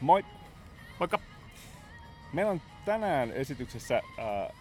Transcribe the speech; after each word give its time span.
Moi! 0.00 0.24
Moikka! 0.98 1.18
Meillä 2.32 2.52
on 2.52 2.60
tänään 2.84 3.32
esityksessä 3.32 3.96
äh, 3.96 4.56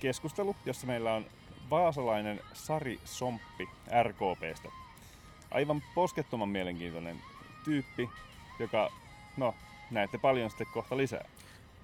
keskustelu, 0.00 0.56
jossa 0.66 0.86
meillä 0.86 1.14
on 1.14 1.26
vaasalainen 1.70 2.40
Sari 2.52 3.00
Somppi 3.04 3.68
RKPstä. 4.02 4.68
Aivan 5.50 5.82
poskettoman 5.94 6.48
mielenkiintoinen 6.48 7.16
tyyppi, 7.64 8.10
joka, 8.58 8.90
no, 9.36 9.54
näette 9.90 10.18
paljon 10.18 10.50
sitten 10.50 10.66
kohta 10.74 10.96
lisää. 10.96 11.24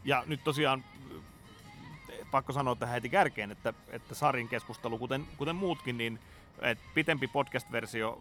Ja 0.04 0.24
nyt 0.26 0.44
tosiaan 0.44 0.84
pakko 2.30 2.52
sanoa 2.52 2.76
tähän 2.76 2.94
heti 2.94 3.08
kärkeen, 3.08 3.50
että, 3.50 3.74
että 3.88 4.14
Sarin 4.14 4.48
keskustelu, 4.48 4.98
kuten, 4.98 5.26
kuten 5.36 5.56
muutkin, 5.56 5.98
niin 5.98 6.18
et 6.62 6.78
pitempi 6.94 7.26
podcast-versio, 7.26 8.20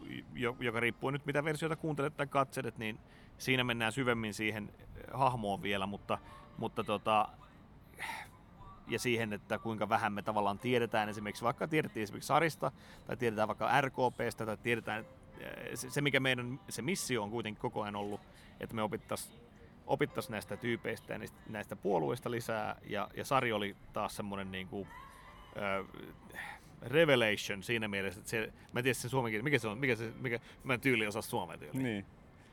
joka 0.59 0.79
riippuu 0.79 1.09
nyt 1.09 1.25
mitä 1.25 1.43
versiota 1.43 1.75
kuuntelet 1.75 2.17
tai 2.17 2.27
katselet, 2.27 2.77
niin 2.77 2.99
siinä 3.39 3.63
mennään 3.63 3.91
syvemmin 3.91 4.33
siihen 4.33 4.73
hahmoon 5.13 5.61
vielä, 5.61 5.85
mutta, 5.85 6.17
mutta 6.57 6.83
tota, 6.83 7.29
ja 8.87 8.99
siihen, 8.99 9.33
että 9.33 9.59
kuinka 9.59 9.89
vähän 9.89 10.13
me 10.13 10.21
tavallaan 10.21 10.59
tiedetään 10.59 11.09
esimerkiksi, 11.09 11.43
vaikka 11.43 11.67
tiedettiin 11.67 12.03
esimerkiksi 12.03 12.27
Sarista, 12.27 12.71
tai 13.07 13.17
tiedetään 13.17 13.47
vaikka 13.47 13.81
RKPstä, 13.81 14.45
tai 14.45 14.57
tiedetään 14.57 15.05
se, 15.73 16.01
mikä 16.01 16.19
meidän 16.19 16.59
se 16.69 16.81
missio 16.81 17.23
on 17.23 17.31
kuitenkin 17.31 17.61
koko 17.61 17.81
ajan 17.81 17.95
ollut, 17.95 18.21
että 18.59 18.75
me 18.75 18.81
opittaisiin 18.81 19.39
opittais 19.87 20.29
näistä 20.29 20.57
tyypeistä 20.57 21.13
ja 21.13 21.19
näistä 21.49 21.75
puolueista 21.75 22.31
lisää, 22.31 22.75
ja, 22.89 23.09
ja 23.15 23.25
Sari 23.25 23.51
oli 23.51 23.75
taas 23.93 24.15
semmoinen 24.15 24.51
niin 24.51 24.67
kuin, 24.67 24.87
äh, 25.57 25.85
revelation 26.81 27.63
siinä 27.63 27.87
mielessä, 27.87 28.19
että 28.19 28.29
se, 28.29 28.53
mä 28.73 28.79
en 28.79 28.83
tiedä 28.83 28.93
sen 28.93 29.09
suomen 29.09 29.43
mikä 29.43 29.59
se 29.59 29.67
on, 29.67 29.77
mikä 29.77 29.95
se, 29.95 30.11
mikä, 30.19 30.39
mä 30.63 30.73
en 30.73 30.81
tyyli 30.81 31.07
osaa 31.07 31.21
suomea 31.21 31.57
tyyli. 31.57 31.83
Niin. 31.83 32.05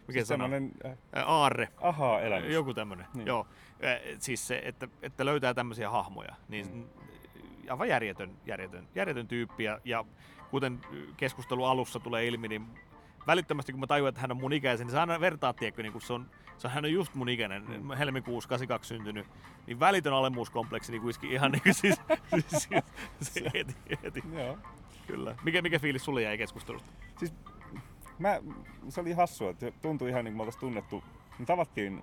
Mikä 0.07 0.21
se 0.21 0.25
Semmoinen 0.25 0.73
on? 0.85 0.97
Aarre. 1.27 1.69
Ahaa 1.81 2.21
elämys. 2.21 2.53
Joku 2.53 2.75
tämmönen, 2.75 3.07
niin. 3.15 3.27
joo. 3.27 3.47
Siis 4.19 4.49
se, 4.49 4.63
että, 4.65 4.89
että 5.03 5.25
löytää 5.25 5.55
tämmöisiä 5.55 5.91
hahmoja, 5.91 6.35
niin 6.49 6.67
mm. 6.75 6.85
aivan 7.71 7.89
järjetön, 7.89 8.31
järjetön, 8.47 8.89
järjetön 8.95 9.29
tyyppi. 9.29 9.65
Ja, 9.65 9.81
ja 9.85 10.05
kuten 10.51 10.81
keskustelu 11.17 11.65
alussa 11.65 12.01
tulee 12.01 12.27
ilmi, 12.27 12.49
niin 12.49 12.67
välittömästi 13.27 13.73
kun 13.73 13.81
mä 13.81 13.87
tajuan, 13.87 14.09
että 14.09 14.21
hän 14.21 14.31
on 14.31 14.37
mun 14.37 14.53
ikäisen, 14.53 14.87
niin 14.87 14.93
sä 14.93 15.01
aina 15.01 15.21
vertaa, 15.21 15.53
tiedätkö, 15.53 15.83
niin 15.83 15.93
kun 15.93 16.03
se 16.03 16.13
on, 16.13 16.27
se 16.59 16.67
on, 16.67 16.73
hän 16.73 16.85
on 16.85 16.93
just 16.93 17.15
mun 17.15 17.29
ikäinen, 17.29 17.65
mm. 17.69 17.93
helmikuussa 17.93 18.49
82 18.49 18.89
syntynyt, 18.89 19.27
niin 19.67 19.81
välitön 19.81 20.13
alemmuuskompleksi 20.13 20.93
niin 20.93 21.03
kuiski 21.03 21.33
ihan 21.33 21.53
niin 21.53 21.63
kuin 21.63 21.75
siis, 21.83 22.01
siis, 22.29 22.69
siis 23.21 23.35
se 23.35 23.51
heti, 23.55 23.75
heti. 24.03 24.23
Joo. 24.35 24.59
Kyllä. 25.07 25.37
Mikä, 25.45 25.63
mikä 25.63 25.79
fiilis 25.79 26.05
sulle 26.05 26.23
jäi 26.23 26.39
keskustelusta? 26.39 26.91
Siis 27.19 27.35
mä, 28.19 28.41
se 28.89 29.01
oli 29.01 29.13
hassua, 29.13 29.51
että 29.51 29.73
tuntui 29.83 30.09
ihan 30.11 30.25
niin 30.25 30.33
kuin 30.33 30.37
me 30.37 30.43
oltaisiin 30.43 30.61
tunnettu. 30.61 31.05
Me 31.39 31.47
tavattiin 31.47 32.03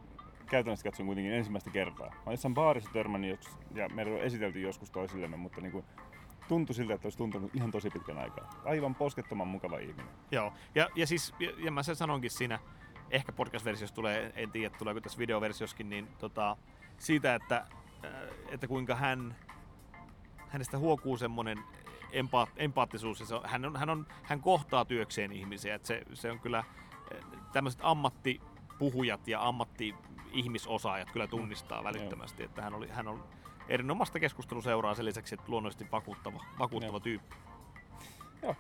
käytännössä 0.50 0.84
katsoen 0.84 1.08
kuitenkin 1.08 1.34
ensimmäistä 1.34 1.70
kertaa. 1.70 2.16
Mä 2.26 2.32
jossain 2.32 2.54
baarissa 2.54 2.90
törmännyt 2.94 3.50
ja 3.76 3.90
meillä 3.90 4.16
on 4.16 4.22
esitelty 4.22 4.62
joskus 4.62 4.90
toisillemme, 4.90 5.38
mutta 5.38 5.62
niin 5.62 5.72
kuin 5.72 5.86
tuntui 6.48 6.76
siltä, 6.76 6.94
että 6.94 7.06
olisi 7.06 7.18
tuntunut 7.18 7.56
ihan 7.56 7.72
tosi 7.72 7.90
pitkän 7.90 8.18
aikaa. 8.18 8.50
Aivan 8.66 8.96
poskettoman 8.96 9.48
mukava 9.48 9.78
ihminen. 9.78 10.08
Joo, 10.32 10.54
ja, 10.76 10.90
ja 10.96 11.08
siis, 11.08 11.34
ja, 11.40 11.52
ja 11.58 11.72
mä 11.72 11.84
sen 11.84 11.96
sanonkin 11.96 12.32
siinä, 12.32 12.60
ehkä 13.12 13.32
podcast-versiossa 13.32 13.96
tulee, 13.96 14.34
en 14.36 14.52
tiedä 14.52 14.76
tuleeko 14.78 15.02
tässä 15.02 15.18
videoversioskin, 15.20 15.90
niin 15.90 16.08
tota, 16.18 16.58
siitä, 16.98 17.36
että, 17.36 17.58
äh, 18.06 18.12
että 18.52 18.68
kuinka 18.68 18.96
hän, 18.96 19.36
hänestä 20.50 20.78
huokuu 20.78 21.18
semmoinen 21.18 21.60
empa- 22.14 22.52
empaattisuus. 22.58 23.20
Ja 23.20 23.26
se 23.26 23.36
on, 23.36 23.42
hän, 23.46 23.66
on, 23.66 23.76
hän, 23.76 23.90
on, 23.90 24.06
hän 24.24 24.42
kohtaa 24.42 24.86
työkseen 24.86 25.32
ihmisiä. 25.32 25.76
Et 25.76 25.86
se, 25.86 26.02
se 26.14 26.32
on 26.32 26.40
kyllä 26.40 26.64
eh, 27.12 27.24
tämmöiset 27.54 27.82
ammattipuhujat 27.84 29.28
ja 29.28 29.48
ammatti-ihmisosaajat 29.48 31.12
kyllä 31.12 31.28
tunnistaa 31.28 31.84
välittömästi, 31.84 32.44
että 32.44 32.62
hän, 32.62 32.74
oli, 32.74 32.90
hän 32.90 33.08
on 33.08 33.24
erinomaista 33.70 34.20
keskusteluseuraa 34.20 34.96
sen 34.96 35.06
lisäksi, 35.06 35.36
että 35.36 35.52
luonnollisesti 35.52 35.92
vakuuttava, 35.92 36.46
vakuuttava 36.60 37.00
tyyppi. 37.00 37.36
Joo, 38.42 38.56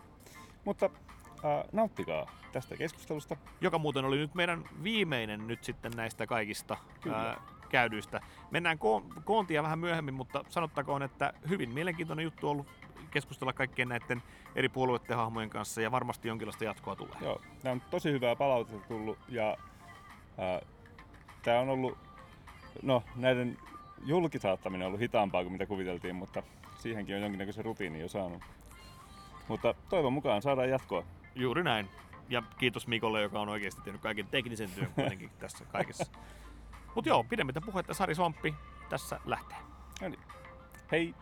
mutta 0.65 0.85
äh, 0.85 1.63
nauttikaa 1.71 2.31
tästä 2.51 2.77
keskustelusta. 2.77 3.37
Joka 3.61 3.77
muuten 3.77 4.05
oli 4.05 4.17
nyt 4.17 4.35
meidän 4.35 4.63
viimeinen 4.83 5.47
nyt 5.47 5.63
sitten 5.63 5.91
näistä 5.95 6.27
kaikista 6.27 6.77
Äh, 7.07 7.37
käydyistä. 7.69 8.21
Mennään 8.51 8.77
ko- 8.77 9.21
koontia 9.23 9.63
vähän 9.63 9.79
myöhemmin, 9.79 10.13
mutta 10.13 10.43
sanottakoon, 10.49 11.03
että 11.03 11.33
hyvin 11.49 11.69
mielenkiintoinen 11.69 12.23
juttu 12.23 12.49
ollut 12.49 12.67
keskustella 13.13 13.53
kaikkien 13.53 13.89
näiden 13.89 14.23
eri 14.55 14.69
puolueiden 14.69 15.17
hahmojen 15.17 15.49
kanssa 15.49 15.81
ja 15.81 15.91
varmasti 15.91 16.27
jonkinlaista 16.27 16.63
jatkoa 16.63 16.95
tulee. 16.95 17.15
Joo, 17.21 17.41
tämä 17.61 17.73
on 17.73 17.81
tosi 17.89 18.11
hyvää 18.11 18.35
palautetta 18.35 18.87
tullut 18.87 19.17
ja 19.29 19.57
tämä 21.43 21.59
on 21.59 21.69
ollut, 21.69 21.97
no 22.81 23.03
näiden 23.15 23.57
julkisaattaminen 24.05 24.85
on 24.85 24.87
ollut 24.87 25.01
hitaampaa 25.01 25.41
kuin 25.41 25.51
mitä 25.51 25.65
kuviteltiin, 25.65 26.15
mutta 26.15 26.43
siihenkin 26.75 27.15
on 27.15 27.21
jonkinnäköisen 27.21 27.65
rutiini 27.65 27.99
jo 27.99 28.07
saanut. 28.07 28.43
Mutta 29.47 29.73
toivon 29.89 30.13
mukaan 30.13 30.41
saadaan 30.41 30.69
jatkoa. 30.69 31.03
Juuri 31.35 31.63
näin. 31.63 31.89
Ja 32.29 32.43
kiitos 32.57 32.87
Mikolle, 32.87 33.21
joka 33.21 33.39
on 33.39 33.49
oikeasti 33.49 33.81
tehnyt 33.81 34.01
kaiken 34.01 34.27
teknisen 34.27 34.69
työn 34.71 34.91
kuitenkin 34.95 35.29
tässä 35.39 35.65
kaikessa. 35.65 36.05
Mutta 36.95 37.09
joo, 37.09 37.23
pidemmittä 37.23 37.61
puhetta 37.61 37.93
Sari 37.93 38.15
Somppi 38.15 38.55
tässä 38.89 39.19
lähtee. 39.25 39.57
No 40.01 40.09
niin. 40.09 40.19
Hei! 40.91 41.15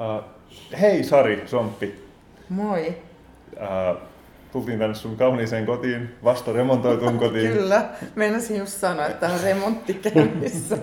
Uh, 0.00 0.24
hei 0.80 1.04
Sari 1.04 1.42
Somppi. 1.46 2.04
Moi. 2.48 2.96
Uh, 3.52 4.00
tultiin 4.52 4.78
tänne 4.78 4.94
sun 4.94 5.16
kauniiseen 5.16 5.66
kotiin, 5.66 6.14
vasta 6.24 6.52
remontoituun 6.52 7.18
kotiin. 7.24 7.52
Kyllä, 7.52 7.88
meinasin 8.14 8.56
just 8.56 8.72
sanoa, 8.72 9.06
että 9.06 9.28
on 9.28 9.40
remontti 9.42 9.94
käynnissä. 10.14 10.78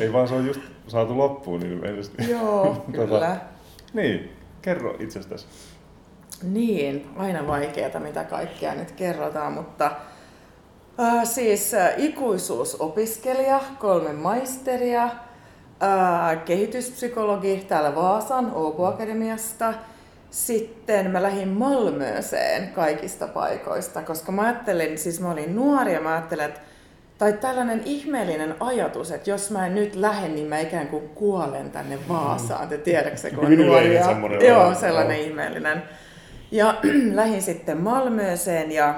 Ei 0.00 0.12
vaan 0.12 0.28
se 0.28 0.34
on 0.34 0.46
just 0.46 0.60
saatu 0.88 1.18
loppuun 1.18 1.60
niin 1.60 1.72
ilmeisesti. 1.72 2.30
Joo, 2.30 2.64
tota, 2.66 3.06
kyllä. 3.06 3.36
Niin, 3.92 4.32
kerro 4.62 4.96
itsestäsi. 4.98 5.46
Niin, 6.42 7.06
aina 7.16 7.46
vaikeaa 7.46 8.00
mitä 8.00 8.24
kaikkea 8.24 8.74
nyt 8.74 8.90
kerrotaan, 8.92 9.52
mutta 9.52 9.90
äh, 11.00 11.24
siis 11.24 11.74
äh, 11.74 11.92
ikuisuusopiskelija, 11.96 13.60
kolme 13.78 14.12
maisteria, 14.12 15.10
kehityspsykologi 16.44 17.64
täällä 17.68 17.94
Vaasan 17.94 18.52
Åbo 18.54 18.86
Akademiasta. 18.86 19.74
Sitten 20.30 21.10
mä 21.10 21.22
lähdin 21.22 21.48
Malmööseen 21.48 22.68
kaikista 22.68 23.28
paikoista, 23.28 24.02
koska 24.02 24.32
mä 24.32 24.42
ajattelin, 24.42 24.98
siis 24.98 25.20
mä 25.20 25.30
olin 25.30 25.56
nuori 25.56 25.92
ja 25.92 26.00
mä 26.00 26.12
ajattelin, 26.12 26.44
että 26.44 26.60
tai 27.18 27.32
tällainen 27.32 27.82
ihmeellinen 27.84 28.54
ajatus, 28.60 29.10
että 29.10 29.30
jos 29.30 29.50
mä 29.50 29.66
en 29.66 29.74
nyt 29.74 29.94
lähde, 29.94 30.28
niin 30.28 30.46
mä 30.46 30.58
ikään 30.58 30.88
kuin 30.88 31.08
kuolen 31.08 31.70
tänne 31.70 31.98
Vaasaan. 32.08 32.68
Te 32.68 32.78
tiedätkö, 32.78 33.30
kun 33.30 33.46
on 33.46 33.56
nuoria? 33.56 34.46
Joo, 34.48 34.74
sellainen 34.74 35.20
oh. 35.20 35.26
ihmeellinen. 35.26 35.82
Ja 36.50 36.74
lähdin 37.14 37.42
sitten 37.42 37.80
Malmööseen 37.80 38.72
ja 38.72 38.94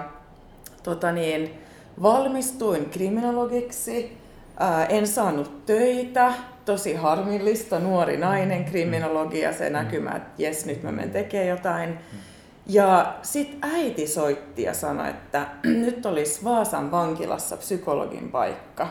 tota 0.82 1.12
niin, 1.12 1.58
valmistuin 2.02 2.90
kriminologiksi. 2.90 4.18
Ää, 4.58 4.86
en 4.86 5.06
saanut 5.06 5.66
töitä, 5.66 6.32
tosi 6.64 6.94
harmillista, 6.94 7.78
nuori 7.78 8.16
nainen, 8.16 8.58
mm. 8.58 8.64
kriminologia, 8.64 9.52
se 9.52 9.68
mm. 9.68 9.72
näkymä, 9.72 10.10
että 10.10 10.42
jes, 10.42 10.66
nyt 10.66 10.82
mä 10.82 10.92
menen 10.92 11.10
tekemään 11.10 11.48
jotain. 11.48 11.90
Mm. 11.90 12.18
Ja 12.66 13.14
sitten 13.22 13.58
äiti 13.62 14.06
soitti 14.06 14.62
ja 14.62 14.74
sanoi, 14.74 15.10
että 15.10 15.46
nyt 15.86 16.06
olisi 16.06 16.44
Vaasan 16.44 16.90
vankilassa 16.90 17.56
psykologin 17.56 18.30
paikka. 18.30 18.88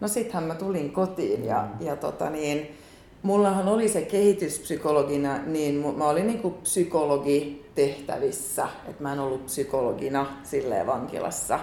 No 0.00 0.08
sittenhän 0.08 0.44
mä 0.44 0.54
tulin 0.54 0.92
kotiin 0.92 1.44
ja, 1.44 1.68
ja 1.80 1.96
tota 1.96 2.30
niin, 2.30 2.76
mullahan 3.22 3.68
oli 3.68 3.88
se 3.88 4.02
kehityspsykologina, 4.02 5.38
niin 5.46 5.94
mä 5.96 6.04
olin 6.04 6.26
niinku 6.26 6.50
psykologi 6.50 7.70
tehtävissä, 7.74 8.68
että 8.88 9.02
mä 9.02 9.12
en 9.12 9.20
ollut 9.20 9.46
psykologina 9.46 10.26
silleen 10.42 10.86
vankilassa. 10.86 11.58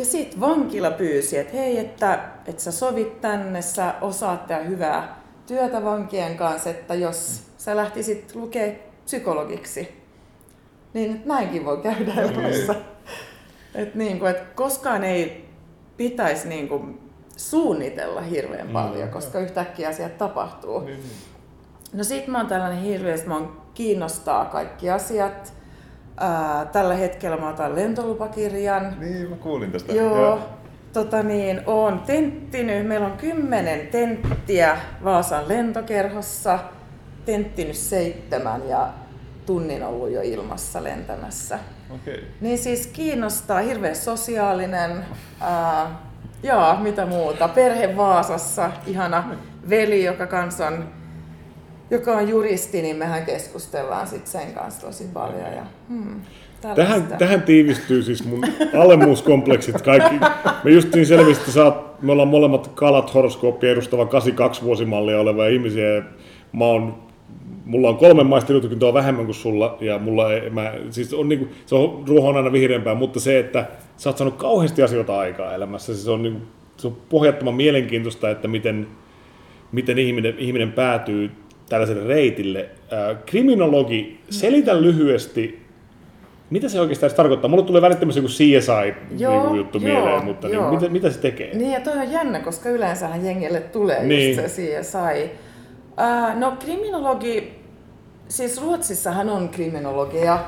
Ja 0.00 0.06
sitten 0.06 0.40
vankila 0.40 0.90
pyysi, 0.90 1.38
että 1.38 1.56
hei, 1.56 1.78
että, 1.78 2.28
että 2.46 2.62
sä 2.62 2.72
sovit 2.72 3.20
tänne, 3.20 3.62
sä 3.62 3.94
osaat 4.00 4.46
tehdä 4.46 4.62
hyvää 4.62 5.20
työtä 5.46 5.84
vankien 5.84 6.36
kanssa, 6.36 6.70
että 6.70 6.94
jos 6.94 7.42
sä 7.58 7.76
lähtisit 7.76 8.34
lukea 8.34 8.72
psykologiksi, 9.04 10.02
niin 10.94 11.22
näinkin 11.24 11.64
voi 11.64 11.78
käydä 11.78 12.12
elämässä. 12.14 12.74
Että 13.74 13.98
niin 13.98 14.18
kuin, 14.18 14.30
että 14.30 14.54
koskaan 14.54 15.04
ei 15.04 15.48
pitäisi 15.96 16.48
niin 16.48 16.68
kuin 16.68 17.00
suunnitella 17.36 18.20
hirveän 18.20 18.66
mm. 18.66 18.72
paljon, 18.72 19.08
koska 19.08 19.40
yhtäkkiä 19.40 19.88
asiat 19.88 20.18
tapahtuu. 20.18 20.80
Niin, 20.80 20.96
niin. 20.96 21.12
No 21.92 22.04
sit 22.04 22.26
mä 22.26 22.38
oon 22.38 22.46
tällainen 22.46 22.82
hirveästi, 22.82 23.28
mä 23.28 23.34
oon 23.34 23.62
kiinnostaa 23.74 24.44
kaikki 24.44 24.90
asiat, 24.90 25.52
Ää, 26.20 26.64
tällä 26.64 26.94
hetkellä 26.94 27.36
mä 27.36 27.48
otan 27.48 27.74
lentolupakirjan. 27.76 28.96
Niin, 29.00 29.30
mä 29.30 29.36
kuulin 29.36 29.72
tästä. 29.72 29.92
Joo. 29.92 30.16
Joo. 30.16 30.38
Tota 30.92 31.22
niin, 31.22 31.60
oon 31.66 32.00
tenttinyt. 32.00 32.86
Meillä 32.86 33.06
on 33.06 33.16
kymmenen 33.16 33.86
tenttiä 33.86 34.76
Vaasan 35.04 35.48
lentokerhossa. 35.48 36.58
Tenttinyt 37.24 37.76
seitsemän 37.76 38.68
ja 38.68 38.88
tunnin 39.46 39.82
ollut 39.82 40.10
jo 40.10 40.20
ilmassa 40.22 40.84
lentämässä. 40.84 41.58
Okay. 41.90 42.24
Niin 42.40 42.58
siis 42.58 42.86
kiinnostaa, 42.86 43.60
hirveän 43.60 43.96
sosiaalinen, 43.96 45.04
ää, 45.40 45.90
joo, 46.42 46.76
mitä 46.76 47.06
muuta, 47.06 47.48
perhe 47.48 47.96
Vaasassa, 47.96 48.70
ihana 48.86 49.24
veli, 49.70 50.04
joka 50.04 50.26
kanssa 50.26 50.66
on, 50.66 50.88
joka 51.90 52.12
on 52.12 52.28
juristi, 52.28 52.82
niin 52.82 52.96
mehän 52.96 53.26
keskustellaan 53.26 54.06
sit 54.06 54.26
sen 54.26 54.52
kanssa 54.52 54.86
tosi 54.86 55.04
paljon. 55.12 55.52
Ja, 55.56 55.66
hmm, 55.88 56.20
tähän, 56.74 57.06
tähän 57.18 57.42
tiivistyy 57.42 58.02
siis 58.02 58.24
mun 58.24 58.44
alemmuuskompleksit 58.78 59.82
kaikki. 59.82 60.14
Me 60.64 60.70
just 60.70 60.94
niin 60.94 61.06
selvisi, 61.06 61.40
että 61.40 61.52
saat, 61.52 62.02
me 62.02 62.12
ollaan 62.12 62.28
molemmat 62.28 62.68
kalat 62.68 63.14
horoskooppia 63.14 63.70
edustava 63.70 64.06
82 64.06 64.62
vuosimallia 64.62 65.20
olevia 65.20 65.48
ihmisiä. 65.48 66.02
Mä 66.52 66.64
oon 66.64 67.10
mulla 67.64 67.88
on 67.88 67.96
kolme 67.96 68.24
maisteritutkintoa 68.24 68.94
vähemmän 68.94 69.24
kuin 69.24 69.34
sulla, 69.34 69.76
ja 69.80 69.98
mulla 69.98 70.32
ei, 70.32 70.50
mä, 70.50 70.72
siis 70.90 71.14
on 71.14 71.28
niinku, 71.28 71.48
se 71.66 71.74
on 71.74 72.04
ruoho 72.08 72.28
on 72.28 72.36
aina 72.36 72.52
vihreämpää, 72.52 72.94
mutta 72.94 73.20
se, 73.20 73.38
että 73.38 73.66
sä 73.96 74.10
oot 74.10 74.18
saanut 74.18 74.36
kauheasti 74.36 74.82
asioita 74.82 75.18
aikaa 75.18 75.54
elämässä, 75.54 75.96
se 75.96 76.10
on, 76.10 76.22
niinku, 76.22 76.40
se 76.76 76.86
on 76.86 76.96
pohjattoman 77.08 77.54
mielenkiintoista, 77.54 78.30
että 78.30 78.48
miten, 78.48 78.86
miten 79.72 79.98
ihminen, 79.98 80.34
ihminen 80.38 80.72
päätyy 80.72 81.30
tällaiselle 81.70 82.08
reitille. 82.08 82.68
Äh, 82.92 83.16
kriminologi, 83.26 84.20
selitä 84.30 84.80
lyhyesti, 84.80 85.66
mitä 86.50 86.68
se 86.68 86.80
oikeastaan 86.80 87.12
tarkoittaa? 87.14 87.50
Mulle 87.50 87.64
tulee 87.64 87.82
välittömästi 87.82 88.18
joku 88.18 88.28
CSI-juttu 88.28 89.78
niin 89.78 89.92
mieleen, 89.92 90.24
mutta 90.24 90.48
niin, 90.48 90.64
mitä, 90.64 90.88
mitä 90.88 91.10
se 91.10 91.18
tekee? 91.18 91.54
Niin, 91.54 91.72
ja 91.72 91.80
toi 91.80 91.98
on 91.98 92.12
jännä, 92.12 92.40
koska 92.40 92.68
yleensähän 92.68 93.24
jengelle 93.24 93.60
tulee 93.60 94.04
niin. 94.04 94.36
just 94.36 94.54
se 94.54 94.62
CSI. 94.62 95.30
Uh, 95.90 96.38
no 96.38 96.56
kriminologi 96.64 97.60
siis 98.30 98.62
Ruotsissahan 98.62 99.28
on 99.28 99.48
kriminologia, 99.48 100.38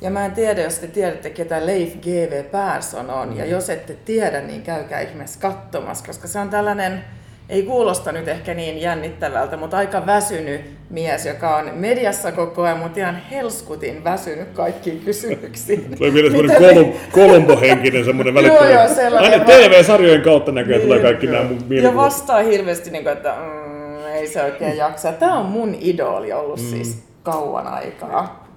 ja 0.00 0.10
mä 0.10 0.24
en 0.24 0.32
tiedä, 0.32 0.62
jos 0.62 0.78
te 0.78 0.86
tiedätte, 0.86 1.30
ketä 1.30 1.66
Leif 1.66 1.96
G.V. 1.96 2.44
Persson 2.44 3.10
on, 3.10 3.36
ja 3.36 3.46
jos 3.46 3.70
ette 3.70 3.96
tiedä, 4.04 4.40
niin 4.40 4.62
käykää 4.62 5.00
ihmeessä 5.00 5.40
katsomassa, 5.40 6.06
koska 6.06 6.28
se 6.28 6.38
on 6.38 6.48
tällainen, 6.48 7.04
ei 7.50 7.62
kuulosta 7.62 8.12
nyt 8.12 8.28
ehkä 8.28 8.54
niin 8.54 8.80
jännittävältä, 8.80 9.56
mutta 9.56 9.76
aika 9.76 10.06
väsynyt 10.06 10.60
mies, 10.90 11.26
joka 11.26 11.56
on 11.56 11.70
mediassa 11.74 12.32
koko 12.32 12.62
ajan, 12.62 12.78
mutta 12.78 13.00
ihan 13.00 13.16
helskutin 13.30 14.04
väsynyt 14.04 14.48
kaikkiin 14.48 15.00
kysymyksiin. 15.04 15.96
Tulee 15.96 16.14
vielä 16.14 16.30
semmoinen 16.30 16.56
kolum, 16.56 16.92
kolumbo-henkinen 17.12 18.04
semmoinen 18.04 18.34
välittömän. 18.38 18.72
Joo, 18.72 18.82
joo, 18.84 18.94
sellainen. 18.94 19.32
Aina 19.32 19.44
TV-sarjojen 19.44 20.22
kautta 20.22 20.52
näkee, 20.52 20.72
niin, 20.72 20.82
tulee 20.82 21.02
kaikki 21.02 21.26
nämä 21.26 21.44
mun 21.44 21.76
Ja 21.82 21.94
vastaa 21.94 22.42
hirveästi, 22.42 22.90
niin 22.90 23.02
kuin, 23.02 23.12
että 23.12 23.34
mm, 23.38 24.06
ei 24.06 24.26
se 24.26 24.42
oikein 24.42 24.76
jaksa. 24.76 25.12
Tämä 25.12 25.38
on 25.38 25.46
mun 25.46 25.76
idoli 25.80 26.32
ollut 26.32 26.60
mm. 26.60 26.66
siis 26.66 26.98
kauan 27.22 27.66
aikaa. 27.66 28.48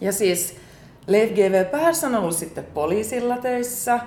Ja 0.00 0.12
siis 0.12 0.56
Leif 1.06 1.30
G.V. 1.30 1.64
Persson 1.64 2.14
on 2.14 2.20
ollut 2.20 2.36
sitten 2.36 2.64
poliisilla 2.74 3.36
töissä, 3.36 4.00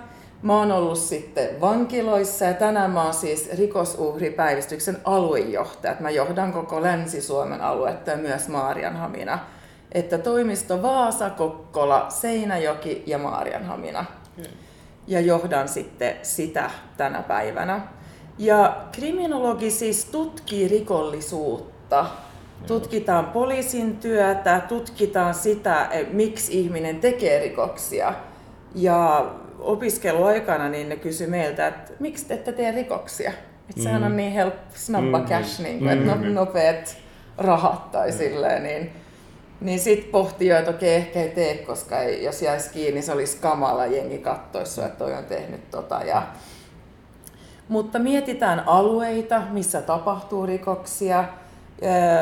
mä 0.46 0.58
oon 0.58 0.72
ollut 0.72 0.98
sitten 0.98 1.62
vankiloissa 1.62 2.46
ja 2.46 2.54
tänään 2.54 2.92
mä 2.92 3.04
oon 3.04 3.14
siis 3.14 3.50
rikosuhripäivystyksen 3.58 4.98
aluejohtaja. 5.04 5.96
Mä 6.00 6.10
johdan 6.10 6.54
koko 6.54 6.82
Länsi-Suomen 6.82 7.62
aluetta 7.62 8.12
ja 8.12 8.18
myös 8.18 8.48
Maarianhamina. 8.48 9.40
Että 9.92 10.18
toimisto 10.18 10.82
Vaasa, 10.82 11.30
Kokkola, 11.30 12.06
Seinäjoki 12.10 13.04
ja 13.06 13.18
Maarianhamina. 13.18 14.06
Ja 15.08 15.22
johdan 15.22 15.68
sitten 15.68 16.16
sitä 16.22 16.72
tänä 16.98 17.24
päivänä. 17.24 17.88
Ja 18.38 18.78
kriminologi 18.92 19.72
siis 19.72 20.06
tutkii 20.06 20.68
rikollisuutta 20.68 22.06
Tutkitaan 22.68 23.26
poliisin 23.26 23.98
työtä, 23.98 24.62
tutkitaan 24.68 25.34
sitä, 25.34 25.88
eh, 25.92 26.08
miksi 26.12 26.60
ihminen 26.60 27.00
tekee 27.00 27.40
rikoksia. 27.40 28.14
Ja 28.76 29.32
opiskeluaikana 29.60 30.70
niin 30.70 30.90
ne 30.90 30.96
kysyi 30.96 31.28
meiltä, 31.28 31.68
että 31.68 31.92
miksi 32.00 32.26
te 32.26 32.34
ette 32.34 32.52
tee 32.52 32.72
rikoksia? 32.72 33.32
Että 33.70 33.84
sehän 33.84 34.04
on 34.04 34.12
mm. 34.12 34.18
niin 34.18 34.32
helppo, 34.32 34.76
snappa 34.76 35.20
mm. 35.20 35.26
cash, 35.26 35.62
niin 35.62 35.80
kuin, 35.80 35.92
että 35.92 36.16
mm. 36.16 36.34
nopeat 36.34 36.98
rahat 37.38 37.92
tai 37.92 38.12
mm. 38.12 38.18
silleen. 38.18 38.64
Niin, 38.64 38.92
niin 39.62 39.80
sitten 39.80 40.12
pohti 40.12 40.48
jo, 40.48 40.58
että 40.58 40.72
okei, 40.72 40.96
ehkä 40.96 41.22
ei 41.22 41.30
tee, 41.30 41.58
koska 41.58 42.00
ei, 42.00 42.24
jos 42.24 42.42
jäisi 42.42 42.70
kiinni, 42.70 43.02
se 43.02 43.12
olisi 43.12 43.38
kamala 43.38 43.86
jengi 43.86 44.18
kattoissa, 44.18 44.86
että 44.86 44.98
toi 44.98 45.14
on 45.14 45.26
tehnyt 45.26 45.72
tota. 45.72 46.02
Ja, 46.04 46.28
mutta 47.68 48.00
mietitään 48.00 48.64
alueita, 48.68 49.42
missä 49.52 49.82
tapahtuu 49.82 50.46
rikoksia 50.46 51.26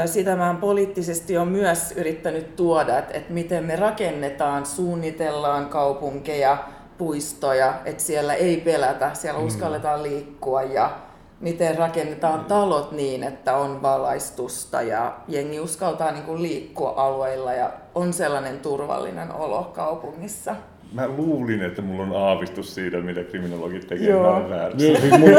sitä 0.05 0.35
mä 0.35 0.55
poliittisesti 0.61 1.37
on 1.37 1.47
myös 1.47 1.91
yrittänyt 1.91 2.55
tuoda, 2.55 2.99
että 2.99 3.33
miten 3.33 3.63
me 3.63 3.75
rakennetaan, 3.75 4.65
suunnitellaan 4.65 5.69
kaupunkeja, 5.69 6.57
puistoja, 6.97 7.73
että 7.85 8.03
siellä 8.03 8.33
ei 8.33 8.57
pelätä, 8.57 9.13
siellä 9.13 9.39
mm. 9.39 9.45
uskalletaan 9.45 10.03
liikkua 10.03 10.63
ja 10.63 10.97
miten 11.39 11.77
rakennetaan 11.77 12.39
mm. 12.39 12.45
talot 12.45 12.91
niin, 12.91 13.23
että 13.23 13.55
on 13.55 13.81
valaistusta 13.81 14.81
ja 14.81 15.17
jengi 15.27 15.59
uskaltaa 15.59 16.11
niin 16.11 16.23
kuin 16.23 16.41
liikkua 16.41 16.93
alueilla 16.97 17.53
ja 17.53 17.71
on 17.95 18.13
sellainen 18.13 18.59
turvallinen 18.59 19.31
olo 19.31 19.71
kaupungissa 19.75 20.55
mä 20.93 21.07
luulin, 21.07 21.61
että 21.61 21.81
mulla 21.81 22.03
on 22.03 22.27
aavistus 22.27 22.75
siitä, 22.75 22.97
mitä 22.97 23.23
kriminologit 23.23 23.87
tekee, 23.87 24.09
Joo. 24.09 24.39
mä. 24.39 24.69
Niin, 24.77 25.01
siis 25.01 25.19
mun, 25.19 25.31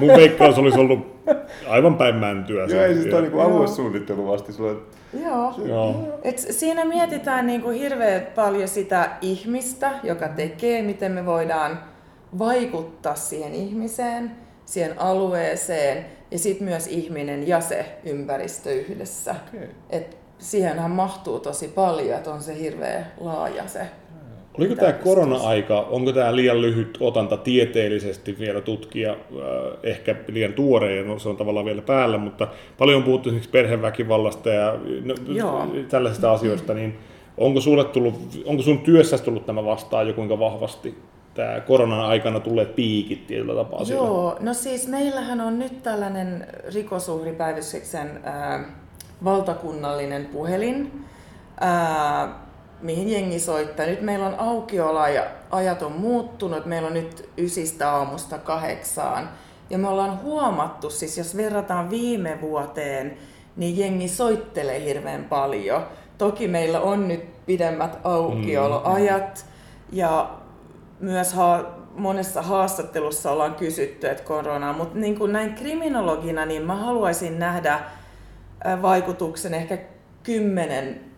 mun 0.00 0.16
veikkaus 0.16 0.58
olisi 0.58 0.78
ollut 0.78 1.24
aivan 1.68 1.94
päin 1.94 2.16
mäntyä. 2.16 2.64
Joo, 2.64 2.84
ei 2.84 2.94
siis 2.94 3.06
toi 3.06 3.22
niinku 3.22 3.40
aluesuunnittelu 3.40 4.26
vasti 4.26 4.52
sulle. 4.52 4.76
Joo. 5.12 5.54
Joo. 5.64 6.18
Et 6.22 6.38
siinä 6.38 6.84
mietitään 6.84 7.46
niinku 7.46 7.68
hirveän 7.68 8.26
paljon 8.34 8.68
sitä 8.68 9.10
ihmistä, 9.20 9.92
joka 10.02 10.28
tekee, 10.28 10.82
miten 10.82 11.12
me 11.12 11.26
voidaan 11.26 11.84
vaikuttaa 12.38 13.14
siihen 13.14 13.54
ihmiseen, 13.54 14.30
siihen 14.66 15.00
alueeseen 15.00 16.06
ja 16.30 16.38
sitten 16.38 16.68
myös 16.68 16.86
ihminen 16.86 17.48
ja 17.48 17.60
se 17.60 17.98
ympäristö 18.04 18.72
yhdessä. 18.72 19.34
Okay. 19.54 19.68
Et 19.90 20.16
siihenhän 20.38 20.90
mahtuu 20.90 21.40
tosi 21.40 21.68
paljon, 21.68 22.16
että 22.16 22.30
on 22.30 22.42
se 22.42 22.58
hirveän 22.58 23.12
laaja 23.20 23.68
se 23.68 23.80
Oliko 24.58 24.74
tämä 24.74 24.92
korona-aika, 24.92 25.80
onko 25.80 26.12
tämä 26.12 26.36
liian 26.36 26.62
lyhyt 26.62 26.98
otanta 27.00 27.36
tieteellisesti 27.36 28.38
vielä 28.38 28.60
tutkia, 28.60 29.10
äh, 29.12 29.16
ehkä 29.82 30.14
liian 30.28 30.52
tuore 30.52 30.96
ja 30.96 31.04
no, 31.04 31.18
se 31.18 31.28
on 31.28 31.36
tavallaan 31.36 31.66
vielä 31.66 31.82
päällä, 31.82 32.18
mutta 32.18 32.48
paljon 32.78 32.96
on 32.96 33.02
puhuttu 33.02 33.28
esimerkiksi 33.28 33.50
perheväkivallasta 33.50 34.48
ja 34.48 34.78
no, 35.04 35.14
tällaisista 35.88 36.32
asioista, 36.32 36.74
niin 36.74 36.98
onko, 37.38 37.60
sulle 37.60 37.84
tullut, 37.84 38.14
onko 38.44 38.62
sun 38.62 38.78
työssäsi 38.78 39.24
tullut 39.24 39.46
tämä 39.46 39.64
vastaan 39.64 40.08
jo 40.08 40.14
kuinka 40.14 40.38
vahvasti? 40.38 40.98
Tämä 41.34 41.60
koronan 41.60 42.00
aikana 42.00 42.40
tulleet 42.40 42.76
piikit 42.76 43.26
tietyllä 43.26 43.54
tapaa? 43.54 43.82
Joo, 43.88 44.36
no 44.40 44.54
siis 44.54 44.88
meillähän 44.88 45.40
on 45.40 45.58
nyt 45.58 45.82
tällainen 45.82 46.46
rikosuhripäivystyksen 46.74 48.20
äh, 48.26 48.64
valtakunnallinen 49.24 50.26
puhelin, 50.26 51.04
äh, 51.62 52.30
mihin 52.82 53.08
jengi 53.08 53.40
soittaa. 53.40 53.86
Nyt 53.86 54.00
meillä 54.00 54.26
on 54.26 54.34
aukiola 54.38 55.08
ja 55.08 55.26
ajat 55.50 55.82
on 55.82 55.92
muuttunut. 55.92 56.66
Meillä 56.66 56.86
on 56.88 56.94
nyt 56.94 57.28
ysistä 57.36 57.92
aamusta 57.92 58.38
kahdeksaan. 58.38 59.30
Ja 59.70 59.78
me 59.78 59.88
ollaan 59.88 60.22
huomattu, 60.22 60.90
siis 60.90 61.18
jos 61.18 61.36
verrataan 61.36 61.90
viime 61.90 62.38
vuoteen, 62.40 63.16
niin 63.56 63.78
jengi 63.78 64.08
soittelee 64.08 64.84
hirveän 64.84 65.24
paljon. 65.24 65.86
Toki 66.18 66.48
meillä 66.48 66.80
on 66.80 67.08
nyt 67.08 67.46
pidemmät 67.46 67.98
aukioloajat 68.04 69.46
ja 69.92 70.30
myös 71.00 71.32
ha- 71.32 71.64
monessa 71.94 72.42
haastattelussa 72.42 73.30
ollaan 73.30 73.54
kysytty, 73.54 74.08
että 74.08 74.22
koronaa, 74.22 74.72
mutta 74.72 74.98
niin 74.98 75.18
kuin 75.18 75.32
näin 75.32 75.54
kriminologina, 75.54 76.46
niin 76.46 76.62
mä 76.62 76.76
haluaisin 76.76 77.38
nähdä 77.38 77.80
vaikutuksen 78.82 79.54
ehkä 79.54 79.78
kymmenen 80.22 81.09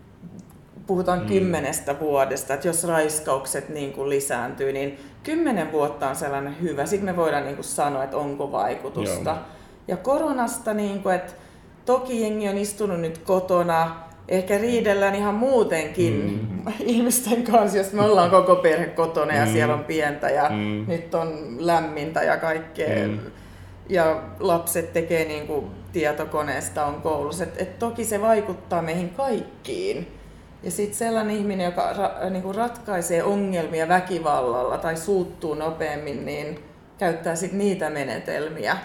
puhutaan 0.86 1.20
mm. 1.20 1.26
kymmenestä 1.26 2.00
vuodesta, 2.00 2.54
että 2.54 2.68
jos 2.68 2.84
raiskaukset 2.84 3.68
niin 3.68 3.92
kuin 3.92 4.08
lisääntyy, 4.08 4.72
niin 4.72 4.98
kymmenen 5.22 5.72
vuotta 5.72 6.08
on 6.08 6.16
sellainen 6.16 6.60
hyvä. 6.60 6.86
Sitten 6.86 7.04
me 7.04 7.16
voidaan 7.16 7.44
niin 7.44 7.56
kuin 7.56 7.64
sanoa, 7.64 8.04
että 8.04 8.16
onko 8.16 8.52
vaikutusta. 8.52 9.30
Joo. 9.30 9.38
Ja 9.88 9.96
koronasta, 9.96 10.74
niin 10.74 11.02
kuin, 11.02 11.14
että 11.14 11.32
toki 11.84 12.22
jengi 12.22 12.48
on 12.48 12.58
istunut 12.58 13.00
nyt 13.00 13.18
kotona, 13.18 13.96
ehkä 14.28 14.58
riidellään 14.58 15.14
ihan 15.14 15.34
muutenkin 15.34 16.40
mm. 16.50 16.72
ihmisten 16.94 17.44
kanssa, 17.44 17.78
jos 17.78 17.92
me 17.92 18.02
ollaan 18.02 18.30
koko 18.30 18.56
perhe 18.56 18.86
kotona 18.86 19.34
ja 19.34 19.46
mm. 19.46 19.52
siellä 19.52 19.74
on 19.74 19.84
pientä 19.84 20.30
ja 20.30 20.48
mm. 20.48 20.84
nyt 20.88 21.14
on 21.14 21.56
lämmintä 21.58 22.22
ja 22.22 22.36
kaikkea. 22.36 23.08
Mm. 23.08 23.18
Ja 23.88 24.22
lapset 24.40 24.92
tekee 24.92 25.24
niin 25.24 25.46
kuin 25.46 25.66
tietokoneesta 25.92 26.86
on 26.86 26.94
koulussa. 26.94 27.44
Et, 27.44 27.60
et 27.60 27.78
toki 27.78 28.04
se 28.04 28.20
vaikuttaa 28.20 28.82
meihin 28.82 29.10
kaikkiin. 29.10 30.21
Ja 30.62 30.70
sitten 30.70 30.98
sellainen 30.98 31.36
ihminen, 31.36 31.64
joka 31.64 31.92
ra, 31.92 32.30
niin 32.30 32.42
kuin 32.42 32.54
ratkaisee 32.54 33.22
ongelmia 33.22 33.88
väkivallalla 33.88 34.78
tai 34.78 34.96
suuttuu 34.96 35.54
nopeammin, 35.54 36.26
niin 36.26 36.64
käyttää 36.98 37.36
sitten 37.36 37.58
niitä 37.58 37.90
menetelmiä. 37.90 38.76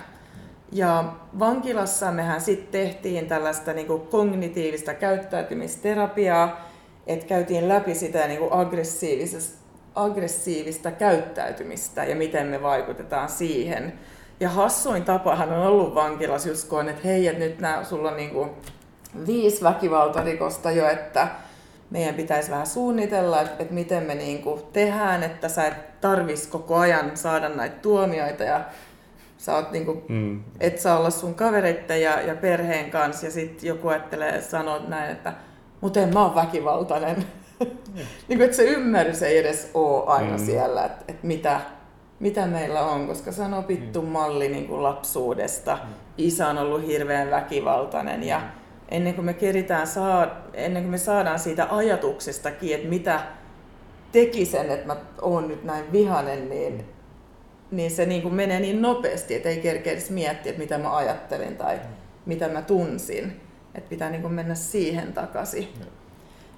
Ja 0.72 1.04
vankilassa 1.40 2.12
mehän 2.12 2.42
sitten 2.42 2.82
tehtiin 2.82 3.28
tällaista 3.28 3.74
niin 3.74 3.88
kuin 3.88 4.02
kognitiivista 4.02 4.94
käyttäytymisterapiaa, 4.94 6.70
että 7.08 7.26
käytiin 7.26 7.70
läpi 7.70 7.96
sitä 7.96 8.28
niin 8.28 8.40
kuin 8.40 8.52
aggressiivista, 9.96 10.92
käyttäytymistä 10.92 12.04
ja 12.04 12.16
miten 12.16 12.48
me 12.48 12.62
vaikutetaan 12.62 13.30
siihen. 13.30 13.94
Ja 14.40 14.50
hassuin 14.50 15.04
tapahan 15.04 15.54
on 15.54 15.68
ollut 15.68 15.96
vankilassa 15.96 16.50
just 16.50 16.70
kun 16.70 16.90
että 16.90 17.08
hei, 17.08 17.28
että 17.28 17.40
nyt 17.40 17.60
nää, 17.60 17.84
sulla 17.84 18.10
on 18.10 18.18
niin 18.18 18.30
kuin 18.30 18.50
viisi 19.28 19.64
väkivaltarikosta 19.64 20.72
jo, 20.72 20.90
että 20.90 21.28
meidän 21.90 22.16
pitäisi 22.16 22.52
vähän 22.52 22.68
suunnitella, 22.68 23.42
että, 23.42 23.64
että 23.64 23.74
miten 23.74 24.04
me 24.04 24.16
niin 24.16 24.42
kuin 24.42 24.62
tehdään, 24.74 25.24
että 25.24 25.50
sä 25.50 25.66
et 25.66 26.02
tarvis 26.02 26.48
koko 26.48 26.76
ajan 26.76 27.18
saada 27.18 27.50
näitä 27.50 27.76
tuomioita 27.82 28.44
ja 28.44 28.62
sä 29.38 29.56
oot 29.56 29.72
niin 29.72 29.86
kuin, 29.86 30.04
mm. 30.08 30.44
et 30.60 30.80
saa 30.80 31.00
olla 31.00 31.10
sun 31.10 31.36
kavereiden 31.36 32.02
ja, 32.02 32.22
ja 32.22 32.36
perheen 32.36 32.92
kanssa 32.92 33.26
ja 33.26 33.32
sitten 33.32 33.68
joku 33.68 33.88
ajattelee 33.88 34.42
sanoa 34.42 34.80
näin, 34.88 35.12
että 35.12 35.34
mutta 35.82 36.00
en 36.00 36.14
mä 36.14 36.24
oon 36.24 36.36
väkivaltainen. 36.36 37.26
Mm. 37.60 37.68
niin 38.28 38.38
kuin, 38.38 38.42
että 38.42 38.58
se 38.58 38.64
ymmärrys 38.64 39.22
ei 39.22 39.38
edes 39.38 39.72
ole 39.74 40.04
aina 40.08 40.38
mm. 40.38 40.46
siellä, 40.46 40.86
että, 40.86 41.06
että 41.08 41.28
mitä, 41.28 41.62
mitä 42.20 42.48
meillä 42.48 42.82
on, 42.82 43.08
koska 43.08 43.32
se 43.32 43.42
on 43.42 43.54
opittu 43.54 44.02
mm. 44.02 44.08
malli 44.08 44.50
niin 44.50 44.68
kuin 44.68 44.84
lapsuudesta. 44.84 45.76
Mm. 45.84 45.94
Isä 46.18 46.48
on 46.48 46.58
ollut 46.58 46.88
hirveän 46.88 47.32
väkivaltainen 47.32 48.24
ja 48.24 48.40
mm. 48.40 48.46
Ennen 48.90 49.14
kuin 49.14 49.26
me 49.26 49.34
keritään 49.34 49.88
saa, 49.88 50.48
ennen 50.54 50.84
kuin 50.84 50.92
me 50.92 50.98
saadaan 50.98 51.40
siitä 51.40 51.68
ajatuksestakin, 51.70 52.76
että 52.76 52.88
mitä 52.88 53.20
teki 54.12 54.46
sen, 54.46 54.70
että 54.72 54.88
mä 54.88 54.96
oon 55.22 55.48
nyt 55.48 55.64
näin 55.64 55.92
vihanen, 55.92 56.50
niin, 56.50 56.86
niin 57.72 57.92
se 57.92 58.06
niin 58.06 58.22
kuin 58.22 58.34
menee 58.34 58.60
niin 58.60 58.82
nopeasti, 58.82 59.36
että 59.36 59.50
ei 59.50 59.62
kerkeä 59.62 59.94
edes 59.94 60.10
miettiä, 60.10 60.50
että 60.50 60.62
mitä 60.62 60.78
mä 60.78 60.96
ajattelin 60.96 61.56
tai 61.56 61.76
mm. 61.76 61.82
mitä 62.26 62.48
mä 62.48 62.62
tunsin. 62.62 63.42
Että 63.76 63.90
pitää 63.90 64.10
niin 64.10 64.22
kuin 64.22 64.34
mennä 64.34 64.56
siihen 64.56 65.14
takaisin. 65.14 65.68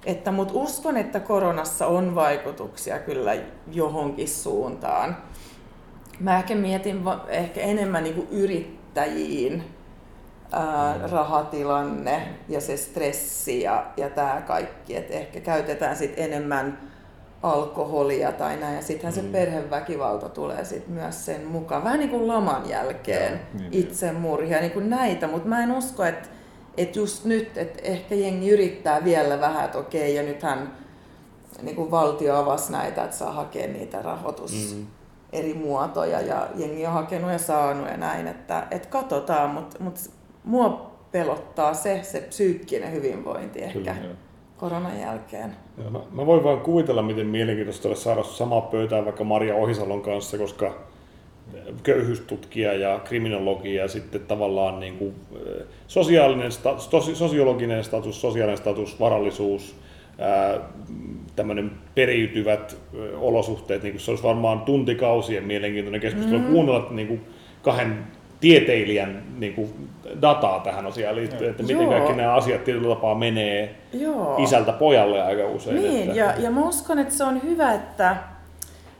Että, 0.06 0.32
mutta 0.32 0.54
uskon, 0.54 0.96
että 0.96 1.20
koronassa 1.20 1.86
on 1.86 2.14
vaikutuksia 2.14 2.98
kyllä 2.98 3.36
johonkin 3.72 4.28
suuntaan. 4.28 5.16
Mä 6.20 6.38
ehkä 6.38 6.54
mietin 6.54 7.02
ehkä 7.28 7.60
enemmän 7.60 8.04
niin 8.04 8.14
kuin 8.14 8.28
yrittäjiin, 8.30 9.64
ää, 10.52 10.98
mm. 10.98 11.10
rahatilanne 11.10 12.28
ja 12.48 12.60
se 12.60 12.76
stressi 12.76 13.62
ja, 13.62 13.86
ja 13.96 14.10
tämä 14.10 14.42
kaikki. 14.46 14.96
Et 14.96 15.10
ehkä 15.10 15.40
käytetään 15.40 15.96
sit 15.96 16.14
enemmän 16.16 16.78
alkoholia 17.42 18.32
tai 18.32 18.56
näin. 18.56 18.76
Ja 18.76 18.82
sittenhän 18.82 19.14
mm. 19.14 19.26
se 19.26 19.32
perheväkivalta 19.32 20.28
tulee 20.28 20.64
sit 20.64 20.88
myös 20.88 21.26
sen 21.26 21.46
mukaan. 21.46 21.84
Vähän 21.84 21.98
niin 21.98 22.10
kuin 22.10 22.28
laman 22.28 22.68
jälkeen 22.68 23.32
ja, 23.32 23.60
niin, 23.60 23.74
itsemurhia, 23.74 24.60
niin 24.60 24.72
kuin 24.72 24.90
näitä. 24.90 25.26
Mutta 25.26 25.48
mä 25.48 25.62
en 25.62 25.72
usko, 25.72 26.04
että 26.04 26.28
et 26.76 26.96
just 26.96 27.24
nyt, 27.24 27.58
että 27.58 27.82
ehkä 27.82 28.14
jengi 28.14 28.50
yrittää 28.50 29.04
vielä 29.04 29.40
vähän, 29.40 29.64
että 29.64 29.78
okei, 29.78 30.14
ja 30.14 30.22
nythän 30.22 30.72
niin 31.62 31.76
kuin 31.76 31.90
valtio 31.90 32.36
avasi 32.36 32.72
näitä, 32.72 33.04
että 33.04 33.16
saa 33.16 33.32
hakea 33.32 33.66
niitä 33.66 34.02
rahoitus 34.02 34.74
mm. 34.76 34.86
eri 35.32 35.54
muotoja 35.54 36.20
ja 36.20 36.48
jengi 36.56 36.86
on 36.86 36.92
hakenut 36.92 37.30
ja 37.30 37.38
saanut 37.38 37.88
ja 37.88 37.96
näin, 37.96 38.26
että, 38.26 38.66
että 38.70 38.88
katsotaan, 38.88 39.50
mutta 39.50 39.76
mut 39.80 39.98
mua 40.44 40.90
pelottaa 41.12 41.74
se, 41.74 42.00
se 42.02 42.20
psyykkinen 42.20 42.92
hyvinvointi 42.92 43.62
ehkä 43.62 43.78
Kyllä, 43.78 43.96
koronan 44.56 45.00
jälkeen. 45.00 45.56
Ja 45.84 45.90
mä, 45.90 45.98
mä 46.12 46.26
voin 46.26 46.44
vaan 46.44 46.60
kuvitella, 46.60 47.02
miten 47.02 47.26
mielenkiintoista 47.26 47.88
olisi 47.88 48.02
saada 48.02 48.22
samaa 48.22 48.60
pöytään 48.60 49.04
vaikka 49.04 49.24
Maria 49.24 49.54
Ohisalon 49.54 50.02
kanssa, 50.02 50.38
koska 50.38 50.74
köyhyystutkija 51.82 52.72
ja 52.72 53.00
kriminologi 53.04 53.74
ja 53.74 53.88
sitten 53.88 54.20
tavallaan 54.20 54.80
niin 54.80 54.98
kuin 54.98 55.14
sosiaalinen 55.86 56.52
status, 56.52 57.18
sosiologinen 57.18 57.84
status, 57.84 58.20
sosiaalinen 58.20 58.58
status, 58.58 59.00
varallisuus, 59.00 59.76
tämmöinen 61.36 61.70
periytyvät 61.94 62.76
olosuhteet, 63.20 63.82
niin 63.82 63.92
kuin 63.92 64.00
se 64.00 64.10
olisi 64.10 64.24
varmaan 64.24 64.60
tuntikausien 64.60 65.44
mielenkiintoinen 65.44 66.00
keskustelu 66.00 66.38
mm. 66.38 66.46
kuunnella 66.46 66.86
niin 66.90 67.08
kuin 67.08 67.20
kahden 67.62 68.06
tieteilijän 68.40 69.22
niin 69.38 69.54
kuin 69.54 69.90
dataa 70.22 70.60
tähän 70.60 70.86
asiaan 70.86 71.16
liittyen, 71.16 71.50
että 71.50 71.62
miten 71.62 71.82
Joo. 71.82 71.90
kaikki 71.90 72.12
nämä 72.12 72.34
asiat 72.34 72.64
tietyllä 72.64 72.94
tapaa 72.94 73.14
menee 73.14 73.74
Joo. 73.92 74.36
isältä 74.38 74.72
pojalle 74.72 75.22
aika 75.22 75.46
usein. 75.46 75.76
Niin, 75.76 76.08
että... 76.08 76.18
ja, 76.18 76.34
ja 76.38 76.50
mä 76.50 76.68
uskon, 76.68 76.98
että 76.98 77.14
se 77.14 77.24
on 77.24 77.42
hyvä, 77.42 77.74
että 77.74 78.16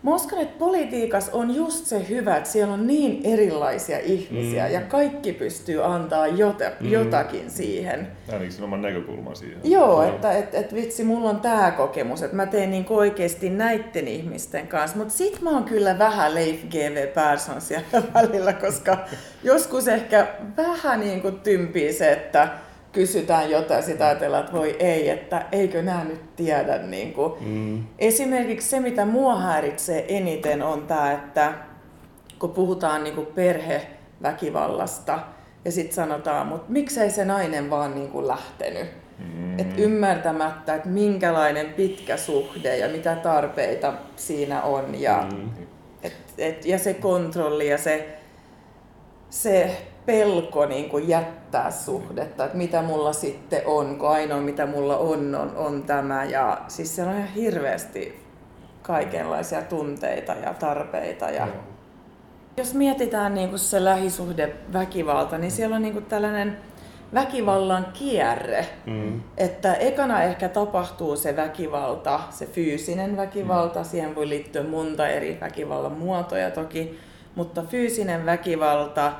Mä 0.02 0.14
uskon, 0.14 0.38
että 0.38 0.58
politiikassa 0.58 1.32
on 1.32 1.54
just 1.54 1.86
se 1.86 2.08
hyvä, 2.08 2.36
että 2.36 2.50
siellä 2.50 2.74
on 2.74 2.86
niin 2.86 3.20
erilaisia 3.24 3.98
ihmisiä 3.98 4.66
mm. 4.66 4.72
ja 4.72 4.80
kaikki 4.80 5.32
pystyy 5.32 5.84
antaa 5.84 6.26
jota, 6.26 6.64
mm. 6.80 6.90
jotakin 6.90 7.50
siihen. 7.50 8.08
Ainakin 8.32 8.64
oman 8.64 8.82
näkökulman 8.82 9.36
siihen. 9.36 9.60
Joo, 9.64 10.02
no. 10.02 10.08
että 10.08 10.32
et, 10.32 10.54
et 10.54 10.74
vitsi, 10.74 11.04
mulla 11.04 11.30
on 11.30 11.40
tämä 11.40 11.70
kokemus, 11.70 12.22
että 12.22 12.36
mä 12.36 12.46
teen 12.46 12.70
niin 12.70 12.86
oikeasti 12.88 13.50
näiden 13.50 14.08
ihmisten 14.08 14.66
kanssa. 14.66 14.96
Mutta 14.96 15.14
sit 15.14 15.40
mä 15.40 15.50
oon 15.50 15.64
kyllä 15.64 15.98
vähän 15.98 16.34
Leif 16.34 16.64
G.V. 16.70 17.06
Persson 17.06 17.60
siellä 17.60 17.86
välillä, 18.14 18.52
koska 18.52 18.98
joskus 19.44 19.88
ehkä 19.88 20.26
vähän 20.56 21.00
niin 21.00 21.22
kuin 21.22 21.40
tympii 21.40 21.92
se, 21.92 22.12
että 22.12 22.48
kysytään 22.92 23.50
jotain 23.50 23.82
sitten 23.82 24.06
ajatellaan, 24.06 24.44
että 24.44 24.56
voi 24.56 24.76
ei, 24.78 25.08
että 25.10 25.46
eikö 25.52 25.82
nämä 25.82 26.04
nyt 26.04 26.36
tiedä. 26.36 26.78
Niin 26.78 27.12
kuin. 27.12 27.32
Mm. 27.40 27.84
Esimerkiksi 27.98 28.68
se, 28.68 28.80
mitä 28.80 29.04
mua 29.04 29.40
häiritsee 29.40 30.04
eniten, 30.08 30.62
on 30.62 30.86
tämä, 30.86 31.12
että 31.12 31.52
kun 32.38 32.50
puhutaan 32.50 33.04
niin 33.04 33.14
kuin 33.14 33.26
perheväkivallasta 33.26 35.18
ja 35.64 35.72
sitten 35.72 35.94
sanotaan, 35.94 36.46
mutta 36.46 36.72
miksei 36.72 37.10
se 37.10 37.24
nainen 37.24 37.70
vaan 37.70 37.94
niin 37.94 38.08
kuin 38.08 38.28
lähtenyt. 38.28 38.88
Mm. 39.18 39.58
Et 39.58 39.78
ymmärtämättä, 39.78 40.74
että 40.74 40.88
minkälainen 40.88 41.66
pitkä 41.66 42.16
suhde 42.16 42.76
ja 42.76 42.88
mitä 42.88 43.16
tarpeita 43.16 43.94
siinä 44.16 44.62
on. 44.62 45.00
Ja, 45.00 45.26
mm. 45.32 45.50
et, 46.02 46.16
et, 46.38 46.64
ja 46.64 46.78
se 46.78 46.94
kontrolli 46.94 47.68
ja 47.68 47.78
se, 47.78 48.18
se 49.30 49.76
pelko 50.10 50.66
niin 50.66 50.88
kuin 50.88 51.08
jättää 51.08 51.70
suhdetta, 51.70 52.44
että 52.44 52.56
mitä 52.56 52.82
mulla 52.82 53.12
sitten 53.12 53.62
on, 53.64 53.98
kun 53.98 54.08
ainoa 54.08 54.40
mitä 54.40 54.66
mulla 54.66 54.96
on, 54.96 55.34
on, 55.34 55.56
on 55.56 55.82
tämä. 55.82 56.24
Ja 56.24 56.60
siis 56.68 56.96
siellä 56.96 57.12
on 57.12 57.18
ihan 57.18 57.28
hirveästi 57.28 58.20
kaikenlaisia 58.82 59.62
tunteita 59.62 60.32
ja 60.32 60.54
tarpeita. 60.54 61.30
Ja 61.30 61.48
jos 62.56 62.74
mietitään 62.74 63.34
niin 63.34 63.48
kuin 63.48 63.58
se 63.58 63.84
lähisuhdeväkivalta, 63.84 65.38
niin 65.38 65.50
siellä 65.50 65.76
on 65.76 65.82
niin 65.82 65.92
kuin 65.92 66.04
tällainen 66.04 66.56
väkivallan 67.14 67.86
kierre. 67.92 68.66
Mm. 68.86 69.20
Että 69.36 69.74
ekana 69.74 70.22
ehkä 70.22 70.48
tapahtuu 70.48 71.16
se 71.16 71.36
väkivalta, 71.36 72.20
se 72.30 72.46
fyysinen 72.46 73.16
väkivalta, 73.16 73.78
mm. 73.78 73.84
siihen 73.84 74.14
voi 74.14 74.28
liittyä 74.28 74.62
monta 74.62 75.08
eri 75.08 75.38
väkivallan 75.40 75.92
muotoja 75.92 76.50
toki, 76.50 76.98
mutta 77.34 77.62
fyysinen 77.62 78.26
väkivalta, 78.26 79.12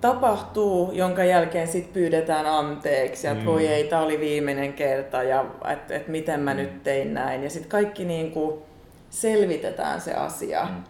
tapahtuu, 0.00 0.92
jonka 0.92 1.24
jälkeen 1.24 1.68
sit 1.68 1.92
pyydetään 1.92 2.46
anteeksi, 2.46 3.26
että 3.26 3.40
mm. 3.40 3.46
voi 3.46 3.66
ei, 3.66 3.84
tämä 3.84 4.02
oli 4.02 4.20
viimeinen 4.20 4.72
kerta 4.72 5.22
ja 5.22 5.44
että 5.72 5.94
et 5.94 6.08
miten 6.08 6.40
mä 6.40 6.54
mm. 6.54 6.60
nyt 6.60 6.82
tein 6.82 7.14
näin. 7.14 7.42
Ja 7.42 7.50
sitten 7.50 7.70
kaikki 7.70 8.04
niinku 8.04 8.62
selvitetään 9.10 10.00
se 10.00 10.14
asia. 10.14 10.64
Mm. 10.70 10.82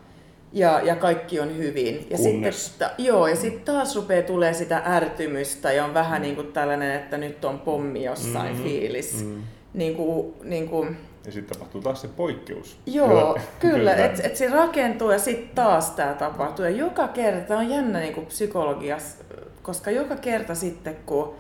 Ja, 0.52 0.81
ja 0.85 0.97
kaikki 0.97 1.40
on 1.40 1.57
hyvin. 1.57 2.07
Ja 2.11 2.19
sitten, 2.19 2.52
joo, 2.99 3.26
ja 3.26 3.37
sitten 3.37 3.75
taas 3.75 3.97
rupeaa 3.97 4.23
tulee 4.23 4.52
sitä 4.52 4.83
ärtymystä 4.87 5.73
ja 5.73 5.85
on 5.85 5.95
vähän 5.95 6.21
mm. 6.21 6.23
niin 6.23 6.35
kuin 6.35 6.52
tällainen, 6.52 6.97
että 6.97 7.19
nyt 7.19 7.45
on 7.45 7.59
pommi 7.59 8.05
jossain 8.05 8.57
mm. 8.57 8.62
fiilis. 8.62 9.25
Mm. 9.25 9.43
Niin 9.75 9.95
kuin, 9.95 10.35
niin 10.43 10.69
kuin, 10.69 10.97
ja 11.25 11.33
sitten 11.33 11.57
tapahtuu 11.57 11.81
taas 11.81 12.00
se 12.00 12.09
poikkeus. 12.09 12.79
Joo, 12.87 13.39
kyllä, 13.59 13.77
kyllä. 13.77 13.95
että 13.95 14.23
et 14.23 14.37
se 14.37 14.49
rakentuu 14.49 15.11
ja 15.11 15.19
sitten 15.19 15.55
taas 15.55 15.91
tämä 15.91 16.15
tapahtuu. 16.15 16.65
Ja 16.65 16.71
joka 16.71 17.09
kerta 17.09 17.59
on 17.59 17.71
jännä 17.71 18.00
niin 18.00 18.27
psykologiassa, 18.27 19.25
koska 19.62 19.91
joka 19.91 20.17
kerta 20.17 20.55
sitten 20.55 20.97
kun 21.07 21.35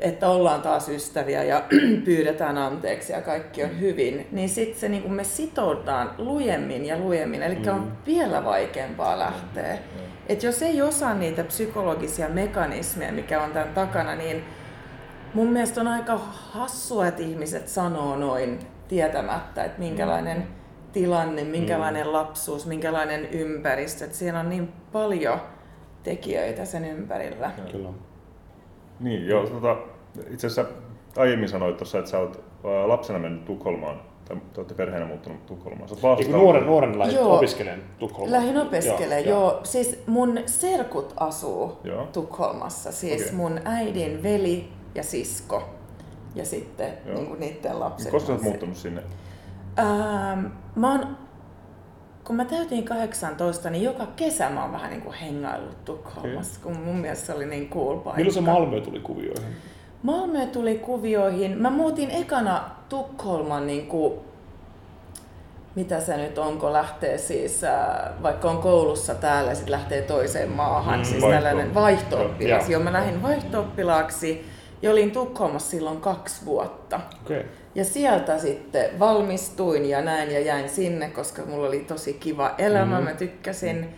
että 0.00 0.28
ollaan 0.28 0.62
taas 0.62 0.88
ystäviä 0.88 1.42
ja 1.42 1.64
pyydetään 2.04 2.58
anteeksi 2.58 3.12
ja 3.12 3.20
kaikki 3.20 3.64
on 3.64 3.80
hyvin, 3.80 4.26
niin 4.32 4.48
sitten 4.48 4.80
se 4.80 4.88
niin 4.88 5.12
me 5.12 5.24
sitoudutaan 5.24 6.10
lujemmin 6.18 6.86
ja 6.86 6.98
lujemmin, 6.98 7.42
eli 7.42 7.54
mm. 7.54 7.68
on 7.68 7.92
vielä 8.06 8.44
vaikeampaa 8.44 9.18
lähteä. 9.18 9.74
Mm. 9.74 10.00
Et 10.28 10.42
jos 10.42 10.62
ei 10.62 10.82
osaa 10.82 11.14
niitä 11.14 11.44
psykologisia 11.44 12.28
mekanismeja, 12.28 13.12
mikä 13.12 13.42
on 13.42 13.50
tämän 13.50 13.74
takana, 13.74 14.14
niin 14.14 14.44
mun 15.36 15.48
mielestä 15.48 15.80
on 15.80 15.88
aika 15.88 16.18
hassua, 16.50 17.06
että 17.06 17.22
ihmiset 17.22 17.68
sanoo 17.68 18.16
noin 18.16 18.58
tietämättä, 18.88 19.64
että 19.64 19.78
minkälainen 19.78 20.36
mm. 20.36 20.46
tilanne, 20.92 21.44
minkälainen 21.44 22.06
mm. 22.06 22.12
lapsuus, 22.12 22.66
minkälainen 22.66 23.26
ympäristö. 23.26 24.04
Että 24.04 24.16
siellä 24.16 24.40
on 24.40 24.48
niin 24.48 24.72
paljon 24.92 25.38
tekijöitä 26.02 26.64
sen 26.64 26.84
ympärillä. 26.84 27.50
Kyllä. 27.72 27.88
Niin, 29.00 29.28
joo. 29.28 29.46
Tota, 29.46 29.76
itse 30.30 30.46
asiassa 30.46 30.72
aiemmin 31.16 31.48
sanoit 31.48 31.76
tuossa, 31.76 31.98
että 31.98 32.10
sä 32.10 32.18
oot 32.18 32.44
lapsena 32.86 33.18
mennyt 33.18 33.44
Tukholmaan 33.44 34.00
tai 34.28 34.36
te 34.36 34.60
olette 34.60 34.74
perheenä 34.74 35.06
muuttanut 35.06 35.46
Tukholmaan. 35.46 35.88
Sä 35.88 35.96
nuoren, 36.30 36.66
nuoren 36.66 36.98
lähdin 36.98 37.20
opiskelemaan 37.20 37.82
Tukholmaan. 37.98 38.32
Lähdin 38.32 38.58
opiskelemaan, 38.58 39.24
joo, 39.24 39.40
joo. 39.40 39.60
Siis 39.64 40.02
mun 40.06 40.38
serkut 40.46 41.14
asuu 41.16 41.78
joo. 41.84 42.06
Tukholmassa. 42.12 42.92
Siis 42.92 43.22
okay. 43.22 43.34
mun 43.34 43.60
äidin 43.64 44.22
veli 44.22 44.75
ja 44.96 45.02
sisko. 45.02 45.68
ja 46.34 46.44
sitten 46.44 46.92
Joo. 47.06 47.14
niin 47.14 47.26
kuin 47.26 47.40
niiden 47.40 47.80
lapset. 47.80 48.10
Koska 48.10 48.28
kanssa. 48.28 48.44
muuttanut 48.48 48.76
sinne? 48.76 49.02
Ähm, 49.78 50.44
mä 50.76 50.92
oon, 50.92 51.16
kun 52.24 52.36
mä 52.36 52.44
täytin 52.44 52.84
18, 52.84 53.70
niin 53.70 53.84
joka 53.84 54.06
kesä 54.16 54.50
mä 54.50 54.62
oon 54.62 54.72
vähän 54.72 54.90
niin 54.90 55.02
kuin 55.02 55.14
hengaillut 55.14 55.84
Tukholmassa, 55.84 56.60
kun 56.62 56.76
mun 56.78 56.96
mielestä 56.96 57.26
se 57.26 57.32
oli 57.32 57.46
niin 57.46 57.68
cool 57.70 57.96
paikka. 57.96 58.16
Milloin 58.16 58.34
se 58.34 58.40
Malmö 58.40 58.80
tuli 58.80 59.00
kuvioihin? 59.00 59.56
Malmö 60.02 60.46
tuli 60.46 60.78
kuvioihin. 60.78 61.58
Mä 61.58 61.70
muutin 61.70 62.10
ekana 62.10 62.64
Tukholman, 62.88 63.66
niin 63.66 63.86
kuin, 63.86 64.14
mitä 65.74 66.00
se 66.00 66.16
nyt 66.16 66.38
onko, 66.38 66.72
lähtee 66.72 67.18
siis, 67.18 67.64
äh, 67.64 67.86
vaikka 68.22 68.50
on 68.50 68.58
koulussa 68.58 69.14
täällä 69.14 69.54
sitten 69.54 69.72
lähtee 69.72 70.02
toiseen 70.02 70.52
maahan, 70.52 70.98
Mm, 70.98 71.04
siis 71.04 71.22
vaihto- 71.22 71.34
tällainen 71.34 71.74
vaihto-oppilas. 71.74 72.62
Joo. 72.62 72.70
Joo, 72.70 72.80
mä 72.82 72.92
lähdin 72.92 73.22
vaihto-oppilaaksi 73.22 74.46
ja 74.82 74.90
olin 74.90 75.10
Tukholmassa 75.10 75.70
silloin 75.70 76.00
kaksi 76.00 76.44
vuotta. 76.44 77.00
Okay. 77.24 77.42
Ja 77.74 77.84
sieltä 77.84 78.38
sitten 78.38 78.98
valmistuin 78.98 79.88
ja 79.88 80.02
näin 80.02 80.30
ja 80.30 80.40
jäin 80.40 80.68
sinne, 80.68 81.10
koska 81.10 81.42
mulla 81.42 81.68
oli 81.68 81.80
tosi 81.80 82.14
kiva 82.14 82.54
elämä, 82.58 82.98
mm. 82.98 83.04
mä 83.04 83.14
tykkäsin. 83.14 83.88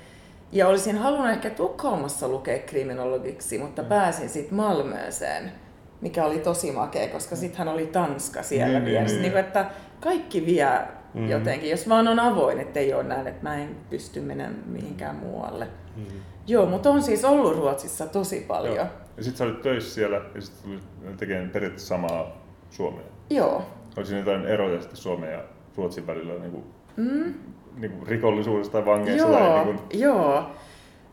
Ja 0.53 0.69
olisin 0.69 0.99
halunnut 0.99 1.31
ehkä 1.31 1.51
Tukholmassa 1.51 2.29
lukea 2.29 2.59
kriminologiksi, 2.59 3.59
mutta 3.59 3.83
mm. 3.83 3.89
pääsin 3.89 4.29
sitten 4.29 4.55
Malmööseen, 4.55 5.53
mikä 6.01 6.25
oli 6.25 6.39
tosi 6.39 6.73
makea, 6.73 7.09
koska 7.09 7.37
sittenhän 7.37 7.69
oli 7.69 7.87
Tanska 7.87 8.43
siellä 8.43 8.79
niin, 8.79 8.85
vieressä. 8.85 9.15
niin. 9.15 9.23
Niin, 9.23 9.35
niin, 9.35 9.45
että 9.45 9.67
kaikki 10.01 10.47
vie 10.47 10.69
mm. 11.15 11.29
jotenkin, 11.29 11.71
jos 11.71 11.89
vaan 11.89 12.09
on 12.09 12.21
avoin, 12.21 12.61
ettei 12.61 12.95
ole 12.95 13.03
näin, 13.03 13.27
että 13.27 13.43
mä 13.43 13.57
en 13.57 13.77
pysty 13.91 14.21
menemään 14.21 14.63
mihinkään 14.67 15.17
muualle. 15.17 15.69
Mm. 15.97 16.05
Joo, 16.47 16.67
mutta 16.67 16.91
on 16.91 17.03
siis 17.03 17.25
ollut 17.25 17.57
Ruotsissa 17.57 18.07
tosi 18.07 18.45
paljon. 18.49 18.77
Joo. 18.77 18.87
Ja 19.19 19.25
sit 19.25 19.37
sä 19.37 19.45
olit 19.45 19.63
töissä 19.63 19.95
siellä 19.95 20.21
ja 20.35 20.41
sit 20.41 20.63
tuli 20.63 20.79
tekemään 21.17 21.51
periaatteessa 21.51 21.89
samaa 21.89 22.37
Suomea. 22.71 23.05
Joo. 23.31 23.63
Oliko 23.97 24.05
siinä 24.05 24.19
jotain 24.19 24.47
eroja 24.47 24.81
sitten 24.81 24.97
Suomen 24.97 25.33
ja 25.33 25.43
Ruotsin 25.77 26.07
välillä 26.07 26.33
niin 26.33 26.51
kuin, 26.51 26.65
mm. 26.97 27.35
niin 27.77 27.93
kuin 27.93 28.07
rikollisuudessa 28.09 28.73
tai 28.73 28.87
vangeissa? 28.87 29.29
Joo, 29.29 29.39
Tai 29.39 29.65
niin 29.65 29.79
kuin, 29.79 30.01
joo. 30.01 30.51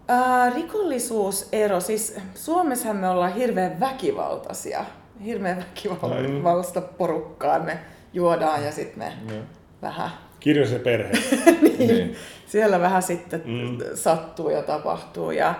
Äh, 0.10 0.56
rikollisuusero, 0.56 1.80
siis 1.80 2.18
Suomessahan 2.36 2.98
me 2.98 3.10
ollaan 3.10 3.34
hirveän 3.34 3.80
väkivaltaisia. 3.80 4.86
Hirveän 5.26 5.58
väkivaltaista 5.58 6.82
porukkaa 6.82 7.60
me 7.60 7.80
juodaan 8.14 8.66
ja 8.66 8.72
sitten 8.72 9.00
me 9.00 9.34
Joo. 9.34 9.44
vähän, 9.82 10.10
Kirjasen 10.40 10.80
perhe. 10.82 11.12
niin. 11.80 12.16
siellä 12.48 12.80
vähän 12.80 13.04
sitten 13.04 13.42
Mm. 13.46 13.52
mm. 13.54 13.78
sattuu 13.96 14.50
ja 14.50 14.62
tapahtuu. 14.62 15.32
Ja 15.32 15.56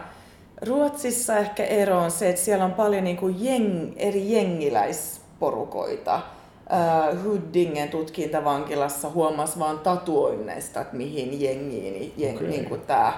Ruotsissa 0.68 1.38
ehkä 1.38 1.64
ero 1.64 1.98
on 1.98 2.12
se, 2.12 2.30
että 2.30 2.42
siellä 2.42 2.66
on 2.66 2.74
paljon 2.74 3.04
niin 3.04 3.18
kuin 3.18 3.36
jeng, 3.46 3.94
eri 3.96 4.32
jengiläisporukoita. 4.32 6.16
Äh, 6.16 7.24
Huddingen 7.24 7.90
tutkintavankilassa 7.90 9.10
huomasi 9.10 9.60
vaan 9.60 9.80
tatuoinneista, 9.80 10.82
että 10.82 10.96
mihin 10.96 11.42
jengiin 11.42 12.14
jeng, 12.18 12.38
Okei. 12.38 12.48
niin 12.48 12.82
tämä, 12.88 13.14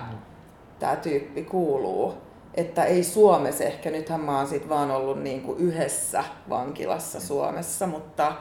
tämä 0.79 0.95
tyyppi 0.95 1.43
kuuluu. 1.43 2.13
Että 2.53 2.83
ei 2.83 3.03
Suomessa 3.03 3.63
ehkä, 3.63 3.91
nythän 3.91 4.21
mä 4.21 4.37
oon 4.37 4.47
sit 4.47 4.69
vaan 4.69 4.91
ollut 4.91 5.23
niin 5.23 5.41
kuin 5.41 5.59
yhdessä 5.59 6.23
vankilassa 6.49 7.19
Suomessa, 7.19 7.87
mutta 7.87 8.33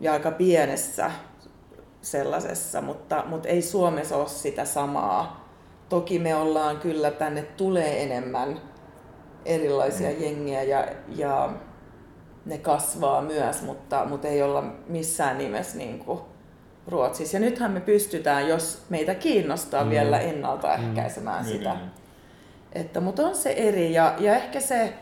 ja 0.00 0.12
aika 0.12 0.30
pienessä 0.30 1.10
sellaisessa, 2.02 2.80
mutta, 2.80 3.24
mutta 3.26 3.48
ei 3.48 3.62
Suomessa 3.62 4.16
ole 4.16 4.28
sitä 4.28 4.64
samaa. 4.64 5.43
Toki 5.88 6.18
me 6.18 6.34
ollaan 6.34 6.76
kyllä, 6.76 7.10
tänne 7.10 7.42
tulee 7.42 8.02
enemmän 8.02 8.60
erilaisia 9.44 10.10
mm. 10.10 10.22
jengiä 10.22 10.62
ja, 10.62 10.86
ja 11.16 11.52
ne 12.46 12.58
kasvaa 12.58 13.22
myös, 13.22 13.62
mutta, 13.62 14.04
mutta 14.04 14.28
ei 14.28 14.42
olla 14.42 14.64
missään 14.86 15.38
nimessä 15.38 15.78
niin 15.78 15.98
kuin 15.98 16.20
Ruotsissa. 16.88 17.36
Ja 17.36 17.40
nythän 17.40 17.70
me 17.70 17.80
pystytään, 17.80 18.48
jos 18.48 18.82
meitä 18.88 19.14
kiinnostaa 19.14 19.84
mm. 19.84 19.90
vielä 19.90 20.18
ennaltaehkäisemään 20.18 21.44
mm. 21.44 21.50
sitä. 21.50 21.74
Niin. 21.74 21.90
Että, 22.72 23.00
mutta 23.00 23.26
on 23.26 23.36
se 23.36 23.50
eri 23.50 23.92
ja, 23.92 24.14
ja 24.18 24.36
ehkä 24.36 24.60
se 24.60 24.92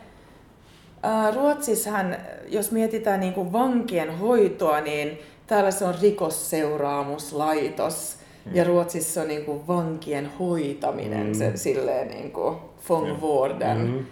Ruotsissahan, 1.35 2.17
jos 2.47 2.71
mietitään 2.71 3.19
niin 3.19 3.33
kuin 3.33 3.53
vankien 3.53 4.17
hoitoa, 4.17 4.81
niin 4.81 5.19
täällä 5.47 5.71
se 5.71 5.85
on 5.85 5.95
rikosseuraamuslaitos 6.01 8.17
mm. 8.17 8.22
Ja 8.51 8.63
Ruotsissa 8.63 9.21
on 9.21 9.27
niin 9.27 9.45
kuin 9.45 9.67
vankien 9.67 10.31
hoitaminen, 10.39 11.27
mm. 11.27 11.33
se 11.33 11.51
silleen 11.57 12.07
niin 12.07 12.31
kuin 12.31 12.57
fångvården. 12.81 13.77
Mm. 13.77 14.05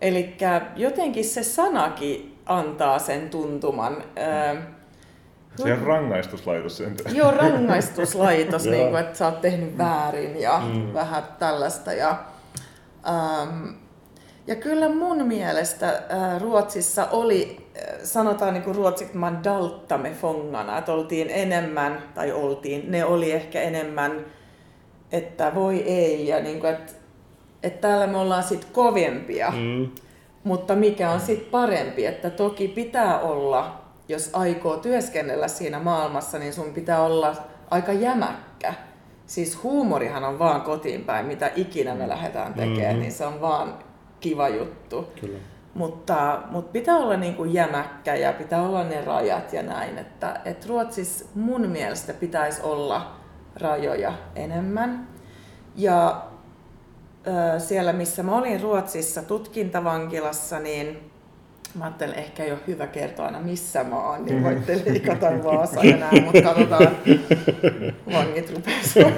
Eli 0.00 0.36
jotenkin 0.76 1.24
se 1.24 1.42
sanakin 1.42 2.36
antaa 2.46 2.98
sen 2.98 3.30
tuntuman. 3.30 3.96
Ää, 4.16 4.56
Se 5.56 5.72
on 5.72 5.78
rangaistuslaitos 5.82 6.76
sentään. 6.76 7.16
Joo, 7.16 7.30
rangaistuslaitos, 7.30 8.64
niin 8.70 8.88
kuin, 8.90 9.00
että 9.00 9.18
sä 9.18 9.26
oot 9.26 9.40
tehnyt 9.40 9.78
väärin 9.78 10.40
ja 10.40 10.62
Mm. 10.74 10.92
vähän 10.94 11.22
tällaista. 11.38 11.92
Ja, 11.92 12.18
ähm, 13.08 13.66
ja 14.46 14.54
kyllä 14.54 14.88
mun 14.88 15.26
mielestä 15.26 15.88
äh, 15.88 16.40
Ruotsissa 16.40 17.06
oli, 17.10 17.67
sanotaan 18.02 18.54
niin 18.54 18.62
kuin 18.64 18.76
ruotsiksi, 18.76 19.16
man 19.16 19.44
dalttamme 19.44 20.10
fångarna, 20.10 20.78
että 20.78 20.92
oltiin 20.92 21.30
enemmän, 21.30 22.02
tai 22.14 22.32
oltiin, 22.32 22.90
ne 22.90 23.04
oli 23.04 23.32
ehkä 23.32 23.60
enemmän, 23.62 24.26
että 25.12 25.52
voi 25.54 25.82
ei, 25.82 26.28
ja 26.28 26.40
niin 26.40 26.60
kuin, 26.60 26.72
että, 26.72 26.92
että 27.62 27.88
täällä 27.88 28.06
me 28.06 28.18
ollaan 28.18 28.42
sitten 28.42 28.70
kovempia. 28.72 29.50
Mm. 29.56 29.88
Mutta 30.44 30.74
mikä 30.76 31.10
on 31.10 31.20
sitten 31.20 31.50
parempi, 31.50 32.06
että 32.06 32.30
toki 32.30 32.68
pitää 32.68 33.20
olla, 33.20 33.80
jos 34.08 34.30
aikoo 34.32 34.76
työskennellä 34.76 35.48
siinä 35.48 35.78
maailmassa, 35.78 36.38
niin 36.38 36.52
sun 36.52 36.72
pitää 36.74 37.02
olla 37.02 37.36
aika 37.70 37.92
jämäkkä. 37.92 38.74
Siis 39.26 39.62
huumorihan 39.62 40.24
on 40.24 40.38
vaan 40.38 40.60
kotiin 40.62 41.04
päin, 41.04 41.26
mitä 41.26 41.50
ikinä 41.56 41.94
me 41.94 42.08
lähdetään 42.08 42.54
tekemään, 42.54 42.92
Mhm. 42.92 43.00
niin 43.00 43.12
se 43.12 43.26
on 43.26 43.40
vaan 43.40 43.74
kiva 44.20 44.48
juttu. 44.48 45.08
Kyllä. 45.20 45.38
Mutta, 45.78 46.42
mutta 46.50 46.72
pitää 46.72 46.96
olla 46.96 47.16
niin 47.16 47.34
kuin 47.34 47.52
jämäkkä 47.52 48.14
ja 48.14 48.32
pitää 48.32 48.62
olla 48.62 48.84
ne 48.84 49.04
rajat 49.04 49.52
ja 49.52 49.62
näin. 49.62 49.98
Että, 49.98 50.40
että 50.44 50.66
Ruotsissa 50.68 51.24
mun 51.34 51.68
mielestä 51.68 52.12
pitäisi 52.12 52.62
olla 52.62 53.16
rajoja 53.56 54.12
enemmän. 54.36 55.08
Ja 55.76 56.22
ö, 57.26 57.60
siellä, 57.60 57.92
missä 57.92 58.22
mä 58.22 58.36
olin 58.36 58.60
Ruotsissa 58.60 59.22
tutkintavankilassa, 59.22 60.58
niin 60.58 61.10
mä 61.74 61.84
ajattelin, 61.84 62.14
ehkä 62.14 62.44
ei 62.44 62.52
ole 62.52 62.60
hyvä 62.66 62.86
kertoa 62.86 63.26
aina 63.26 63.40
missä 63.40 63.84
mä 63.84 64.08
oon, 64.10 64.24
niin 64.24 64.44
voitte 64.44 64.82
leikata 64.86 65.26
Vaasa 65.44 65.84
ja 65.84 65.96
näin, 65.96 66.24
mutta 66.24 66.42
katsotaan, 66.42 66.88
vangit 68.12 68.54
rupeaa. 68.54 69.10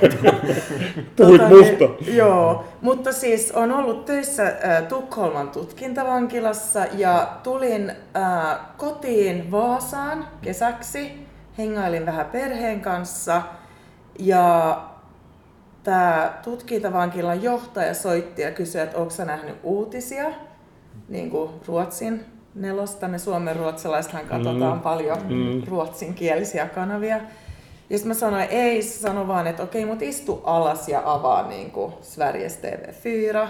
Puhuit 1.16 1.48
musta. 1.48 1.84
Niin, 2.00 2.16
joo, 2.16 2.64
mutta 2.80 3.12
siis 3.12 3.52
on 3.52 3.72
ollut 3.72 4.04
töissä 4.04 4.46
äh, 4.46 4.82
Tukholman 4.88 5.48
tutkintavankilassa 5.50 6.86
ja 6.92 7.38
tulin 7.42 7.90
äh, 7.90 8.58
kotiin 8.76 9.50
Vaasaan 9.50 10.28
kesäksi, 10.42 11.26
hengailin 11.58 12.06
vähän 12.06 12.26
perheen 12.26 12.80
kanssa 12.80 13.42
ja 14.18 14.80
tämä 15.82 16.38
tutkintavankilan 16.42 17.42
johtaja 17.42 17.94
soitti 17.94 18.42
ja 18.42 18.50
kysyi, 18.50 18.80
että 18.80 18.98
onko 18.98 19.10
sä 19.10 19.24
nähnyt 19.24 19.56
uutisia, 19.62 20.30
niin 21.08 21.30
kuin 21.30 21.50
Ruotsin 21.66 22.24
nelosta. 22.54 23.08
Me 23.08 23.18
suomen 23.18 23.56
ruotsalaisethan 23.56 24.26
katsotaan 24.26 24.76
Mm. 24.76 24.80
paljon 24.82 25.18
Mm. 25.28 25.62
ruotsinkielisiä 25.68 26.66
kanavia. 26.66 27.16
Ja 27.90 27.98
sitten 27.98 28.08
mä 28.08 28.14
sanoin, 28.14 28.46
ei, 28.50 28.82
se 28.82 28.98
sanoi 28.98 29.28
vaan, 29.28 29.46
että 29.46 29.62
okei, 29.62 29.84
mutta 29.86 30.04
istu 30.04 30.40
alas 30.44 30.88
ja 30.88 31.02
avaa 31.04 31.48
niin 31.48 31.70
kuin 31.70 31.92
Sveriges 32.02 32.56
TV4. 32.62 33.48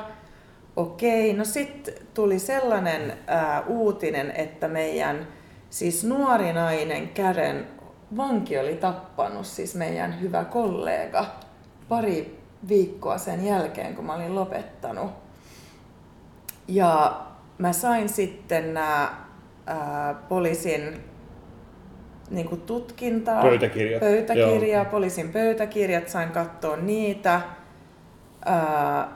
Okei, 0.76 1.32
no 1.32 1.44
sitten 1.44 1.94
tuli 2.14 2.38
sellainen 2.38 3.12
ää, 3.26 3.62
uutinen, 3.66 4.30
että 4.36 4.68
meidän 4.68 5.26
siis 5.70 6.04
nuori 6.04 6.52
nainen 6.52 7.08
Kären 7.08 7.66
vanki 8.16 8.58
oli 8.58 8.74
tappanut 8.74 9.46
siis 9.46 9.74
meidän 9.74 10.20
hyvä 10.20 10.44
kollega 10.44 11.24
pari 11.88 12.38
viikkoa 12.68 13.18
sen 13.18 13.46
jälkeen, 13.46 13.94
kun 13.94 14.04
mä 14.04 14.14
olin 14.14 14.34
lopettanut. 14.34 15.10
Ja 16.68 17.20
mä 17.60 17.72
sain 17.72 18.08
sitten 18.08 18.74
nämä 18.74 19.14
ää, 19.66 20.14
poliisin 20.28 21.00
niin 22.30 22.48
kuin 22.48 22.60
tutkintaa. 22.60 23.42
Pöytäkirjat. 23.42 24.00
Pöytäkirjaa, 24.00 24.84
poliisin 24.84 25.28
pöytäkirjat, 25.32 26.08
sain 26.08 26.28
katsoa 26.28 26.76
niitä. 26.76 27.40
Ää, 28.44 29.08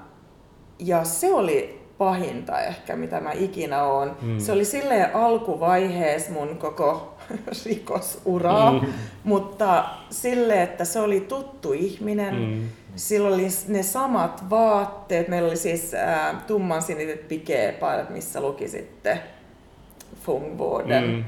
ja 0.79 1.05
se 1.05 1.35
oli 1.35 1.81
pahinta 1.99 2.61
ehkä, 2.61 2.97
mitä 2.97 3.21
mä 3.21 3.33
ikinä 3.33 3.83
oon. 3.85 4.17
Mm. 4.23 4.39
Se 4.39 4.53
oli 4.53 4.65
silleen 4.65 5.17
alkuvaiheessa 5.17 6.33
mun 6.33 6.57
koko 6.59 7.15
rikosuraa, 7.67 8.73
Mm. 8.73 8.87
mm. 8.87 8.93
mutta 9.25 9.85
sille, 10.11 10.63
että 10.63 10.85
se 10.85 11.01
oli 11.01 11.21
tuttu 11.21 11.73
ihminen. 11.73 12.35
Mm. 12.35 12.63
Sillä 12.97 13.29
oli 13.29 13.49
ne 13.69 13.83
samat 13.83 14.51
vaatteet. 14.51 15.29
Meillä 15.29 15.49
oli 15.49 15.57
siis 15.57 15.95
äh, 15.95 16.43
tummansiniset 16.47 17.29
pikeepaidat, 17.29 18.11
missä 18.11 18.41
luki 18.41 18.69
sitten 18.69 19.21
Fungvården. 20.23 21.05
Mm. 21.05 21.25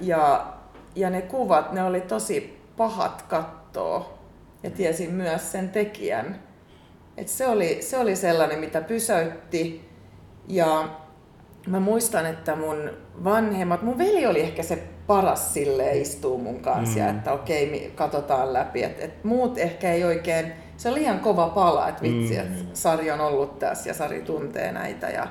ja, 0.00 0.52
ja 0.96 1.10
ne 1.10 1.22
kuvat, 1.22 1.72
ne 1.72 1.82
oli 1.82 2.00
tosi 2.00 2.60
pahat 2.76 3.22
kattoa 3.22 4.18
ja 4.62 4.70
tiesin 4.70 5.10
myös 5.10 5.52
sen 5.52 5.68
tekijän. 5.68 6.42
Et 7.16 7.28
se, 7.28 7.48
oli, 7.48 7.82
se 7.82 7.98
oli 7.98 8.16
sellainen, 8.16 8.58
mitä 8.58 8.80
pysäytti 8.80 9.88
ja 10.48 10.88
mä 11.66 11.80
muistan, 11.80 12.26
että 12.26 12.56
mun 12.56 12.90
vanhemmat, 13.24 13.82
mun 13.82 13.98
veli 13.98 14.26
oli 14.26 14.40
ehkä 14.40 14.62
se 14.62 14.82
paras 15.06 15.54
sille 15.54 15.98
istuu 15.98 16.38
mun 16.38 16.60
kanssa 16.60 16.98
mm. 16.98 17.04
ja 17.04 17.10
että 17.10 17.32
okei, 17.32 17.92
katsotaan 17.94 18.52
läpi. 18.52 18.82
Et, 18.82 19.00
et 19.00 19.24
muut 19.24 19.58
ehkä 19.58 19.92
ei 19.92 20.04
oikein, 20.04 20.52
se 20.76 20.88
oli 20.88 21.02
ihan 21.02 21.20
kova 21.20 21.48
pala, 21.48 21.88
että 21.88 22.02
vitsi, 22.02 22.34
mm. 22.34 22.40
että 22.40 22.64
Sari 22.74 23.10
on 23.10 23.20
ollut 23.20 23.58
tässä 23.58 23.90
ja 23.90 23.94
Sari 23.94 24.22
tuntee 24.22 24.72
näitä. 24.72 25.08
Ja, 25.08 25.26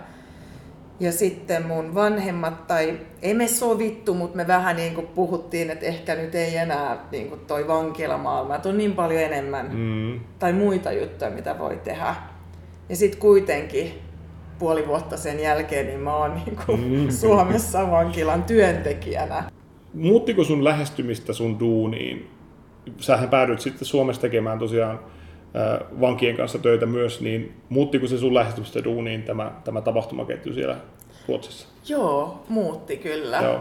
ja 1.00 1.12
sitten 1.12 1.68
mun 1.68 1.96
vanhemmat, 1.96 2.68
tai 2.68 3.00
ei 3.22 3.34
me 3.34 3.48
sovittu, 3.48 4.14
mutta 4.14 4.38
me 4.38 4.48
vähän 4.48 4.76
niin 4.76 4.96
kuin 4.96 5.08
puhuttiin, 5.08 5.70
että 5.70 5.86
ehkä 5.86 6.16
nyt 6.16 6.36
ei 6.36 6.58
enää 6.58 6.98
niin 7.12 7.30
kuin 7.30 7.40
toi 7.40 7.68
vankilamaailma, 7.68 8.56
että 8.56 8.70
on 8.70 8.78
niin 8.78 8.94
paljon 8.94 9.22
enemmän 9.22 9.70
mm. 9.74 10.20
tai 10.40 10.54
muita 10.54 10.92
juttuja, 10.92 11.32
mitä 11.32 11.60
voi 11.60 11.78
tehdä. 11.84 12.16
Ja 12.90 12.96
sitten 12.96 13.22
kuitenkin 13.22 14.02
puoli 14.60 14.88
vuotta 14.88 15.18
sen 15.18 15.40
jälkeen, 15.40 15.86
niin 15.86 16.00
mä 16.00 16.16
oon 16.16 16.36
niin 16.36 16.58
kuin 16.66 16.82
mm. 16.82 17.10
Suomessa 17.10 17.92
vankilan 17.92 18.44
työntekijänä. 18.44 19.44
Muuttiko 19.94 20.44
sun 20.44 20.64
lähestymistä 20.64 21.34
sun 21.34 21.60
duuniin? 21.60 22.30
Sähän 23.00 23.30
päädyit 23.30 23.60
sitten 23.60 23.86
Suomessa 23.86 24.22
tekemään 24.22 24.60
tosiaan 24.60 25.00
vankien 26.02 26.38
kanssa 26.38 26.60
töitä 26.60 26.86
myös, 26.86 27.22
niin 27.22 27.54
muuttiko 27.70 28.08
se 28.08 28.18
sun 28.18 28.34
lähestymistä 28.34 28.84
duuniin 28.84 29.24
tämä, 29.24 29.52
tämä 29.64 29.82
tapahtumaketju 29.82 30.54
siellä 30.54 30.78
Ruotsissa? 31.28 31.68
Joo, 31.88 32.44
muutti 32.50 32.98
kyllä. 32.98 33.38
Joo. 33.38 33.60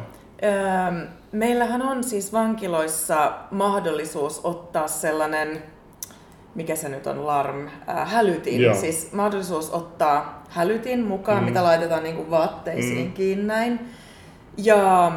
Meillähän 1.33 1.83
on 1.83 2.05
siis 2.05 2.33
vankiloissa 2.33 3.33
mahdollisuus 3.51 4.41
ottaa 4.45 4.89
sellainen, 4.89 5.63
mikä 6.55 6.77
se 6.77 6.89
nyt 6.89 7.07
on, 7.07 7.27
larm, 7.27 7.67
äh, 7.89 8.11
hälytin. 8.13 8.61
Joo. 8.61 8.75
Siis 8.75 9.13
mahdollisuus 9.13 9.71
ottaa 9.71 10.45
hälytin 10.49 11.05
mukaan, 11.05 11.39
mm. 11.39 11.45
mitä 11.45 11.63
laitetaan 11.63 12.03
niin 12.03 12.17
kuin 12.17 12.31
vaatteisiin 12.31 13.07
mm. 13.07 13.13
kiinni 13.13 13.45
näin. 13.45 13.81
Ja 14.57 15.13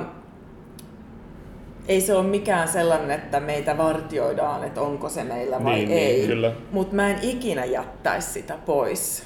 ei 1.88 2.02
se 2.02 2.13
ole 2.13 2.28
mikään 2.28 2.67
sellainen, 2.67 3.12
että 3.12 3.39
meitä 3.39 3.78
vartioidaan, 3.78 4.63
että 4.63 4.82
onko 4.82 5.10
se 5.10 5.24
meillä 5.24 5.63
vai 5.63 5.76
niin, 5.76 5.91
ei. 5.91 6.28
Niin, 6.28 6.52
Mutta 6.72 6.96
mä 6.96 7.10
en 7.10 7.17
ikinä 7.22 7.65
jättäisi 7.65 8.32
sitä 8.32 8.58
pois. 8.65 9.24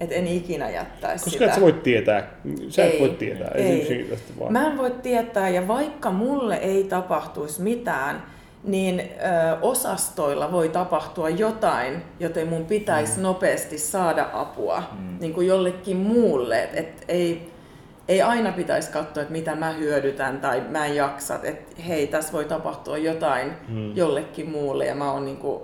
Et 0.00 0.12
en 0.12 0.26
ikinä 0.26 0.70
jättäisi 0.70 1.24
Koska 1.24 1.38
sitä. 1.38 1.44
et 1.44 1.54
sä 1.54 1.60
voit 1.60 1.82
tietää. 1.82 2.30
Sä 2.68 2.84
ei, 2.84 2.92
et 2.92 3.00
voi 3.00 3.08
tietää. 3.08 3.50
Ei. 3.54 4.10
Vaan. 4.40 4.52
Mä 4.52 4.66
en 4.66 4.78
voi 4.78 4.90
tietää 4.90 5.48
ja 5.48 5.68
vaikka 5.68 6.10
mulle 6.10 6.56
ei 6.56 6.84
tapahtuisi 6.84 7.62
mitään, 7.62 8.22
niin 8.64 9.00
ö, 9.00 9.04
osastoilla 9.62 10.52
voi 10.52 10.68
tapahtua 10.68 11.28
jotain, 11.28 12.02
joten 12.20 12.48
mun 12.48 12.64
pitäisi 12.64 13.16
mm. 13.16 13.22
nopeasti 13.22 13.78
saada 13.78 14.28
apua 14.32 14.82
mm. 14.92 15.18
niin 15.20 15.32
kuin 15.32 15.46
jollekin 15.46 15.96
muulle. 15.96 16.62
Et, 16.62 16.76
et 16.76 17.04
ei, 17.08 17.51
ei 18.08 18.22
aina 18.22 18.52
pitäisi 18.52 18.92
katsoa, 18.92 19.22
että 19.22 19.32
mitä 19.32 19.54
mä 19.54 19.70
hyödytän 19.70 20.40
tai 20.40 20.62
mä 20.68 20.86
en 20.86 20.96
jaksa, 20.96 21.38
että 21.42 21.82
hei, 21.82 22.06
tässä 22.06 22.32
voi 22.32 22.44
tapahtua 22.44 22.98
jotain 22.98 23.52
hmm. 23.68 23.96
jollekin 23.96 24.50
muulle 24.50 24.86
ja 24.86 24.94
mä 24.94 25.12
oon 25.12 25.24
niin 25.24 25.36
kuin 25.36 25.62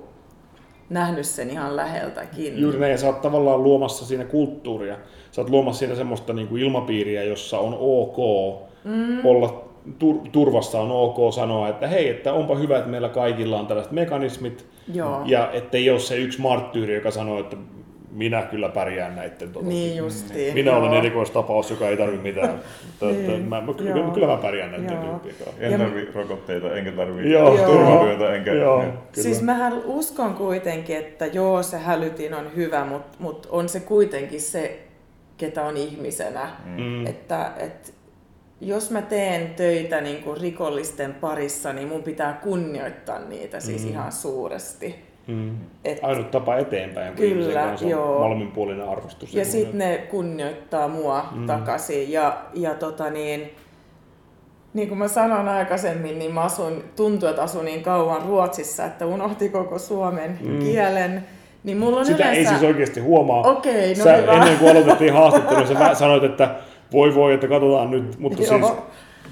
nähnyt 0.90 1.26
sen 1.26 1.50
ihan 1.50 1.76
läheltäkin. 1.76 2.60
Juuri 2.60 2.78
näin, 2.78 2.92
ja 2.92 2.98
sä 2.98 3.06
oot 3.06 3.22
tavallaan 3.22 3.62
luomassa 3.62 4.06
siinä 4.06 4.24
kulttuuria. 4.24 4.96
Sä 5.30 5.40
oot 5.40 5.50
luomassa 5.50 5.78
siinä 5.78 5.94
semmoista 5.94 6.32
niin 6.32 6.48
kuin 6.48 6.62
ilmapiiriä, 6.62 7.24
jossa 7.24 7.58
on 7.58 7.76
ok 7.80 8.16
mm. 8.84 9.24
olla 9.24 9.64
tur- 9.86 10.30
turvassa 10.32 10.80
on 10.80 10.90
ok 10.90 11.32
sanoa, 11.32 11.68
että 11.68 11.86
hei, 11.86 12.08
että 12.08 12.32
onpa 12.32 12.54
hyvä, 12.54 12.78
että 12.78 12.90
meillä 12.90 13.08
kaikilla 13.08 13.60
on 13.60 13.66
tällaiset 13.66 13.92
mekanismit, 13.92 14.66
Joo. 14.94 15.22
ja 15.24 15.50
ettei 15.52 15.90
ole 15.90 15.98
se 15.98 16.16
yksi 16.16 16.40
marttyyri, 16.40 16.94
joka 16.94 17.10
sanoo, 17.10 17.40
että 17.40 17.56
minä 18.10 18.42
kyllä 18.42 18.68
pärjään 18.68 19.16
näiden. 19.16 19.52
Tuota, 19.52 19.68
niin 19.68 19.96
justiin, 19.96 20.54
minä 20.54 20.70
joo. 20.70 20.80
olen 20.80 20.94
erikoistapaus, 20.94 21.70
joka 21.70 21.88
ei 21.88 21.96
tarvitse 21.96 22.22
mitään. 22.22 22.60
niin, 23.00 23.42
mä, 23.42 23.60
mä, 23.60 23.74
kyllä, 23.74 24.10
kyllä 24.14 24.26
mä 24.26 24.36
pärjään 24.36 24.70
näiden 24.70 24.98
tyyppien 24.98 25.34
En 25.58 25.80
tarvi 25.80 26.08
rokotteita, 26.14 26.74
enkä 26.74 26.92
tarvi 26.92 27.22
turvavyötä, 27.66 28.34
enkä... 28.34 28.52
Joo, 28.52 28.80
kyllä. 28.80 28.94
Siis 29.12 29.42
mähän 29.42 29.82
uskon 29.84 30.34
kuitenkin, 30.34 30.96
että 30.96 31.26
joo, 31.26 31.62
se 31.62 31.78
hälytin 31.78 32.34
on 32.34 32.56
hyvä, 32.56 32.84
mutta 32.84 33.16
mut 33.20 33.46
on 33.50 33.68
se 33.68 33.80
kuitenkin 33.80 34.40
se, 34.40 34.80
ketä 35.36 35.64
on 35.64 35.76
ihmisenä. 35.76 36.50
Mm. 36.64 37.06
Että, 37.06 37.52
et, 37.56 37.94
jos 38.60 38.90
mä 38.90 39.02
teen 39.02 39.54
töitä 39.54 40.00
niin 40.00 40.22
kuin 40.22 40.40
rikollisten 40.40 41.14
parissa, 41.14 41.72
niin 41.72 41.88
mun 41.88 42.02
pitää 42.02 42.32
kunnioittaa 42.42 43.18
niitä 43.18 43.60
siis 43.60 43.84
mm. 43.84 43.90
ihan 43.90 44.12
suuresti. 44.12 45.07
Mm. 45.28 45.56
Et, 45.84 45.98
Ainut 46.02 46.30
tapa 46.30 46.56
eteenpäin, 46.56 47.08
kun 47.08 47.16
kyllä, 47.16 47.76
on 47.82 47.88
joo. 47.88 48.18
molemminpuolinen 48.18 48.88
arvostus. 48.88 49.34
Ja, 49.34 49.44
sitten 49.44 49.78
ne 49.78 49.98
kunnioittaa 50.10 50.88
mua 50.88 51.24
mm. 51.32 51.46
takaisin. 51.46 52.12
Ja, 52.12 52.36
ja 52.54 52.74
tota 52.74 53.10
niin, 53.10 53.50
niin 54.74 54.88
kuin 54.88 54.98
mä 54.98 55.08
sanoin 55.08 55.48
aikaisemmin, 55.48 56.18
niin 56.18 56.34
mä 56.34 56.40
asun, 56.40 56.84
tuntuu, 56.96 57.28
että 57.28 57.42
asun 57.42 57.64
niin 57.64 57.82
kauan 57.82 58.22
Ruotsissa, 58.22 58.84
että 58.84 59.06
unohti 59.06 59.48
koko 59.48 59.78
suomen 59.78 60.38
mm. 60.42 60.58
kielen. 60.58 61.24
Niin 61.64 61.78
mulla 61.78 61.98
on 61.98 62.06
Sitä 62.06 62.16
yleensä... 62.16 62.38
ei 62.38 62.46
siis 62.46 62.62
oikeasti 62.62 63.00
huomaa. 63.00 63.40
Okei, 63.40 63.94
no 63.94 64.04
sä, 64.04 64.16
hyvä. 64.16 64.32
Ennen 64.32 64.58
kuin 64.58 64.70
aloitettiin 64.70 65.12
haastattelu, 65.12 65.66
sä 65.66 65.94
sanoit, 65.94 66.24
että 66.24 66.54
voi 66.92 67.14
voi, 67.14 67.34
että 67.34 67.48
katsotaan 67.48 67.90
nyt, 67.90 68.18
mutta 68.18 68.42
Joo. 68.42 68.48
siis 68.48 68.72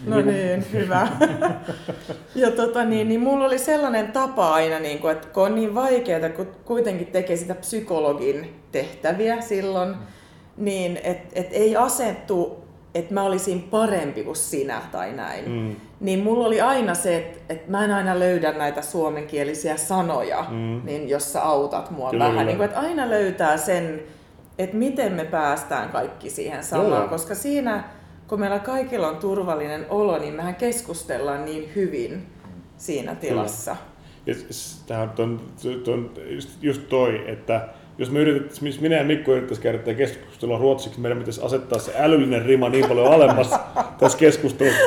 No 0.06 0.20
niin, 0.20 0.64
hyvä. 0.72 1.08
ja 2.34 2.50
tota, 2.50 2.84
niin, 2.84 3.08
niin 3.08 3.20
mulla 3.20 3.44
oli 3.44 3.58
sellainen 3.58 4.12
tapa 4.12 4.54
aina, 4.54 4.78
niin 4.78 4.98
kuin, 4.98 5.12
että 5.12 5.28
kun 5.28 5.42
on 5.42 5.54
niin 5.54 5.74
vaikeaa, 5.74 6.28
kun 6.28 6.46
kuitenkin 6.64 7.06
tekee 7.06 7.36
sitä 7.36 7.54
psykologin 7.54 8.62
tehtäviä 8.72 9.40
silloin, 9.40 9.88
mm. 9.88 9.96
niin 10.56 11.00
että 11.02 11.40
et 11.40 11.48
ei 11.52 11.76
asettu, 11.76 12.66
että 12.94 13.14
mä 13.14 13.22
olisin 13.22 13.62
parempi 13.62 14.24
kuin 14.24 14.36
sinä 14.36 14.82
tai 14.92 15.12
näin. 15.12 15.50
Mm. 15.50 15.76
Niin 16.00 16.18
mulla 16.18 16.46
oli 16.46 16.60
aina 16.60 16.94
se, 16.94 17.16
että, 17.16 17.38
että 17.48 17.70
mä 17.70 17.84
en 17.84 17.90
aina 17.90 18.18
löydä 18.18 18.52
näitä 18.52 18.82
suomenkielisiä 18.82 19.76
sanoja, 19.76 20.46
mm. 20.50 20.80
niin 20.84 21.08
jos 21.08 21.32
sä 21.32 21.42
autat 21.42 21.90
mua 21.90 22.10
kyllä, 22.10 22.28
vähän. 22.28 22.46
Niin 22.46 22.56
kuin, 22.56 22.64
että 22.64 22.80
aina 22.80 23.10
löytää 23.10 23.56
sen, 23.56 24.02
että 24.58 24.76
miten 24.76 25.12
me 25.12 25.24
päästään 25.24 25.88
kaikki 25.88 26.30
siihen 26.30 26.64
samaan, 26.64 27.08
koska 27.08 27.34
siinä 27.34 27.84
kun 28.28 28.40
meillä 28.40 28.58
kaikilla 28.58 29.08
on 29.08 29.16
turvallinen 29.16 29.86
olo, 29.88 30.18
niin 30.18 30.34
mehän 30.34 30.54
keskustellaan 30.54 31.44
niin 31.44 31.72
hyvin 31.76 32.22
siinä 32.76 33.14
tilassa. 33.14 33.76
Tämä 34.86 35.08
on, 35.18 35.40
on 35.88 36.10
just, 36.30 36.62
just 36.62 36.88
toi, 36.88 37.24
että 37.26 37.68
jos 37.98 38.10
me 38.10 38.20
yritetään, 38.20 38.72
minä 38.80 38.96
ja 38.96 39.04
Mikko 39.04 39.32
yrittäisiin 39.32 39.62
käydä 39.62 39.78
tätä 39.78 39.94
keskustelua 39.94 40.58
ruotsiksi, 40.58 41.00
meidän 41.00 41.18
pitäisi 41.18 41.40
asettaa 41.44 41.78
se 41.78 41.92
älyllinen 41.98 42.44
rima 42.44 42.68
niin 42.68 42.88
paljon 42.88 43.12
alemmas 43.12 43.50
tässä 43.98 44.18
keskustelussa. 44.18 44.82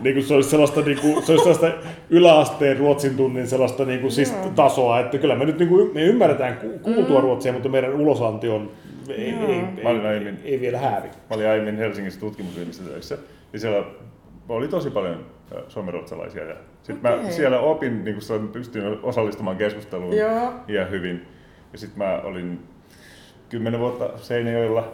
Niin 0.00 0.14
kuin 0.14 0.26
se 0.26 0.34
olisi 0.34 0.50
sellaista, 0.50 0.80
niin 0.80 0.98
kuin, 0.98 1.26
se 1.26 1.32
olisi 1.32 1.44
sellaista 1.44 1.88
yläasteen 2.10 2.78
ruotsin 2.78 3.16
tunnin 3.16 3.48
sellaista 3.48 3.84
niin 3.84 4.00
kuin, 4.00 4.12
siis 4.12 4.34
tasoa, 4.54 5.00
että 5.00 5.18
kyllä 5.18 5.34
me 5.34 5.44
nyt 5.44 5.58
niin 5.58 5.68
kuin, 5.68 5.94
me 5.94 6.02
ymmärretään 6.02 6.58
kuultua 6.82 7.18
mm. 7.18 7.22
ruotsia, 7.22 7.52
mutta 7.52 7.68
meidän 7.68 7.94
ulosanti 7.94 8.48
on 8.48 8.70
ei, 9.08 9.16
ei, 9.16 9.64
ei, 9.76 10.06
aiemmin, 10.06 10.40
ei, 10.44 10.60
vielä 10.60 10.78
häävi. 10.78 11.08
Mä 11.08 11.36
olin 11.36 11.48
aiemmin 11.48 11.76
Helsingissä 11.76 12.20
tutkimusyliopistossa, 12.20 13.18
ja 13.52 13.58
siellä 13.58 13.86
oli 14.48 14.68
tosi 14.68 14.90
paljon 14.90 15.26
suomenruotsalaisia. 15.68 16.44
Ja 16.44 16.56
sitten 16.82 17.12
okay. 17.12 17.24
mä 17.24 17.30
siellä 17.30 17.60
opin, 17.60 18.04
niin 18.04 18.16
kun 18.28 18.48
pystyin 18.48 18.84
osallistumaan 19.02 19.56
keskusteluun 19.56 20.16
Joo. 20.16 20.52
ja 20.68 20.84
hyvin. 20.84 21.26
Ja 21.72 21.78
sitten 21.78 21.98
mä 21.98 22.20
olin 22.24 22.60
kymmenen 23.48 23.80
vuotta 23.80 24.10
Seinäjoella 24.18 24.92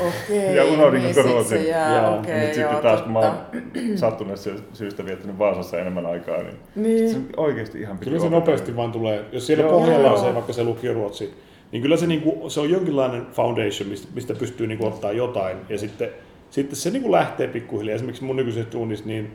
okay, 0.00 0.54
ja 0.56 0.64
unohdin 0.64 1.02
niin 1.02 1.14
koko 1.14 1.28
Ruotsin. 1.28 1.68
Ja 1.68 2.08
okay, 2.08 2.34
nyt 2.34 2.54
sitten 2.54 2.72
joo, 2.72 2.82
taas, 2.82 3.02
kun 3.02 3.12
mä 3.12 3.18
oon 3.18 3.36
sattuneesta 3.94 4.50
syystä 4.72 5.04
viettänyt 5.04 5.38
Vaasassa 5.38 5.78
enemmän 5.78 6.06
aikaa, 6.06 6.38
niin, 6.42 6.56
niin. 6.74 7.10
se 7.10 7.20
oikeasti 7.36 7.80
ihan 7.80 7.98
Kyllä 7.98 8.18
se 8.18 8.28
nopeasti 8.28 8.76
vaan 8.76 8.92
tulee. 8.92 9.24
Jos 9.32 9.46
siellä 9.46 9.64
joo, 9.64 9.78
pohjalla 9.78 10.08
joo. 10.08 10.16
on 10.16 10.24
se, 10.24 10.34
vaikka 10.34 10.52
se 10.52 10.64
lukioruotsi, 10.64 11.34
niin 11.72 11.82
kyllä 11.82 11.96
se, 11.96 12.06
niin 12.06 12.20
kuin, 12.20 12.50
se 12.50 12.60
on 12.60 12.70
jonkinlainen 12.70 13.26
foundation, 13.32 13.88
mistä, 13.88 14.08
mistä 14.14 14.34
pystyy 14.34 14.66
niin 14.66 14.78
kuin, 14.78 14.92
ottaa 14.92 15.12
jotain. 15.12 15.56
Ja 15.68 15.78
sitten, 15.78 16.08
sitten 16.50 16.76
se 16.76 16.90
niin 16.90 17.02
kuin 17.02 17.12
lähtee 17.12 17.48
pikkuhiljaa. 17.48 17.94
Esimerkiksi 17.94 18.24
mun 18.24 18.36
nykyisessä 18.36 18.70
tunnissa, 18.70 19.06
niin 19.06 19.30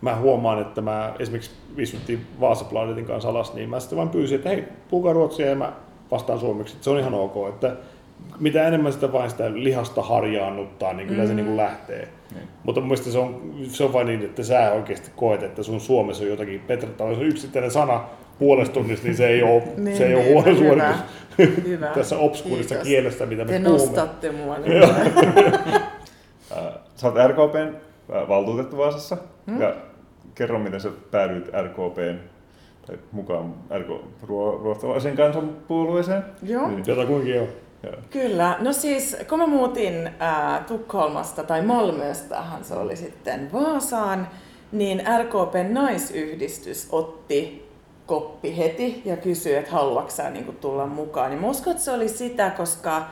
mä 0.00 0.16
huomaan, 0.16 0.60
että 0.60 0.80
mä 0.80 1.14
esimerkiksi 1.18 1.50
istuttiin 1.78 2.26
Vaasaplanetin 2.40 3.04
kanssa 3.04 3.28
alas, 3.28 3.54
niin 3.54 3.70
mä 3.70 3.80
sitten 3.80 3.96
vaan 3.96 4.08
pyysin, 4.08 4.36
että 4.36 4.48
hei, 4.48 4.64
puhukaa 4.90 5.12
ruotsia 5.12 5.46
ja 5.46 5.56
mä 5.56 5.72
vastaan 6.10 6.40
suomeksi. 6.40 6.74
Että 6.74 6.84
se 6.84 6.90
on 6.90 6.98
ihan 6.98 7.14
ok. 7.14 7.48
Että 7.48 7.76
mitä 8.40 8.68
enemmän 8.68 8.92
sitä 8.92 9.12
vain 9.12 9.30
sitä 9.30 9.52
lihasta 9.54 10.02
harjaannuttaa, 10.02 10.92
niin 10.92 11.08
kyllä 11.08 11.22
mm. 11.22 11.28
se 11.28 11.34
niin 11.34 11.46
kuin 11.46 11.56
lähtee. 11.56 12.08
Niin. 12.34 12.48
Mutta 12.64 12.80
mun 12.80 12.96
se 12.96 13.18
on, 13.18 13.54
se 13.68 13.84
on 13.84 13.92
vain 13.92 14.06
niin, 14.06 14.24
että 14.24 14.42
sä 14.42 14.72
oikeasti 14.72 15.10
koet, 15.16 15.42
että 15.42 15.62
sun 15.62 15.80
Suomessa 15.80 16.24
on 16.24 16.30
jotakin, 16.30 16.60
Petra, 16.60 17.06
on 17.06 17.22
yksittäinen 17.22 17.70
sana 17.70 18.04
puolesta 18.40 18.74
tunnista, 18.74 19.06
niin 19.06 19.16
se 19.16 19.28
ei 19.28 19.42
ole, 19.42 19.62
niin, 19.76 19.96
se 19.96 20.06
ei 20.06 20.14
niin, 20.14 20.18
ole 20.18 20.32
huono 20.32 20.58
suoritus 20.58 20.96
hyvä. 21.64 21.86
tässä 21.94 22.18
obskuurissa 22.18 22.74
kielessä, 22.74 23.26
mitä 23.26 23.44
me 23.44 23.52
Te 23.52 23.58
puhumme. 23.58 23.78
nostatte 23.78 24.32
mua. 24.32 24.56
Sä 26.96 27.06
oot 27.06 27.16
RKPn 27.26 27.74
valtuutettu 28.28 28.76
Vaasassa. 28.76 29.16
Hmm? 29.46 29.60
Ja 29.60 29.74
kerro, 30.34 30.58
miten 30.58 30.80
sä 30.80 30.90
päädyit 31.10 31.48
RKPn 31.48 32.18
tai 32.86 32.98
mukaan 33.12 33.54
RK, 33.78 33.88
ruo, 34.22 34.60
ruotsalaisen 34.62 35.16
kansanpuolueeseen. 35.16 36.22
Joo. 36.42 36.68
Niin, 36.68 36.84
Jotakuinkin 36.86 37.34
joo. 37.34 37.46
joo. 37.82 37.94
Kyllä. 38.10 38.56
No 38.60 38.72
siis, 38.72 39.16
kun 39.28 39.38
mä 39.38 39.46
muutin 39.46 40.10
ää, 40.18 40.64
Tukholmasta 40.66 41.44
tai 41.44 41.62
Malmöstähän 41.62 42.64
se 42.64 42.74
oli 42.74 42.96
sitten 42.96 43.52
Vaasaan, 43.52 44.28
niin 44.72 45.02
RKPn 45.22 45.74
naisyhdistys 45.74 46.88
otti 46.92 47.69
koppi 48.10 48.56
heti 48.58 49.02
ja 49.04 49.16
kysyi, 49.16 49.54
että 49.54 49.70
haluatko 49.70 50.10
sä 50.10 50.30
niin 50.30 50.56
tulla 50.60 50.86
mukaan. 50.86 51.30
Niin 51.30 51.40
mä 51.40 51.46
uskon, 51.46 51.70
että 51.70 51.84
se 51.84 51.90
oli 51.92 52.08
sitä, 52.08 52.50
koska 52.50 53.02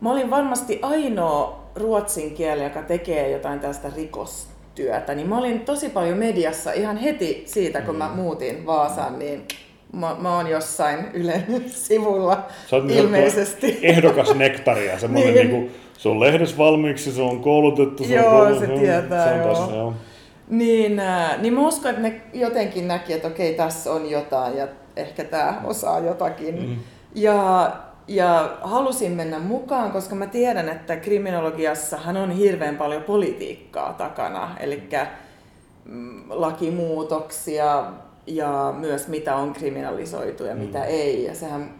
mä 0.00 0.12
olin 0.12 0.30
varmasti 0.30 0.78
ainoa 0.82 1.62
ruotsin 1.76 2.34
kieli, 2.34 2.64
joka 2.64 2.82
tekee 2.82 3.30
jotain 3.30 3.60
tästä 3.60 3.90
rikostyötä. 3.96 5.14
Niin 5.14 5.28
mä 5.28 5.38
olin 5.38 5.60
tosi 5.60 5.88
paljon 5.88 6.18
mediassa 6.18 6.72
ihan 6.72 6.96
heti 6.96 7.42
siitä, 7.46 7.80
kun 7.80 7.96
mä 7.96 8.08
muutin 8.08 8.66
Vaasaan, 8.66 9.18
niin 9.18 9.42
mä, 9.92 10.16
mä 10.18 10.36
oon 10.36 10.46
jossain 10.50 10.98
Ylen 11.12 11.44
sivulla 11.68 12.42
Sä 12.70 12.76
oot 12.76 12.84
niin 12.84 12.98
ilmeisesti. 12.98 13.78
ehdokas 13.82 14.34
nektaria, 14.34 14.98
semmoinen 14.98 15.34
Niin. 15.34 15.46
niin. 15.48 15.60
niinku, 15.60 15.78
se 15.98 16.08
on 16.08 16.20
lehdessä 16.20 16.58
valmiiksi, 16.58 17.12
se 17.12 17.22
on 17.22 17.40
koulutettu, 17.40 18.04
se 18.04 18.14
Joo, 18.14 18.38
on 18.40 18.46
koulu- 18.52 18.60
se 18.60 18.66
tietää, 18.66 19.24
se 19.28 19.32
on 19.34 19.38
joo. 19.38 19.54
Tässä, 19.54 19.74
joo. 19.76 19.94
Niin, 20.50 21.00
äh, 21.00 21.40
niin 21.40 21.54
mä 21.54 21.60
uskon, 21.60 21.90
että 21.90 22.02
ne 22.02 22.20
jotenkin 22.32 22.88
näki, 22.88 23.12
että 23.12 23.28
okei, 23.28 23.54
tässä 23.54 23.92
on 23.92 24.10
jotain 24.10 24.56
ja 24.56 24.68
ehkä 24.96 25.24
tämä 25.24 25.60
osaa 25.64 26.00
jotakin. 26.00 26.68
Mm. 26.68 26.76
Ja, 27.14 27.72
ja 28.08 28.58
halusin 28.62 29.12
mennä 29.12 29.38
mukaan, 29.38 29.92
koska 29.92 30.14
mä 30.14 30.26
tiedän, 30.26 30.68
että 30.68 30.96
kriminologiassahan 30.96 32.16
on 32.16 32.30
hirveän 32.30 32.76
paljon 32.76 33.02
politiikkaa 33.02 33.92
takana. 33.92 34.56
Eli 34.60 34.88
mm, 35.84 36.22
lakimuutoksia 36.28 37.84
ja 38.26 38.74
myös 38.78 39.08
mitä 39.08 39.36
on 39.36 39.52
kriminalisoitu 39.52 40.44
ja 40.44 40.54
mitä 40.54 40.84
ei. 40.84 41.24
Ja 41.24 41.34
sehän 41.34 41.74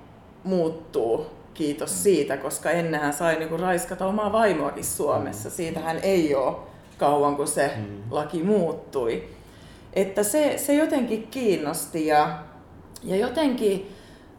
muuttuu, 0.45 1.27
kiitos 1.55 2.03
siitä, 2.03 2.37
koska 2.37 2.71
ennenhän 2.71 3.13
sai 3.13 3.39
niinku 3.39 3.57
raiskata 3.57 4.07
omaa 4.07 4.33
vaimoakin 4.33 4.85
Suomessa. 4.85 5.51
Siitähän 5.51 5.99
ei 6.03 6.35
ole 6.35 6.57
kauan, 6.99 7.37
kun 7.37 7.49
se 7.49 7.71
laki 8.11 8.43
muuttui. 8.43 9.29
Että 9.93 10.23
se, 10.23 10.55
se 10.59 10.75
jotenkin 10.75 11.29
kiinnosti 11.31 12.07
ja, 12.07 12.39
ja 13.05 13.17
jotenkin 13.17 13.95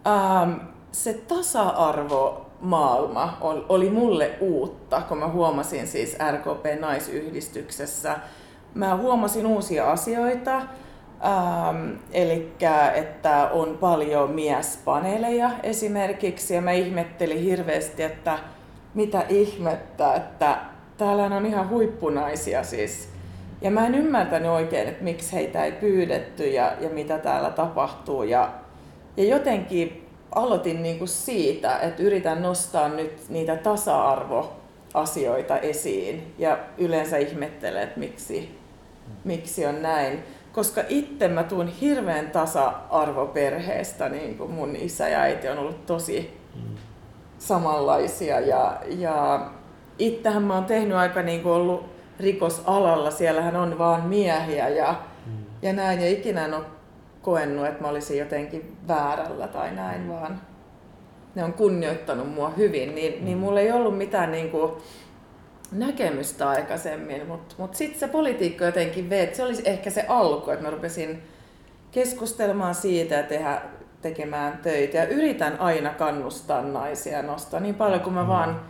ähm, 0.08 0.52
se 0.91 1.13
tasa-arvo 1.13 2.45
maailma 2.62 3.38
ol- 3.41 3.65
oli 3.69 3.89
mulle 3.89 4.32
uutta, 4.39 5.02
kun 5.02 5.17
mä 5.17 5.28
huomasin 5.28 5.88
siis 5.88 6.17
RKP-naisyhdistyksessä. 6.32 8.19
Mä 8.74 8.98
huomasin 8.98 9.45
uusia 9.45 9.91
asioita, 9.91 10.56
ähm, 10.56 11.91
eli 12.12 12.52
että 12.95 13.50
on 13.54 13.78
paljon 13.78 14.32
miespaneeleja 14.32 15.52
esimerkiksi, 15.63 16.56
ja 16.56 16.62
mä 16.62 16.72
ihmettelin 16.72 17.43
hirveästi, 17.43 18.04
että 18.04 18.39
mitä 18.93 19.26
ihmettä, 19.30 20.13
että 20.13 20.58
täällä 20.99 21.25
on 21.25 21.45
ihan 21.45 21.69
huippunaisia 21.69 22.63
siis. 22.63 23.09
Ja 23.62 23.71
mä 23.71 23.85
en 23.85 23.95
ymmärtänyt 23.95 24.51
oikein, 24.51 24.88
että 24.88 25.03
miksi 25.03 25.33
heitä 25.33 25.65
ei 25.65 25.71
pyydetty 25.71 26.47
ja, 26.47 26.73
ja 26.79 26.89
mitä 26.89 27.17
täällä 27.17 27.49
tapahtuu. 27.49 28.23
Ja, 28.23 28.53
ja 29.17 29.23
jotenkin 29.23 30.07
aloitin 30.35 30.83
niinku 30.83 31.07
siitä, 31.07 31.79
että 31.79 32.03
yritän 32.03 32.41
nostaa 32.41 32.89
nyt 32.89 33.29
niitä 33.29 33.55
tasa-arvoasioita 33.55 35.57
esiin. 35.57 36.33
Ja 36.38 36.59
yleensä 36.77 37.17
ihmettelen, 37.17 37.83
että 37.83 37.99
miksi, 37.99 38.59
miksi 39.23 39.65
on 39.65 39.81
näin. 39.81 40.23
Koska 40.53 40.81
itse 40.89 41.27
mä 41.27 41.43
tuun 41.43 41.67
hirveän 41.67 42.31
tasa-arvoperheestä, 42.31 44.09
niin 44.09 44.38
kuin 44.38 44.51
mun 44.51 44.75
isä 44.75 45.09
ja 45.09 45.19
äiti 45.19 45.49
on 45.49 45.57
ollut 45.57 45.85
tosi 45.85 46.38
samanlaisia. 47.38 48.39
Ja, 48.39 48.81
ja 48.88 49.49
itsehän 49.99 50.43
mä 50.43 50.55
oon 50.55 50.65
tehnyt 50.65 50.97
aika 50.97 51.21
niin 51.21 51.43
kuin 51.43 51.53
ollut 51.53 51.85
rikosalalla, 52.19 53.12
siellähän 53.12 53.55
on 53.55 53.77
vaan 53.77 54.05
miehiä 54.05 54.69
ja, 54.69 54.95
ja 55.62 55.73
näin. 55.73 56.01
Ja 56.01 56.09
ikinä 56.09 56.45
en 56.45 56.53
ole 56.53 56.65
koennut, 57.21 57.67
että 57.67 57.81
mä 57.81 57.88
olisin 57.88 58.17
jotenkin 58.17 58.77
väärällä 58.88 59.47
tai 59.47 59.75
näin, 59.75 60.09
vaan 60.09 60.41
ne 61.35 61.43
on 61.43 61.53
kunnioittanut 61.53 62.33
mua 62.33 62.49
hyvin. 62.49 62.95
Niin, 62.95 63.25
niin 63.25 63.38
mulla 63.38 63.59
ei 63.59 63.71
ollut 63.71 63.97
mitään 63.97 64.31
niin 64.31 64.49
kuin 64.49 64.71
näkemystä 65.71 66.49
aikaisemmin, 66.49 67.27
mutta 67.27 67.55
mut 67.57 67.75
sitten 67.75 67.99
se 67.99 68.07
politiikka 68.07 68.65
jotenkin 68.65 69.09
vei, 69.09 69.35
se 69.35 69.43
olisi 69.43 69.62
ehkä 69.65 69.89
se 69.89 70.05
alku, 70.07 70.51
että 70.51 70.65
mä 70.65 70.69
rupesin 70.69 71.23
keskustelemaan 71.91 72.75
siitä 72.75 73.15
ja 73.15 73.23
tehdä, 73.23 73.62
tekemään 74.01 74.59
töitä. 74.63 74.97
Ja 74.97 75.07
yritän 75.07 75.59
aina 75.59 75.89
kannustaa 75.89 76.62
naisia 76.62 77.21
nostaa 77.21 77.59
niin 77.59 77.75
paljon 77.75 78.01
kuin 78.01 78.13
mä 78.13 78.27
vaan 78.27 78.62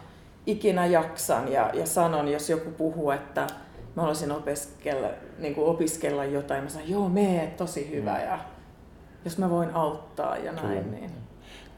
ikinä 0.52 0.86
jaksan 0.86 1.52
ja, 1.52 1.70
ja 1.74 1.86
sanon, 1.86 2.28
jos 2.28 2.50
joku 2.50 2.70
puhuu, 2.78 3.12
että 3.12 3.42
mä 3.96 4.02
haluaisin 4.02 4.32
opiskella, 4.32 5.08
niin 5.40 5.56
kuin 5.56 5.68
opiskella 5.68 6.26
jotain, 6.26 6.64
mä 6.64 6.70
sanon, 6.70 6.90
joo, 6.90 7.10
mee, 7.10 7.54
tosi 7.58 7.92
hyvä 7.92 8.20
ja 8.20 8.40
jos 9.26 9.38
mä 9.38 9.50
voin 9.50 9.70
auttaa 9.74 10.38
ja 10.38 10.52
näin, 10.52 10.68
Kyllä. 10.84 10.98
niin. 10.98 11.12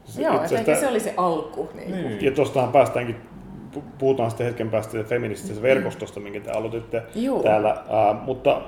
Se- 0.04 0.22
Joo, 0.22 0.34
itse 0.34 0.44
että 0.44 0.60
asiassa- 0.60 0.80
se 0.80 0.90
oli 0.90 1.00
se 1.00 1.14
alku. 1.16 1.68
Niin. 1.74 1.92
Niin. 1.92 2.24
Ja 2.24 2.30
tuostahan 2.30 2.72
päästäänkin, 2.72 3.16
pu- 3.76 3.82
puhutaan 3.98 4.30
sitten 4.30 4.46
hetken 4.46 4.70
päästä 4.70 5.04
feministisestä 5.04 5.62
verkostosta, 5.62 6.20
minkä 6.20 6.40
te 6.40 6.50
aloititte 6.50 7.02
Juu. 7.14 7.42
täällä. 7.42 7.68
Ää, 7.90 8.12
mutta 8.24 8.62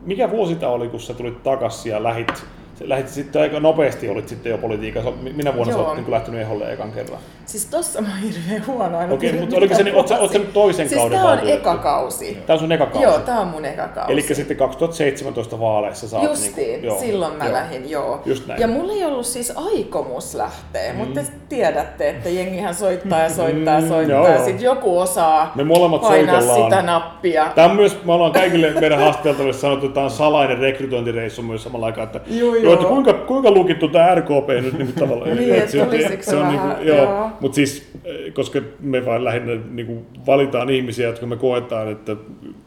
mikä 0.00 0.30
vuosi 0.30 0.54
tämä 0.54 0.72
oli, 0.72 0.88
kun 0.88 1.00
sä 1.00 1.14
tulit 1.14 1.42
takaisin 1.42 1.92
ja 1.92 2.02
lähit, 2.02 2.44
lähit 2.80 3.08
sitten 3.08 3.42
aika 3.42 3.60
nopeasti, 3.60 4.08
olit 4.08 4.28
sitten 4.28 4.50
jo 4.50 4.58
politiikassa. 4.58 5.10
Minä 5.10 5.54
vuonna 5.54 5.72
Joo. 5.72 5.82
sä 5.82 5.88
olet 5.90 6.00
niin 6.02 6.10
lähtenyt 6.10 6.40
eholle 6.40 6.72
ekan 6.72 6.92
kerran? 6.92 7.18
Siis 7.46 7.66
tossa 7.66 8.00
mä 8.00 8.08
oon 8.08 8.18
hirveän 8.32 8.66
huono 8.66 8.98
aina. 8.98 9.14
Okei, 9.14 9.32
mutta 9.32 9.56
oliko 9.56 9.74
se, 9.74 9.82
mitä 9.82 9.90
niin, 9.90 9.96
oot, 9.96 10.10
oot 10.20 10.32
sä 10.32 10.38
nyt 10.38 10.52
toisen 10.52 10.88
siis 10.88 11.00
kauden 11.00 11.18
tää 11.18 11.24
on 11.24 11.30
valtuutettu? 11.30 11.68
eka 11.68 11.76
kausi. 11.78 12.38
Tämä 12.46 12.54
on 12.54 12.60
sun 12.60 12.72
eka 12.72 12.86
kausi. 12.86 13.02
Joo, 13.02 13.18
tää 13.18 13.40
on 13.40 13.46
mun 13.48 13.64
eka 13.64 13.88
kausi. 13.88 14.12
Eli 14.12 14.22
sitten 14.22 14.56
2017 14.56 15.60
vaaleissa 15.60 16.08
sä 16.08 16.16
oot 16.18 16.28
Justiin, 16.30 16.66
niinku- 16.66 16.86
joo, 16.86 16.98
silloin 17.00 17.34
mä 17.36 17.44
joo. 17.44 17.52
lähdin, 17.52 17.90
joo. 17.90 18.22
Just 18.26 18.46
näin. 18.46 18.60
Ja 18.60 18.68
mulla 18.68 18.92
ei 18.92 19.04
ollut 19.04 19.26
siis 19.26 19.52
aikomus 19.56 20.34
lähteä, 20.34 20.92
mm. 20.92 20.98
mutta 20.98 21.20
te 21.20 21.26
tiedätte, 21.48 22.08
että 22.10 22.28
jengihän 22.28 22.74
soittaa 22.74 23.18
ja 23.22 23.28
soittaa 23.28 23.74
ja 23.74 23.80
Mm, 23.80 23.88
soittaa 23.88 24.16
joo, 24.18 24.26
ja 24.28 24.34
joo. 24.34 24.44
sit 24.44 24.60
joku 24.60 24.98
osaa 24.98 25.52
Me 25.54 25.64
molemmat 25.64 26.00
painaa 26.00 26.40
soitellaan. 26.40 26.70
sitä 26.70 26.82
nappia. 26.82 27.46
Tämä 27.54 27.68
on 27.70 27.76
myös, 27.76 28.04
me 28.04 28.12
ollaan 28.12 28.32
kaikille 28.32 28.70
meidän 28.80 28.98
haasteltaville 28.98 29.52
sanottu, 29.52 29.86
että 29.86 29.94
tämä 29.94 30.04
on 30.04 30.10
salainen 30.10 30.58
rekrytointireissu 30.58 31.42
myös 31.42 31.62
samalla 31.62 31.86
aikaa, 31.86 32.04
että, 32.04 32.20
Joo, 32.26 32.54
joo, 32.54 32.72
että 32.72 32.84
joo. 32.84 32.92
kuinka, 32.94 33.12
kuinka 33.12 33.50
lukittu 33.50 33.88
tämä 33.88 34.14
RKP 34.14 34.48
nyt 34.62 34.78
niin 34.78 34.92
tavallaan. 34.92 35.36
Niin, 35.36 35.54
että 35.54 35.70
se 35.70 35.84
tulisiko 35.84 36.22
se 36.22 36.36
on 36.36 36.42
vähän, 36.42 36.68
niin 36.68 36.76
kuin, 36.76 36.86
joo, 36.86 36.96
joo. 36.96 37.30
Mutta 37.42 37.56
siis, 37.56 37.92
eh, 38.04 38.34
koska 38.34 38.60
me 38.80 39.06
vain 39.06 39.24
lähinnä 39.24 39.52
niin 39.70 39.86
kuin 39.86 40.06
valitaan 40.26 40.70
ihmisiä, 40.70 41.06
jotka 41.06 41.26
me 41.26 41.36
koetaan, 41.36 41.92
että, 41.92 42.16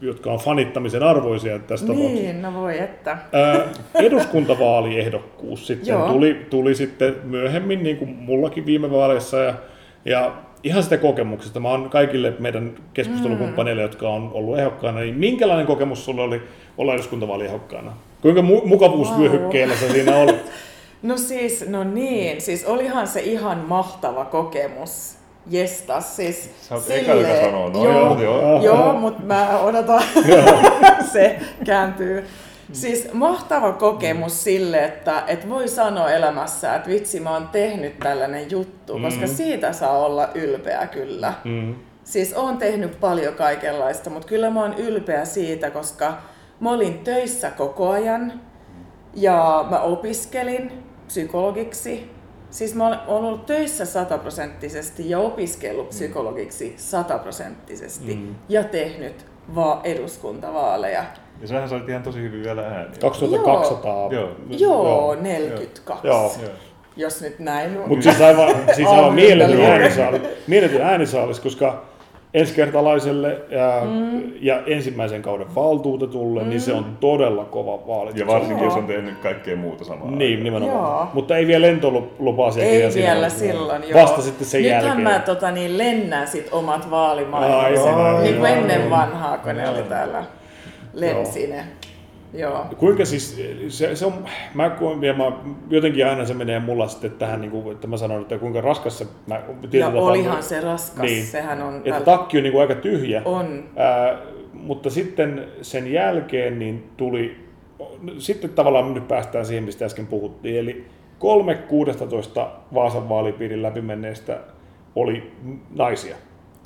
jotka 0.00 0.32
on 0.32 0.38
fanittamisen 0.38 1.02
arvoisia 1.02 1.58
tapauksessa. 1.58 1.92
Niin, 1.92 2.42
no 2.42 2.54
voi 2.54 2.78
että. 2.78 3.18
Ää, 3.32 3.60
eduskuntavaaliehdokkuus 3.94 5.66
sitten 5.66 5.88
Joo. 5.88 6.08
tuli, 6.08 6.46
tuli 6.50 6.74
sitten 6.74 7.14
myöhemmin, 7.24 7.82
niin 7.82 7.96
kuin 7.96 8.10
mullakin 8.10 8.66
viime 8.66 8.90
vaaleissa. 8.90 9.38
Ja, 9.38 9.54
ja 10.04 10.32
ihan 10.62 10.82
sitä 10.82 10.96
kokemuksesta. 10.96 11.60
Mä 11.60 11.68
oon 11.68 11.90
kaikille 11.90 12.32
meidän 12.38 12.74
keskustelukumppaneille, 12.94 13.82
jotka 13.82 14.08
on 14.08 14.30
ollut 14.32 14.58
ehdokkaana, 14.58 15.00
niin 15.00 15.14
minkälainen 15.14 15.66
kokemus 15.66 16.04
sulla 16.04 16.22
oli 16.22 16.42
olla 16.78 16.94
eduskuntavaaliehdokkaana? 16.94 17.92
Kuinka 18.22 18.40
mu- 18.40 18.66
mukavuusvyöhykkeellä 18.66 19.74
sä 19.76 19.92
siinä 19.92 20.16
olit? 20.16 20.36
No 21.02 21.16
siis, 21.16 21.68
no 21.68 21.84
niin, 21.84 22.40
siis 22.40 22.64
olihan 22.64 23.08
se 23.08 23.20
ihan 23.20 23.58
mahtava 23.58 24.24
kokemus. 24.24 25.16
Jestas, 25.50 26.16
siis 26.16 26.50
Sä 26.60 26.74
oot 26.74 26.90
eka, 26.90 27.14
joka 27.14 27.40
sanoo, 27.40 27.68
no 27.68 27.84
joo, 27.84 28.22
joo. 28.22 28.62
Joo, 28.62 28.92
mutta 28.92 29.22
mä 29.22 29.58
odotan, 29.58 30.02
se 31.12 31.38
kääntyy. 31.64 32.26
Siis 32.72 33.08
mahtava 33.12 33.72
kokemus 33.72 34.44
sille, 34.44 34.84
että, 34.84 35.22
että 35.26 35.48
voi 35.48 35.68
sanoa 35.68 36.10
elämässä, 36.10 36.74
että 36.74 36.88
vitsi 36.90 37.20
mä 37.20 37.30
oon 37.30 37.48
tehnyt 37.48 37.98
tällainen 37.98 38.50
juttu, 38.50 38.98
koska 38.98 39.26
siitä 39.26 39.72
saa 39.72 39.98
olla 39.98 40.28
ylpeä 40.34 40.86
kyllä. 40.86 41.34
Mm. 41.44 41.74
Siis 42.04 42.34
oon 42.34 42.58
tehnyt 42.58 43.00
paljon 43.00 43.34
kaikenlaista, 43.34 44.10
mutta 44.10 44.28
kyllä 44.28 44.50
mä 44.50 44.60
oon 44.60 44.74
ylpeä 44.74 45.24
siitä, 45.24 45.70
koska 45.70 46.18
mä 46.60 46.70
olin 46.70 46.98
töissä 46.98 47.50
koko 47.50 47.90
ajan 47.90 48.40
ja 49.14 49.66
mä 49.70 49.80
opiskelin 49.80 50.85
psykologiksi. 51.06 52.10
Siis 52.50 52.74
mä 52.74 52.86
olen 52.86 52.98
ollut 53.06 53.46
töissä 53.46 53.84
sataprosenttisesti 53.84 55.10
ja 55.10 55.18
opiskellut 55.18 55.88
psykologiksi 55.88 56.74
sataprosenttisesti 56.76 58.14
Mm. 58.14 58.34
ja 58.48 58.64
tehnyt 58.64 59.26
va- 59.54 59.80
eduskuntavaaleja. 59.84 61.04
Ja 61.40 61.48
sähän 61.48 61.68
sait 61.68 61.88
ihan 61.88 62.02
tosi 62.02 62.20
hyvin 62.22 62.42
vielä 62.42 62.62
ääniä. 62.62 62.92
2200. 63.00 64.08
Joo. 64.12 64.30
Joo, 64.48 65.14
42, 65.20 66.06
Joo. 66.06 66.32
Joo. 66.42 66.50
jos 66.96 67.20
nyt 67.22 67.38
näin. 67.38 67.78
Mutta 67.86 68.02
siis 68.02 68.20
aivan, 68.20 68.54
siis 68.74 68.88
aivan 68.88 69.14
äänisaalis, 69.70 70.22
mieletön 70.46 70.80
äänisaalis, 70.80 71.40
koska 71.40 71.84
ensikertalaiselle 72.36 73.38
ja, 73.50 73.82
mm. 73.84 74.22
ja 74.40 74.62
ensimmäisen 74.66 75.22
kauden 75.22 75.54
valtuutetulle, 75.54 76.42
mm. 76.42 76.48
niin 76.48 76.60
se 76.60 76.72
on 76.72 76.84
todella 77.00 77.44
kova 77.44 77.86
vaali. 77.86 78.10
Ja 78.14 78.26
varsinkin, 78.26 78.64
jos 78.64 78.74
on 78.74 78.86
tehnyt 78.86 79.18
kaikkea 79.18 79.56
muuta 79.56 79.84
samaa 79.84 80.10
Niin, 80.10 80.22
aikaan. 80.22 80.44
nimenomaan. 80.44 80.98
Joo. 80.98 81.08
Mutta 81.14 81.36
ei 81.36 81.46
vielä 81.46 81.66
lentolupasiakirja 81.66 82.86
Ei 82.88 82.94
vielä 82.94 83.28
silloin, 83.28 83.82
joo. 83.88 84.02
Vasta 84.02 84.22
sitten 84.22 84.46
sen 84.46 84.62
Nythän 84.62 84.82
jälkeen. 84.84 85.02
mä 85.02 85.18
tota, 85.18 85.50
niin, 85.50 85.78
lennän 85.78 86.28
sit 86.28 86.48
omat 86.52 86.90
vaalimainokset. 86.90 88.22
Niin 88.22 88.36
kuin 88.36 88.50
ennen 88.52 88.90
vanhaa, 88.90 89.38
kun 89.38 89.54
ne 89.56 89.62
Joo. 89.62 89.72
oli 89.72 89.82
täällä 89.82 90.24
lensi 90.94 91.46
ne. 91.46 91.64
Joo. 92.34 92.66
Kuinka 92.78 93.04
siis, 93.04 93.42
se, 93.68 93.96
se 93.96 94.06
on, 94.06 94.12
mä 94.54 94.70
koen, 94.70 95.02
ja 95.02 95.14
mä, 95.14 95.32
jotenkin 95.70 96.06
aina 96.06 96.24
se 96.24 96.34
menee 96.34 96.58
mulla 96.60 96.88
sitten 96.88 97.10
tähän, 97.10 97.40
niin 97.40 97.50
kuin, 97.50 97.72
että 97.74 97.86
mä 97.86 97.96
sanon, 97.96 98.22
että 98.22 98.38
kuinka 98.38 98.60
raskas 98.60 98.98
se, 98.98 99.06
mä, 99.26 99.40
Ja 99.72 99.86
tapaa- 99.86 100.02
olihan 100.02 100.42
se 100.42 100.60
raskas, 100.60 101.02
Niin. 101.02 101.26
sehän 101.26 101.62
on... 101.62 101.82
Että 101.84 102.00
takki 102.00 102.36
on 102.36 102.42
niin 102.42 102.52
kuin 102.52 102.60
aika 102.62 102.74
tyhjä. 102.74 103.22
On. 103.24 103.64
Ää, 103.76 104.18
mutta 104.52 104.90
sitten 104.90 105.48
sen 105.62 105.92
jälkeen 105.92 106.58
niin 106.58 106.90
tuli, 106.96 107.46
sitten 108.18 108.50
tavallaan 108.50 108.94
nyt 108.94 109.08
päästään 109.08 109.46
siihen, 109.46 109.64
mistä 109.64 109.84
äsken 109.84 110.06
puhuttiin, 110.06 110.58
eli 110.58 110.86
kolme 111.18 111.54
16 111.54 112.50
Vaasan 112.74 113.08
vaalipiirin 113.08 113.62
läpimenneistä 113.62 114.38
oli 114.96 115.32
naisia. 115.74 116.16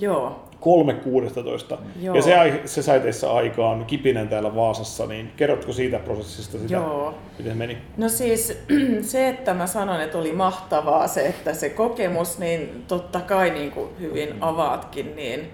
Joo. 0.00 0.44
Kolme 0.60 0.94
16. 0.94 1.78
Joo. 2.00 2.16
Ja 2.16 2.22
se, 2.22 2.60
se 2.64 2.82
sai 2.82 3.00
teissä 3.00 3.32
aikaan 3.32 3.84
kipinen 3.84 4.28
täällä 4.28 4.54
Vaasassa, 4.54 5.06
niin 5.06 5.32
kerrotko 5.36 5.72
siitä 5.72 5.98
prosessista 5.98 6.58
sitä, 6.58 6.74
Joo. 6.74 7.14
miten 7.38 7.56
meni? 7.56 7.78
No 7.96 8.08
siis 8.08 8.58
se, 9.02 9.28
että 9.28 9.54
mä 9.54 9.66
sanon, 9.66 10.00
että 10.00 10.18
oli 10.18 10.32
mahtavaa 10.32 11.08
se, 11.08 11.26
että 11.26 11.54
se 11.54 11.70
kokemus, 11.70 12.38
niin 12.38 12.84
totta 12.88 13.20
kai 13.20 13.50
niin 13.50 13.70
kuin 13.70 13.88
hyvin 14.00 14.28
avaatkin, 14.40 15.16
niin 15.16 15.50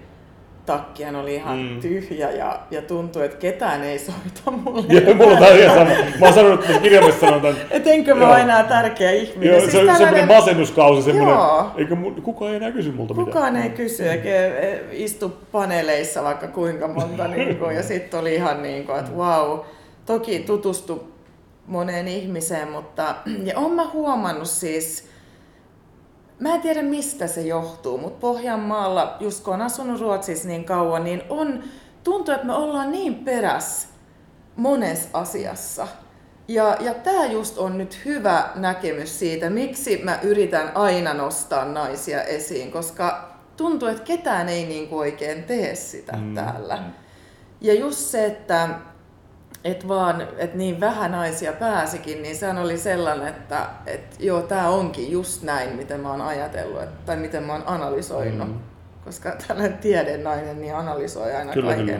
takkihan 0.67 1.15
oli 1.15 1.35
ihan 1.35 1.57
Mm. 1.59 1.79
tyhjä 1.81 2.31
ja, 2.31 2.59
ja 2.71 2.81
tuntui, 2.81 3.25
että 3.25 3.37
ketään 3.37 3.83
ei 3.83 3.99
soita 3.99 4.51
mulle. 4.51 4.83
Ja 4.93 5.15
mulla 5.15 5.31
on 5.31 5.37
tää 5.37 5.49
ihan 5.55 5.77
sama. 5.77 5.89
Mä 6.19 6.25
oon 6.25 6.33
sanonut, 6.33 6.65
että 6.69 6.79
kirjallisesti 6.81 7.25
sanotaan, 7.25 7.55
Et 7.71 7.87
enkö 7.87 8.15
mä 8.15 8.27
ole 8.29 8.41
enää 8.41 8.63
tärkeä 8.63 9.11
ihminen. 9.11 9.49
Joo, 9.51 9.59
Siis 9.59 9.71
se 9.71 9.77
on 9.77 9.83
semmoinen 9.85 10.07
tällainen- 10.09 10.37
masennuskausi, 10.37 11.01
semmoinen, 11.01 11.35
Joo. 11.35 11.71
eikä 11.77 11.95
mu- 11.95 12.21
kukaan 12.21 12.51
ei 12.51 12.57
enää 12.57 12.71
kysy 12.71 12.91
multa 12.91 13.13
mitään. 13.13 13.25
Kukaan 13.33 13.55
ei 13.55 13.69
kysy, 13.69 14.09
eikä 14.09 14.29
istu 14.91 15.33
paneeleissa 15.51 16.23
vaikka 16.23 16.47
kuinka 16.47 16.87
monta, 16.87 17.27
niin 17.37 17.55
kuin, 17.57 17.75
ja 17.75 17.83
sitten 17.83 18.19
oli 18.19 18.35
ihan 18.35 18.63
niin 18.63 18.85
kuin, 18.85 18.99
että 18.99 19.11
wow, 19.11 19.59
toki 20.05 20.39
tutustu 20.39 21.11
moneen 21.67 22.07
ihmiseen, 22.07 22.67
mutta 22.71 23.15
ja 23.43 23.53
on 23.59 23.71
mä 23.71 23.87
huomannut 23.93 24.47
siis, 24.47 25.09
mä 26.39 26.55
en 26.55 26.61
tiedä 26.61 26.81
mistä 26.81 27.27
se 27.27 27.41
johtuu, 27.41 27.97
mutta 27.97 28.19
Pohjanmaalla, 28.19 29.17
just 29.19 29.43
kun 29.43 29.53
on 29.53 29.61
asunut 29.61 30.01
Ruotsissa 30.01 30.47
niin 30.47 30.65
kauan, 30.65 31.03
niin 31.03 31.23
on, 31.29 31.63
tuntuu, 32.03 32.33
että 32.33 32.47
me 32.47 32.53
ollaan 32.53 32.91
niin 32.91 33.15
peräs 33.15 33.87
monessa 34.55 35.09
asiassa. 35.13 35.87
Ja, 36.47 36.77
ja 36.79 36.93
tämä 36.93 37.25
just 37.25 37.57
on 37.57 37.77
nyt 37.77 38.05
hyvä 38.05 38.49
näkemys 38.55 39.19
siitä, 39.19 39.49
miksi 39.49 40.01
mä 40.03 40.19
yritän 40.21 40.71
aina 40.75 41.13
nostaa 41.13 41.65
naisia 41.65 42.23
esiin, 42.23 42.71
koska 42.71 43.31
tuntuu, 43.57 43.87
että 43.87 44.03
ketään 44.03 44.49
ei 44.49 44.65
niin 44.65 44.87
kuin 44.87 44.99
oikein 44.99 45.43
tee 45.43 45.75
sitä 45.75 46.17
mm. 46.17 46.35
täällä. 46.35 46.83
Ja 47.61 47.73
just 47.73 47.99
se, 47.99 48.25
että 48.25 48.69
et 49.63 49.87
vaan, 49.87 50.21
että 50.37 50.57
niin 50.57 50.79
vähän 50.79 51.11
naisia 51.11 51.53
pääsikin, 51.53 52.21
niin 52.21 52.35
sehän 52.35 52.57
oli 52.57 52.77
sellainen, 52.77 53.27
että 53.27 53.65
et 53.85 54.15
joo, 54.19 54.41
tämä 54.41 54.69
onkin 54.69 55.11
just 55.11 55.43
näin, 55.43 55.75
miten 55.75 55.99
mä 55.99 56.11
oon 56.11 56.21
ajatellut, 56.21 56.81
että, 56.83 56.95
tai 57.05 57.15
miten 57.17 57.43
mä 57.43 57.53
oon 57.53 57.63
analysoinut. 57.65 58.47
Mm. 58.47 58.53
Mm. 58.53 58.59
Koska 59.05 59.31
tällainen 59.47 59.77
tiedennainen 59.77 60.61
niin 60.61 60.75
analysoi 60.75 61.35
aina 61.35 61.53
Kyllä, 61.53 61.67
kaiken. 61.75 61.85
kyllä. 61.95 61.99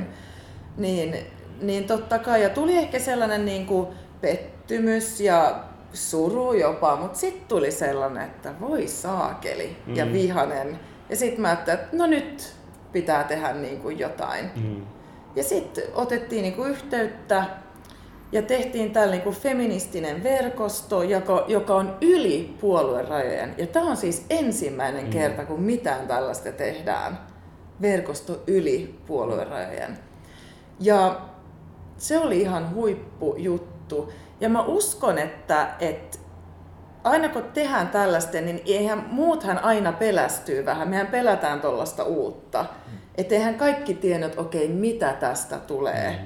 Niin, 0.77 1.15
niin 1.61 1.83
totta 1.83 2.19
kai, 2.19 2.43
ja 2.43 2.49
tuli 2.49 2.77
ehkä 2.77 2.99
sellainen 2.99 3.45
niin 3.45 3.65
kuin 3.65 3.87
pettymys 4.21 5.19
ja 5.21 5.63
suru 5.93 6.53
jopa, 6.53 6.95
mutta 6.95 7.19
sitten 7.19 7.47
tuli 7.47 7.71
sellainen, 7.71 8.23
että 8.23 8.51
voi 8.59 8.87
saakeli 8.87 9.77
ja 9.93 10.05
Mm. 10.05 10.13
vihanen. 10.13 10.79
Ja 11.09 11.15
sitten 11.15 11.41
mä 11.41 11.47
ajattelin, 11.47 11.79
että 11.79 11.97
no 11.97 12.05
nyt 12.07 12.53
pitää 12.91 13.23
tehdä 13.23 13.53
niin 13.53 13.79
kuin 13.79 13.99
jotain. 13.99 14.51
Mm. 14.55 14.81
Ja 15.37 15.43
sitten 15.43 15.83
otettiin 15.93 16.41
niinku 16.41 16.63
yhteyttä 16.63 17.45
ja 18.31 18.41
tehtiin 18.41 18.91
tällä 18.91 19.11
niinku 19.11 19.31
feministinen 19.31 20.23
verkosto, 20.23 21.03
joka, 21.03 21.45
joka 21.47 21.75
on 21.75 21.97
yli 22.01 22.55
puoluerajojen. 22.61 23.55
Ja 23.57 23.67
tämä 23.67 23.89
on 23.89 23.97
siis 23.97 24.25
ensimmäinen 24.29 25.03
mm. 25.03 25.09
kerta, 25.09 25.45
kun 25.45 25.61
mitään 25.61 26.07
tällaista 26.07 26.51
tehdään. 26.51 27.19
Verkosto 27.81 28.43
yli 28.47 28.99
puoluerajojen. 29.07 29.99
Ja 30.79 31.21
se 31.97 32.19
oli 32.19 32.41
ihan 32.41 32.73
huippujuttu. 32.73 34.13
Ja 34.41 34.49
mä 34.49 34.61
uskon, 34.61 35.17
että, 35.17 35.67
että 35.79 36.17
aina 37.03 37.29
kun 37.29 37.43
tehdään 37.43 37.87
tällaista, 37.87 38.41
niin 38.41 38.61
eihän 38.65 39.07
muuthan 39.11 39.63
aina 39.63 39.91
pelästyy 39.91 40.65
vähän. 40.65 40.89
Mehän 40.89 41.07
pelätään 41.07 41.61
tuollaista 41.61 42.03
uutta. 42.03 42.65
Että 43.17 43.35
eihän 43.35 43.55
kaikki 43.55 43.93
tiennyt, 43.93 44.39
okei, 44.39 44.67
mitä 44.67 45.13
tästä 45.13 45.57
tulee. 45.57 46.19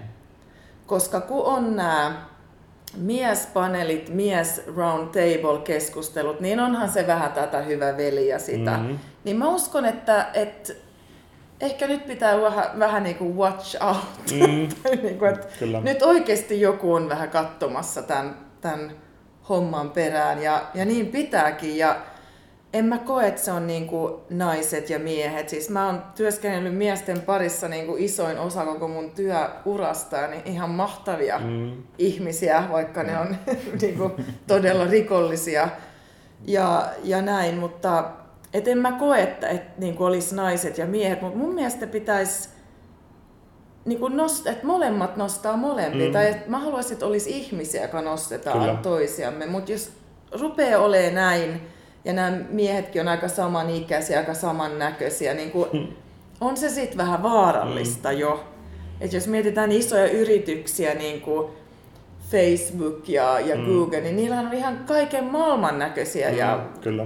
Koska 0.85 1.21
kun 1.21 1.43
on 1.43 1.75
nämä 1.75 2.25
miespaneelit, 2.97 4.09
mies 4.09 4.61
round 4.75 5.07
table 5.07 5.61
keskustelut, 5.63 6.39
niin 6.39 6.59
onhan 6.59 6.89
se 6.89 7.07
vähän 7.07 7.31
tätä 7.31 7.61
hyvä 7.61 7.97
veli 7.97 8.27
ja 8.27 8.39
sitä. 8.39 8.77
Mhm. 8.77 8.95
Niin 9.23 9.37
mä 9.37 9.49
uskon, 9.49 9.85
että, 9.85 10.27
että 10.33 10.73
ehkä 11.61 11.87
nyt 11.87 12.07
pitää 12.07 12.41
vähän, 12.41 12.79
vähän 12.79 13.03
niin 13.03 13.15
kuin 13.15 13.37
watch 13.37 13.83
out. 13.85 14.31
Mm. 14.31 14.69
Niin 15.03 15.19
kuin, 15.19 15.31
että 15.31 15.47
Kyllä. 15.59 15.81
nyt 15.81 16.01
oikeasti 16.01 16.61
joku 16.61 16.93
on 16.93 17.09
vähän 17.09 17.29
katsomassa 17.29 18.01
tämän, 18.01 18.37
tämän 18.61 18.91
homman 19.49 19.89
perään 19.89 20.43
ja, 20.43 20.61
ja 20.73 20.85
niin 20.85 21.07
pitääkin. 21.07 21.77
Ja 21.77 21.95
en 22.73 22.85
mä 22.85 22.97
koe, 22.97 23.27
että 23.27 23.41
se 23.41 23.51
on 23.51 23.67
niin 23.67 23.87
kuin 23.87 24.13
naiset 24.29 24.89
ja 24.89 24.99
miehet. 24.99 25.49
Siis 25.49 25.69
mä 25.69 25.85
oon 25.85 26.03
työskennellyt 26.15 26.75
miesten 26.75 27.21
parissa 27.21 27.67
niin 27.67 27.85
kuin 27.85 28.03
isoin 28.03 28.39
osa 28.39 28.65
koko 28.65 28.87
mun 28.87 29.11
työurasta, 29.11 30.27
niin 30.27 30.41
ihan 30.45 30.69
mahtavia 30.69 31.39
Mm. 31.39 31.83
ihmisiä, 31.97 32.63
vaikka 32.71 33.03
ne 33.03 33.19
on 33.19 33.35
niin 33.81 33.97
kuin, 33.97 34.11
todella 34.47 34.85
rikollisia 34.85 35.69
ja, 36.45 36.89
ja 37.03 37.21
näin, 37.21 37.57
mutta 37.57 38.03
et 38.53 38.67
en 38.67 38.77
mä 38.77 38.91
koe, 38.91 39.21
että 39.21 39.47
et, 39.47 39.77
niin 39.77 39.95
kuin 39.95 40.07
olisi 40.07 40.35
naiset 40.35 40.77
ja 40.77 40.85
miehet, 40.85 41.21
mutta 41.21 41.37
mun 41.37 41.53
mielestä 41.53 41.87
pitäisi 41.87 42.49
niin 43.85 43.99
nost, 44.09 44.47
että 44.47 44.67
molemmat 44.67 45.17
nostaa 45.17 45.57
molempia. 45.57 46.01
Mm. 46.01 46.07
Mm. 46.07 46.13
Tai 46.13 46.27
että 46.29 46.49
mä 46.49 46.59
haluaisin, 46.59 46.93
että 46.93 47.05
olisi 47.05 47.29
ihmisiä, 47.37 47.81
jotka 47.81 48.01
nostetaan. 48.01 48.59
Kyllä. 48.59 48.79
toisiamme. 48.83 49.45
Mutta 49.45 49.71
jos 49.71 49.91
rupeaa 50.31 50.81
olemaan 50.81 51.15
näin, 51.15 51.61
ja 52.05 52.13
nämä 52.13 52.37
miehetkin 52.49 53.01
on 53.01 53.07
aika 53.07 53.27
samanikäisiä, 53.27 54.19
aika 54.19 54.33
samannäköisiä, 54.33 55.33
niin 55.33 55.51
kuin, 55.51 55.69
Hmm. 55.71 55.87
on 56.41 56.57
se 56.57 56.69
sitten 56.69 56.97
vähän 56.97 57.23
vaarallista 57.23 58.11
mm. 58.11 58.17
jo. 58.17 58.43
Et 59.01 59.13
jos 59.13 59.27
mietitään 59.27 59.71
isoja 59.71 60.11
yrityksiä, 60.11 60.93
niin 60.93 61.21
kuin 61.21 61.51
Facebook 62.31 63.09
ja, 63.09 63.39
ja 63.39 63.55
Mm. 63.55 63.65
Google, 63.65 64.01
niin 64.01 64.15
niillä 64.15 64.39
on 64.39 64.53
ihan 64.53 64.77
kaiken 64.87 65.23
maailman 65.25 65.79
näköisiä 65.79 66.29
mm. 66.31 66.37
ja 66.37 66.65
Kyllä. 66.81 67.05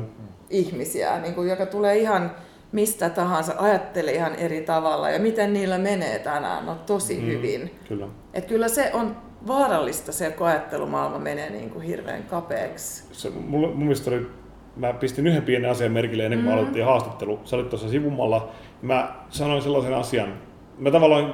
ihmisiä, 0.50 1.20
niin 1.20 1.34
kuin, 1.34 1.50
joka 1.50 1.66
tulee 1.66 1.98
ihan 1.98 2.32
mistä 2.72 3.10
tahansa, 3.10 3.54
ajattelee 3.58 4.14
ihan 4.14 4.36
eri 4.36 4.62
tavalla 4.62 5.10
ja 5.10 5.20
miten 5.20 5.54
niillä 5.54 5.78
menee 5.78 6.20
tänään, 6.20 6.66
no 6.66 6.76
tosi 6.76 7.16
mm. 7.20 7.28
hyvin. 7.28 7.72
Kyllä. 7.88 8.08
Et 8.34 8.46
kyllä 8.46 8.68
se 8.68 8.90
on 8.94 9.16
vaarallista 9.48 10.12
se, 10.12 10.32
kun 10.32 10.48
ajattelumaailma 10.48 11.20
menee 11.20 11.50
niin 11.50 11.70
kuin 11.70 11.86
hirveän 11.86 12.24
kapeaksi. 12.24 13.04
Se, 13.12 13.30
mulla, 13.30 13.68
mun 13.68 13.78
mielestä 13.78 14.10
oli, 14.10 14.28
mä 14.76 14.94
pistin 14.94 15.28
yhden 15.28 15.44
pienen 15.44 15.72
asian 15.72 15.92
merkille 15.92 16.24
ennen 16.24 16.40
kuin 16.40 16.48
mm. 16.50 16.54
aloitettiin 16.54 16.86
haastattelu. 16.86 17.40
Sä 17.44 17.56
olit 17.56 17.70
tuossa 17.70 17.90
sivumalla. 17.90 18.50
Mä 18.82 19.16
sanoin 19.30 19.62
sellaisen 19.62 19.94
asian, 19.94 20.34
mä 20.78 20.92
tavallaan 20.92 21.34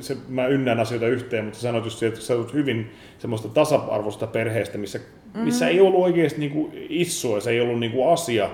se, 0.00 0.16
mä 0.28 0.46
ynnään 0.46 0.80
asioita 0.80 1.06
yhteen, 1.06 1.44
mutta 1.44 1.60
sanoit 1.60 1.84
just 1.84 2.02
että 2.02 2.20
sä 2.20 2.34
olet 2.34 2.52
hyvin 2.52 2.90
semmoista 3.18 3.48
tasa-arvoista 3.48 4.26
perheestä, 4.26 4.78
missä, 4.78 5.00
missä 5.34 5.68
ei 5.68 5.80
ollut 5.80 6.04
oikeasti 6.04 6.40
niinku 6.40 6.70
issua, 6.88 7.40
se 7.40 7.50
ei 7.50 7.60
ollut 7.60 7.80
niinku 7.80 8.08
asia. 8.08 8.48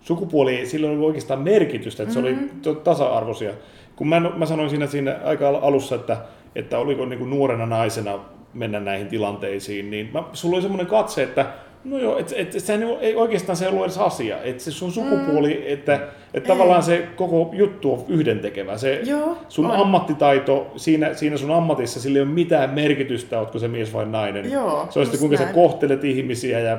Sukupuoli, 0.00 0.56
ei- 0.56 0.66
sillä 0.66 0.86
ei 0.86 0.92
ollut 0.92 1.06
oikeastaan 1.06 1.40
merkitystä, 1.40 2.02
että 2.02 2.12
se 2.12 2.18
oli 2.20 2.36
to- 2.62 2.74
tasa-arvoisia. 2.74 3.52
Kun 3.96 4.08
mä, 4.08 4.20
mä 4.20 4.46
sanoin 4.46 4.70
siinä, 4.70 4.86
siinä 4.86 5.16
aika 5.24 5.48
al- 5.48 5.62
alussa, 5.62 5.94
että, 5.94 6.16
että 6.54 6.78
oliko 6.78 7.06
niinku 7.06 7.24
nuorena 7.24 7.66
naisena 7.66 8.18
mennä 8.54 8.80
näihin 8.80 9.06
tilanteisiin, 9.06 9.90
niin 9.90 10.10
mä, 10.12 10.22
sulla 10.32 10.56
oli 10.56 10.62
semmoinen 10.62 10.86
katse, 10.86 11.22
että 11.22 11.46
no 11.88 11.98
joo, 11.98 12.18
että 12.18 12.34
et, 12.36 12.54
et 12.54 12.64
sehän 12.64 12.82
ei 13.00 13.16
oikeastaan 13.16 13.56
se 13.56 13.68
ollut 13.68 13.84
edes 13.84 13.98
asia. 13.98 14.42
Että 14.42 14.62
se 14.62 14.70
sun 14.70 14.92
sukupuoli, 14.92 15.54
mm. 15.54 15.72
että, 15.72 16.00
että 16.34 16.48
tavallaan 16.48 16.82
se 16.82 17.08
koko 17.16 17.50
juttu 17.52 17.92
on 17.92 18.04
yhdentekevä. 18.08 18.78
Se, 18.78 19.00
Joo, 19.04 19.38
sun 19.48 19.66
on. 19.66 19.76
ammattitaito, 19.76 20.72
siinä, 20.76 21.14
siinä 21.14 21.36
sun 21.36 21.50
ammatissa, 21.50 22.00
sillä 22.00 22.16
ei 22.16 22.22
ole 22.22 22.30
mitään 22.30 22.70
merkitystä, 22.70 23.38
ootko 23.38 23.58
se 23.58 23.68
mies 23.68 23.92
vai 23.92 24.06
nainen. 24.06 24.52
Joo, 24.52 24.86
se 24.90 24.98
on 24.98 25.06
sitten 25.06 25.20
kuinka 25.20 25.36
sä 25.36 25.42
näin. 25.42 25.54
kohtelet 25.54 26.04
ihmisiä 26.04 26.60
ja 26.60 26.78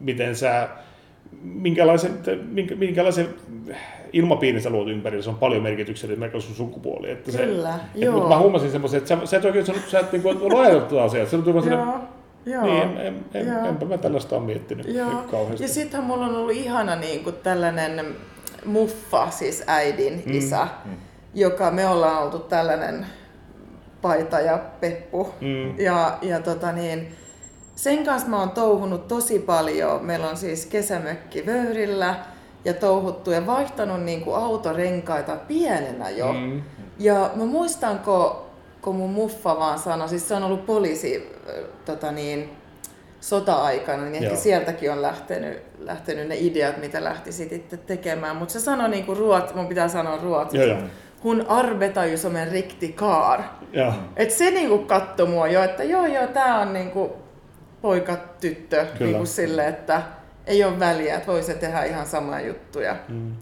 miten 0.00 0.36
sä 0.36 0.68
minkälaisen, 1.42 2.12
minkä, 2.50 2.74
minkälaisen 2.74 3.28
ilmapiirin 4.12 4.62
sä 4.62 4.70
luot 4.70 4.88
ympärillä, 4.88 5.22
se 5.22 5.30
on 5.30 5.36
paljon 5.36 5.62
merkityksellistä, 5.62 6.20
merkitys 6.20 6.46
sun 6.46 6.56
sukupuoli. 6.56 7.10
Että 7.10 7.32
se, 7.32 7.38
Kyllä, 7.38 7.74
että, 7.74 8.04
joo. 8.04 8.14
Mutta 8.14 8.28
mä 8.28 8.38
huomasin 8.38 8.70
semmoisen, 8.70 8.98
että 8.98 9.08
sä, 9.08 9.26
sä 9.26 9.36
et 9.36 9.44
oikein 9.44 9.66
sanonut, 9.66 9.88
sä 9.88 10.00
et 10.00 10.12
niin 10.12 10.22
kuin, 10.22 10.38
tätä 10.38 11.02
asiaa. 11.02 11.26
Se 11.26 11.36
on 11.36 11.42
tullut 11.42 11.64
sille, 11.64 11.78
Joo, 12.46 12.62
niin, 12.64 12.82
en, 12.82 12.98
en, 12.98 13.24
en, 13.34 13.46
joo. 13.46 13.64
enpä 13.66 13.84
mä 13.86 13.98
tällaista 13.98 14.36
ole 14.36 14.44
miettinyt 14.44 14.86
Joo. 14.94 15.10
kauheasti. 15.30 15.62
Ja 15.64 15.68
sittenhän 15.68 16.04
mulla 16.06 16.26
on 16.26 16.36
ollut 16.36 16.56
ihana 16.56 16.96
niin 16.96 17.24
kuin 17.24 17.36
tällainen 17.36 18.06
muffa, 18.64 19.30
siis 19.30 19.64
äidin 19.66 20.22
Mm. 20.26 20.32
isä, 20.32 20.68
joka 21.34 21.70
me 21.70 21.88
ollaan 21.88 22.22
oltu 22.22 22.38
tällainen 22.38 23.06
paita 24.02 24.40
ja 24.40 24.58
peppu. 24.80 25.28
Mm. 25.40 25.78
Ja, 25.80 26.18
ja 26.22 26.40
tota 26.40 26.72
niin, 26.72 27.14
sen 27.76 28.04
kanssa 28.04 28.28
mä 28.28 28.38
oon 28.40 28.50
touhunut 28.50 29.08
tosi 29.08 29.38
paljon. 29.38 30.04
Meillä 30.04 30.28
on 30.30 30.36
siis 30.36 30.66
kesämökki 30.66 31.46
Vöyrillä 31.46 32.14
ja 32.64 32.74
touhuttu 32.74 33.30
ja 33.30 33.46
vaihtanut 33.46 34.02
niin 34.02 34.20
kuin 34.20 34.36
autorenkaita 34.36 35.36
pienenä 35.48 36.10
jo. 36.10 36.32
Mm. 36.32 36.62
Ja 36.98 37.30
mä 37.34 37.44
muistan, 37.44 37.98
kun, 37.98 38.32
kun 38.82 38.96
mun 38.96 39.10
muffa 39.10 39.58
vaan 39.58 39.78
sanoi, 39.78 40.08
siis 40.08 40.28
se 40.28 40.34
on 40.34 40.42
ollut 40.42 40.66
poliisi 40.66 41.35
tota 41.84 42.12
niin, 42.12 42.50
sota-aikana, 43.20 44.02
niin 44.02 44.14
ehkä 44.14 44.26
Joo. 44.26 44.36
sieltäkin 44.36 44.92
on 44.92 45.02
lähtenyt, 45.02 45.62
lähtenyt 45.78 46.28
ne 46.28 46.36
ideat, 46.38 46.76
mitä 46.76 47.04
lähti 47.04 47.32
sitten 47.32 47.78
tekemään. 47.86 48.36
Mutta 48.36 48.52
se 48.52 48.60
sanoi 48.60 48.88
niinku 48.88 49.14
ruot, 49.14 49.54
mun 49.54 49.66
pitää 49.66 49.88
sanoa 49.88 50.18
ruotsiksi. 50.22 50.68
Joo, 50.68 50.78
joo. 50.78 50.88
Hun 51.24 51.44
arbetar 51.48 52.06
ju 52.06 52.18
som 52.18 52.36
en 52.36 52.48
riktig 52.52 52.94
kar. 52.96 53.40
Ja, 53.72 53.92
Et 54.16 54.30
se 54.30 54.50
niinku 54.50 54.78
katsoi 54.78 55.28
mua 55.28 55.46
jo, 55.48 55.62
että 55.62 55.84
joo 55.84 56.06
joo, 56.06 56.26
tää 56.26 56.58
on 56.60 56.72
niinku 56.72 57.16
poika, 57.82 58.16
tyttö, 58.40 58.84
Kyllä. 58.98 59.10
niinku 59.10 59.26
sille, 59.26 59.66
että 59.68 60.02
ei 60.46 60.64
ole 60.64 60.78
väliä, 60.78 61.14
että 61.16 61.26
voi 61.32 61.42
se 61.42 61.54
tehdä 61.54 61.84
ihan 61.84 62.06
samaa 62.06 62.40
juttuja. 62.40 62.96
mm. 63.08 63.32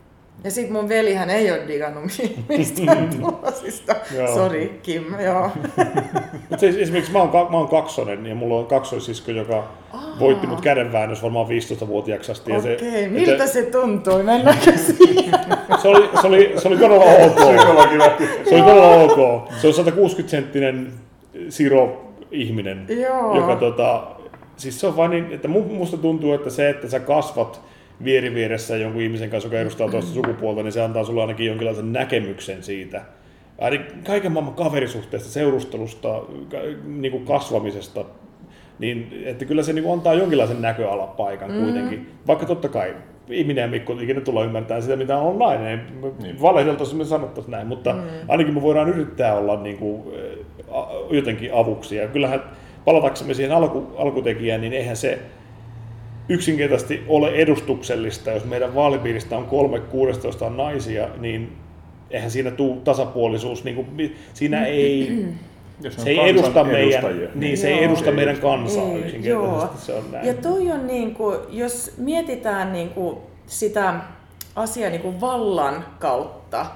Ja 0.44 0.50
sit 0.50 0.70
mun 0.70 0.88
velihän 0.88 1.30
ei 1.30 1.50
ole 1.50 1.60
digannut 1.68 2.04
mi- 2.04 2.36
mistään 2.58 3.10
tuollaisista. 3.20 3.96
Sori 4.34 4.78
Kim, 4.82 5.04
joo. 5.24 5.50
Mut 6.50 6.60
siis 6.60 6.76
esimerkiksi 6.76 7.12
mä 7.12 7.18
oon, 7.18 7.28
ka- 7.28 7.48
mä 7.50 7.56
oon 7.56 7.68
kaksonen 7.68 8.26
ja 8.26 8.34
mulla 8.34 8.54
on 8.58 8.66
kaksoisisko, 8.66 9.30
joka 9.30 9.64
voitti 10.20 10.46
mut 10.46 10.60
kädenväännös 10.60 11.22
varmaan 11.22 11.46
15-vuotiaaksi 11.46 12.32
asti. 12.32 12.52
ja 12.52 12.60
se- 12.62 12.74
Okei, 12.74 12.88
että- 13.04 13.10
miltä 13.10 13.46
se 13.46 13.62
tuntui? 13.62 14.22
Mennäänkö 14.22 14.72
siihen? 14.78 15.34
Se 15.82 15.88
oli, 15.88 16.10
se 16.20 16.26
oli, 16.26 16.52
se 16.56 16.68
oli 16.68 16.76
todella 16.76 17.04
ok. 17.04 17.38
Se 18.48 18.54
oli 18.54 18.62
todella 18.62 18.94
ok. 18.94 19.48
Se 19.60 19.66
on 19.66 19.74
160-senttinen 19.86 20.86
Siro-ihminen, 21.48 22.86
Joo. 22.88 23.36
joka 23.36 23.56
tota, 23.56 24.02
siis 24.56 24.80
se 24.80 24.86
on 24.86 24.96
vain 24.96 25.10
niin, 25.10 25.32
että 25.32 25.48
mu- 25.48 25.72
musta 25.72 25.96
tuntuu, 25.96 26.32
että 26.32 26.50
se, 26.50 26.70
että 26.70 26.88
sä 26.88 27.00
kasvat 27.00 27.60
vieri 28.04 28.34
vieressä 28.34 28.76
jonkun 28.76 29.02
ihmisen 29.02 29.30
kanssa, 29.30 29.46
joka 29.46 29.58
edustaa 29.58 29.90
toista 29.90 30.14
sukupuolta, 30.14 30.62
niin 30.62 30.72
se 30.72 30.82
antaa 30.82 31.04
sulle 31.04 31.20
ainakin 31.20 31.46
jonkinlaisen 31.46 31.92
näkemyksen 31.92 32.62
siitä. 32.62 33.02
Ainakin 33.58 34.02
kaiken 34.06 34.32
maailman 34.32 34.54
kaverisuhteesta, 34.54 35.28
seurustelusta, 35.28 36.22
niin 36.84 37.12
kuin 37.12 37.24
kasvamisesta, 37.24 38.04
niin 38.78 39.22
että 39.24 39.44
kyllä 39.44 39.62
se 39.62 39.72
niin 39.72 39.82
kuin 39.82 39.92
antaa 39.92 40.14
jonkinlaisen 40.14 40.62
näköalapaikan 40.62 41.50
mm. 41.50 41.62
kuitenkin. 41.62 42.10
Vaikka 42.26 42.46
totta 42.46 42.68
kai 42.68 42.94
ihminen 43.28 43.62
ja 43.62 43.68
Mikko 43.68 43.92
ikinä 44.00 44.20
tulla 44.20 44.44
ymmärtämään 44.44 44.82
sitä, 44.82 44.96
mitä 44.96 45.18
on 45.18 45.38
nainen. 45.38 45.82
Niin. 46.22 46.42
Valehdeltaisiin 46.42 46.98
me 46.98 47.04
sanottaisiin 47.04 47.52
näin, 47.52 47.66
mutta 47.66 47.92
mm. 47.92 48.00
ainakin 48.28 48.54
me 48.54 48.62
voidaan 48.62 48.88
yrittää 48.88 49.34
olla 49.34 49.60
niin 49.60 49.78
kuin, 49.78 50.02
jotenkin 51.10 51.54
avuksi. 51.54 51.96
Ja 51.96 52.08
kyllähän 52.08 52.42
palataksemme 52.84 53.34
siihen 53.34 53.52
alku, 53.52 53.86
alkutekijään, 53.96 54.60
niin 54.60 54.72
eihän 54.72 54.96
se 54.96 55.18
yksinkertaisesti 56.28 57.04
ole 57.08 57.28
edustuksellista, 57.28 58.30
jos 58.30 58.44
meidän 58.44 58.74
vaalipiiristä 58.74 59.36
on 59.36 59.46
kolme 59.46 59.80
16 59.80 60.46
on 60.46 60.56
naisia, 60.56 61.08
niin 61.20 61.52
eihän 62.10 62.30
siinä 62.30 62.50
tule 62.50 62.76
tasapuolisuus, 62.84 63.64
niin 63.64 63.76
kuin, 63.76 64.16
siinä 64.34 64.66
ei, 64.66 65.12
Jos 65.82 65.96
se 65.96 66.10
ei 66.10 66.28
edusta 66.28 66.64
meidän, 66.64 67.04
niin 67.34 67.58
se 67.58 67.68
ei 67.68 67.76
Joo. 67.76 67.84
edusta 67.84 68.10
Ei 68.10 68.16
meidän 68.16 68.34
edusta. 68.34 68.48
kansaa 68.48 68.84
Ei, 68.84 68.98
yksinkertaisesti, 68.98 69.86
se 69.86 69.94
on 69.94 70.12
näin. 70.12 70.26
Ja 70.26 70.34
toi 70.34 70.70
on 70.70 70.86
niin 70.86 71.14
kuin, 71.14 71.38
jos 71.50 71.94
mietitään 71.98 72.72
niin 72.72 72.88
kuin 72.88 73.16
sitä 73.46 73.94
asiaa 74.56 74.90
niin 74.90 75.02
kuin 75.02 75.20
vallan 75.20 75.84
kautta, 75.98 76.66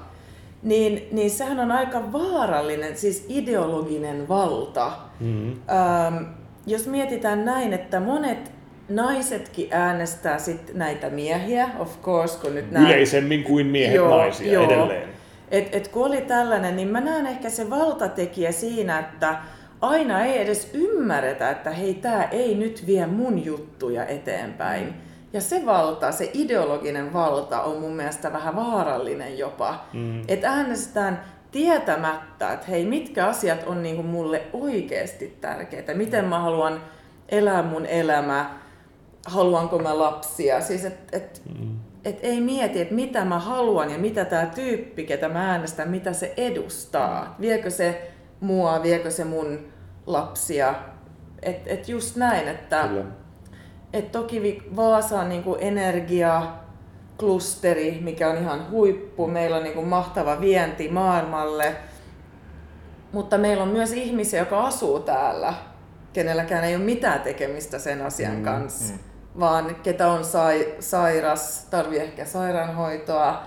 niin, 0.62 1.08
niin 1.12 1.30
sehän 1.30 1.60
on 1.60 1.72
aika 1.72 2.12
vaarallinen, 2.12 2.96
siis 2.96 3.26
ideologinen 3.28 4.28
valta. 4.28 4.92
Mm. 5.20 5.50
Ähm, 5.50 6.24
jos 6.66 6.86
mietitään 6.86 7.44
näin, 7.44 7.72
että 7.72 8.00
monet 8.00 8.52
naisetkin 8.88 9.68
äänestää 9.70 10.38
sit 10.38 10.74
näitä 10.74 11.10
miehiä, 11.10 11.68
of 11.78 12.02
course, 12.02 12.38
kun 12.40 12.54
nyt 12.54 12.70
nämä... 12.70 12.88
Yleisemmin 12.88 13.44
kuin 13.44 13.66
miehet 13.66 13.96
Joo, 13.96 14.18
naisia 14.18 14.52
joo. 14.52 14.64
edelleen. 14.64 15.08
Et, 15.50 15.74
et 15.74 15.88
kun 15.88 16.06
oli 16.06 16.20
tällainen, 16.20 16.76
niin 16.76 16.88
mä 16.88 17.00
näen 17.00 17.26
ehkä 17.26 17.50
se 17.50 17.70
valtatekijä 17.70 18.52
siinä, 18.52 18.98
että 18.98 19.36
aina 19.80 20.24
ei 20.24 20.42
edes 20.42 20.70
ymmärretä, 20.74 21.50
että 21.50 21.70
hei, 21.70 21.94
tämä 21.94 22.24
ei 22.24 22.54
nyt 22.54 22.86
vie 22.86 23.06
mun 23.06 23.44
juttuja 23.44 24.06
eteenpäin. 24.06 24.94
Ja 25.32 25.40
se 25.40 25.66
valta, 25.66 26.12
se 26.12 26.30
ideologinen 26.34 27.12
valta 27.12 27.62
on 27.62 27.80
mun 27.80 27.92
mielestä 27.92 28.32
vähän 28.32 28.56
vaarallinen 28.56 29.38
jopa. 29.38 29.84
Mm. 29.92 30.22
Että 30.28 30.50
äänestetään 30.50 31.24
tietämättä, 31.50 32.52
että 32.52 32.66
hei, 32.66 32.84
mitkä 32.84 33.26
asiat 33.26 33.66
on 33.66 33.82
niinku 33.82 34.02
mulle 34.02 34.42
oikeasti 34.52 35.36
tärkeitä. 35.40 35.94
Miten 35.94 36.24
mä 36.24 36.38
haluan 36.38 36.80
elää 37.28 37.62
mun 37.62 37.86
elämä, 37.86 38.50
haluanko 39.28 39.78
mä 39.78 39.98
lapsia. 39.98 40.60
Siis 40.60 40.84
et, 40.84 40.98
et, 41.12 41.42
Mm. 41.58 41.76
et 42.04 42.18
ei 42.22 42.40
mieti, 42.40 42.80
että 42.80 42.94
mitä 42.94 43.24
mä 43.24 43.38
haluan 43.38 43.90
ja 43.90 43.98
mitä 43.98 44.24
tämä 44.24 44.46
tyyppi, 44.46 45.04
ketä 45.04 45.28
mä 45.28 45.50
äänestän, 45.50 45.90
mitä 45.90 46.12
se 46.12 46.34
edustaa. 46.36 47.36
Viekö 47.40 47.70
se 47.70 48.10
mua, 48.40 48.82
viekö 48.82 49.10
se 49.10 49.24
mun 49.24 49.58
lapsia. 50.06 50.74
Et, 51.42 51.60
et 51.66 51.88
just 51.88 52.16
näin, 52.16 52.48
että 52.48 52.84
Kyllä. 52.88 53.04
et 53.92 54.12
toki 54.12 54.62
Vaasa 54.76 55.20
on 55.20 55.28
niinku 55.28 55.56
energiaklusteri, 55.60 57.98
mikä 58.02 58.30
on 58.30 58.36
ihan 58.38 58.70
huippu. 58.70 59.26
Meillä 59.26 59.56
on 59.56 59.62
niinku 59.62 59.82
mahtava 59.84 60.40
vienti 60.40 60.88
maailmalle. 60.88 61.76
Mutta 63.12 63.38
meillä 63.38 63.62
on 63.62 63.68
myös 63.68 63.92
ihmisiä, 63.92 64.38
jotka 64.40 64.66
asuu 64.66 65.00
täällä, 65.00 65.54
kenelläkään 66.12 66.64
ei 66.64 66.76
ole 66.76 66.84
mitään 66.84 67.20
tekemistä 67.20 67.78
sen 67.78 68.02
asian 68.06 68.36
Mm, 68.36 68.42
kanssa. 68.44 68.94
Vaan 69.38 69.76
ketä 69.82 70.08
on 70.08 70.24
sai, 70.24 70.74
sairas, 70.80 71.66
tarvii 71.70 71.98
ehkä 71.98 72.24
sairaanhoitoa, 72.24 73.42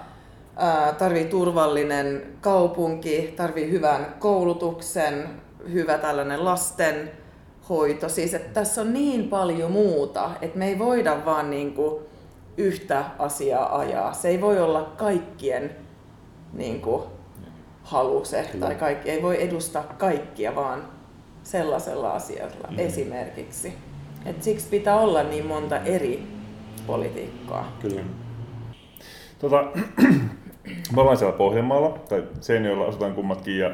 ää, 0.56 0.94
tarvii 0.94 1.26
turvallinen 1.26 2.24
kaupunki, 2.42 3.34
tarvii 3.38 3.72
hyvän 3.72 4.16
koulutuksen, 4.20 5.30
hyvä 5.72 5.98
tällainen 5.98 6.46
lastenhoito. 6.46 8.10
Siis 8.10 8.34
että 8.34 8.54
tässä 8.54 8.82
on 8.82 8.94
niin 8.94 9.30
paljon 9.30 9.72
muuta, 9.72 10.30
että 10.42 10.58
me 10.58 10.68
ei 10.68 10.80
voida 10.80 11.26
vaan 11.26 11.50
niinku 11.50 12.02
yhtä 12.58 13.06
asiaa 13.20 13.80
ajaa. 13.80 14.14
Se 14.14 14.28
ei 14.28 14.42
voi 14.42 14.60
olla 14.60 14.94
kaikkien 14.98 15.76
niinku 16.54 17.04
halu 17.84 18.26
se, 18.26 18.50
tai 18.60 18.76
kaikki, 18.76 19.12
ei 19.12 19.22
voi 19.22 19.44
edustaa 19.44 19.84
kaikkia 19.98 20.56
vaan 20.56 20.88
sellaisella 21.44 22.12
asialla 22.12 22.68
mm. 22.70 22.80
esimerkiksi. 22.80 23.91
Et 24.26 24.44
siksi 24.44 24.68
pitää 24.70 24.96
olla 24.96 25.24
niin 25.24 25.46
monta 25.46 25.78
eri 25.78 26.28
politiikkaa. 26.88 27.78
Kyllä. 27.82 28.02
Tota, 29.40 29.64
me 30.96 31.02
ollaan 31.02 31.18
siellä 31.18 31.38
Pohjanmaalla, 31.38 31.90
tai 32.10 32.24
Seinäjoella 32.42 32.86
asutaan 32.86 33.14
kummatkin, 33.14 33.60
ja 33.60 33.72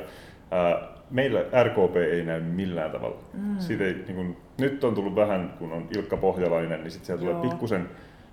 ää, 0.52 0.88
meillä 1.12 1.40
RKP 1.64 1.96
ei 1.96 2.24
näy 2.24 2.42
millään 2.42 2.92
tavalla. 2.92 3.18
Mm. 3.34 3.60
Siitä 3.60 3.84
ei, 3.84 3.94
niin 3.94 4.16
kun, 4.16 4.38
nyt 4.58 4.84
on 4.84 4.96
tullut 4.96 5.16
vähän, 5.16 5.54
kun 5.60 5.72
on 5.72 5.88
Ilkka 5.98 6.18
Pohjalainen, 6.18 6.84
niin 6.84 6.92
sitten 6.92 7.06
siellä 7.06 7.20
tulee 7.20 7.34
Joo. 7.34 7.42
pikkusen 7.44 7.90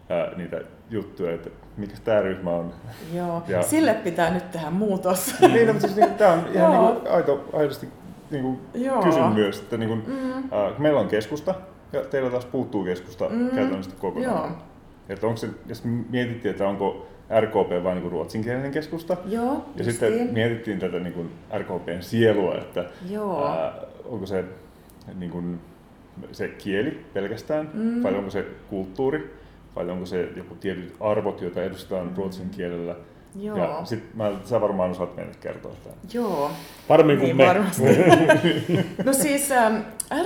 ää, 0.08 0.30
niitä 0.36 0.60
juttuja, 0.90 1.34
että 1.34 1.50
mikä 1.76 1.94
tämä 2.04 2.20
ryhmä 2.20 2.50
on. 2.50 2.74
Joo. 3.14 3.42
Ja- 3.48 3.62
Sille 3.62 3.94
pitää 3.94 4.34
nyt 4.34 4.50
tehdä 4.50 4.70
muutos. 4.70 5.34
niin, 5.52 5.66
mutta 5.66 5.80
siis, 5.86 5.96
niin, 5.96 6.14
tämä 6.14 6.32
on 6.32 6.40
ihan 6.54 6.70
niin 6.70 7.00
kuin, 7.02 7.12
aito, 7.12 7.48
aidosti 7.52 7.88
niin 8.30 8.42
kuin, 8.42 8.60
kysyn 9.04 9.24
myös, 9.32 9.60
että 9.60 9.76
niin 9.76 9.88
kuin, 9.88 10.02
mm. 10.06 10.32
ää, 10.52 10.72
meillä 10.78 11.00
on 11.00 11.08
keskusta, 11.08 11.54
ja 11.94 12.04
teillä 12.04 12.30
taas 12.30 12.46
puuttuu 12.46 12.84
keskusta 12.84 13.28
mm. 13.28 13.48
käytännössä 13.48 13.96
kokonaan. 13.98 14.50
Joo. 14.50 14.56
Että 15.08 15.26
onko 15.26 15.36
se, 15.36 15.48
jos 15.66 15.84
mietittiin, 16.10 16.50
että 16.50 16.68
onko 16.68 17.06
RKP 17.40 17.84
vain 17.84 17.98
niin 17.98 18.10
ruotsinkielinen 18.10 18.72
keskusta, 18.72 19.16
Joo, 19.26 19.44
ja 19.44 19.84
justiin. 19.84 19.84
sitten 19.84 20.32
mietittiin 20.32 20.78
tätä 20.78 20.98
niin 20.98 21.12
kuin 21.12 21.30
RKPn 21.58 22.00
sielua, 22.00 22.54
että 22.54 22.84
Joo. 23.10 23.46
ää, 23.48 23.74
onko 24.04 24.26
se, 24.26 24.44
niin 25.14 25.30
kuin, 25.30 25.60
se 26.32 26.48
kieli 26.48 27.04
pelkästään, 27.14 27.70
mm. 27.74 28.02
vai 28.02 28.14
onko 28.14 28.30
se 28.30 28.46
kulttuuri, 28.70 29.34
vai 29.76 29.90
onko 29.90 30.06
se 30.06 30.28
joku 30.36 30.54
tietyt 30.54 30.94
arvot, 31.00 31.40
joita 31.40 31.62
edustetaan 31.62 32.06
mm. 32.06 32.16
ruotsin 32.16 32.50
kielellä, 32.50 32.96
Joo. 33.40 33.58
Ja 33.58 33.80
sit 33.84 34.14
mä, 34.14 34.32
sä 34.44 34.60
varmaan 34.60 34.90
osaat 34.90 35.16
meille 35.16 35.32
kertoa 35.40 35.72
sitä. 35.74 35.90
Joo. 36.18 36.50
Paremmin 36.88 37.18
kuin 37.18 37.26
Niin 37.26 37.36
me. 37.36 37.46
varmasti. 37.46 37.82
No 39.04 39.12
siis 39.12 39.52
ähm, 39.52 39.76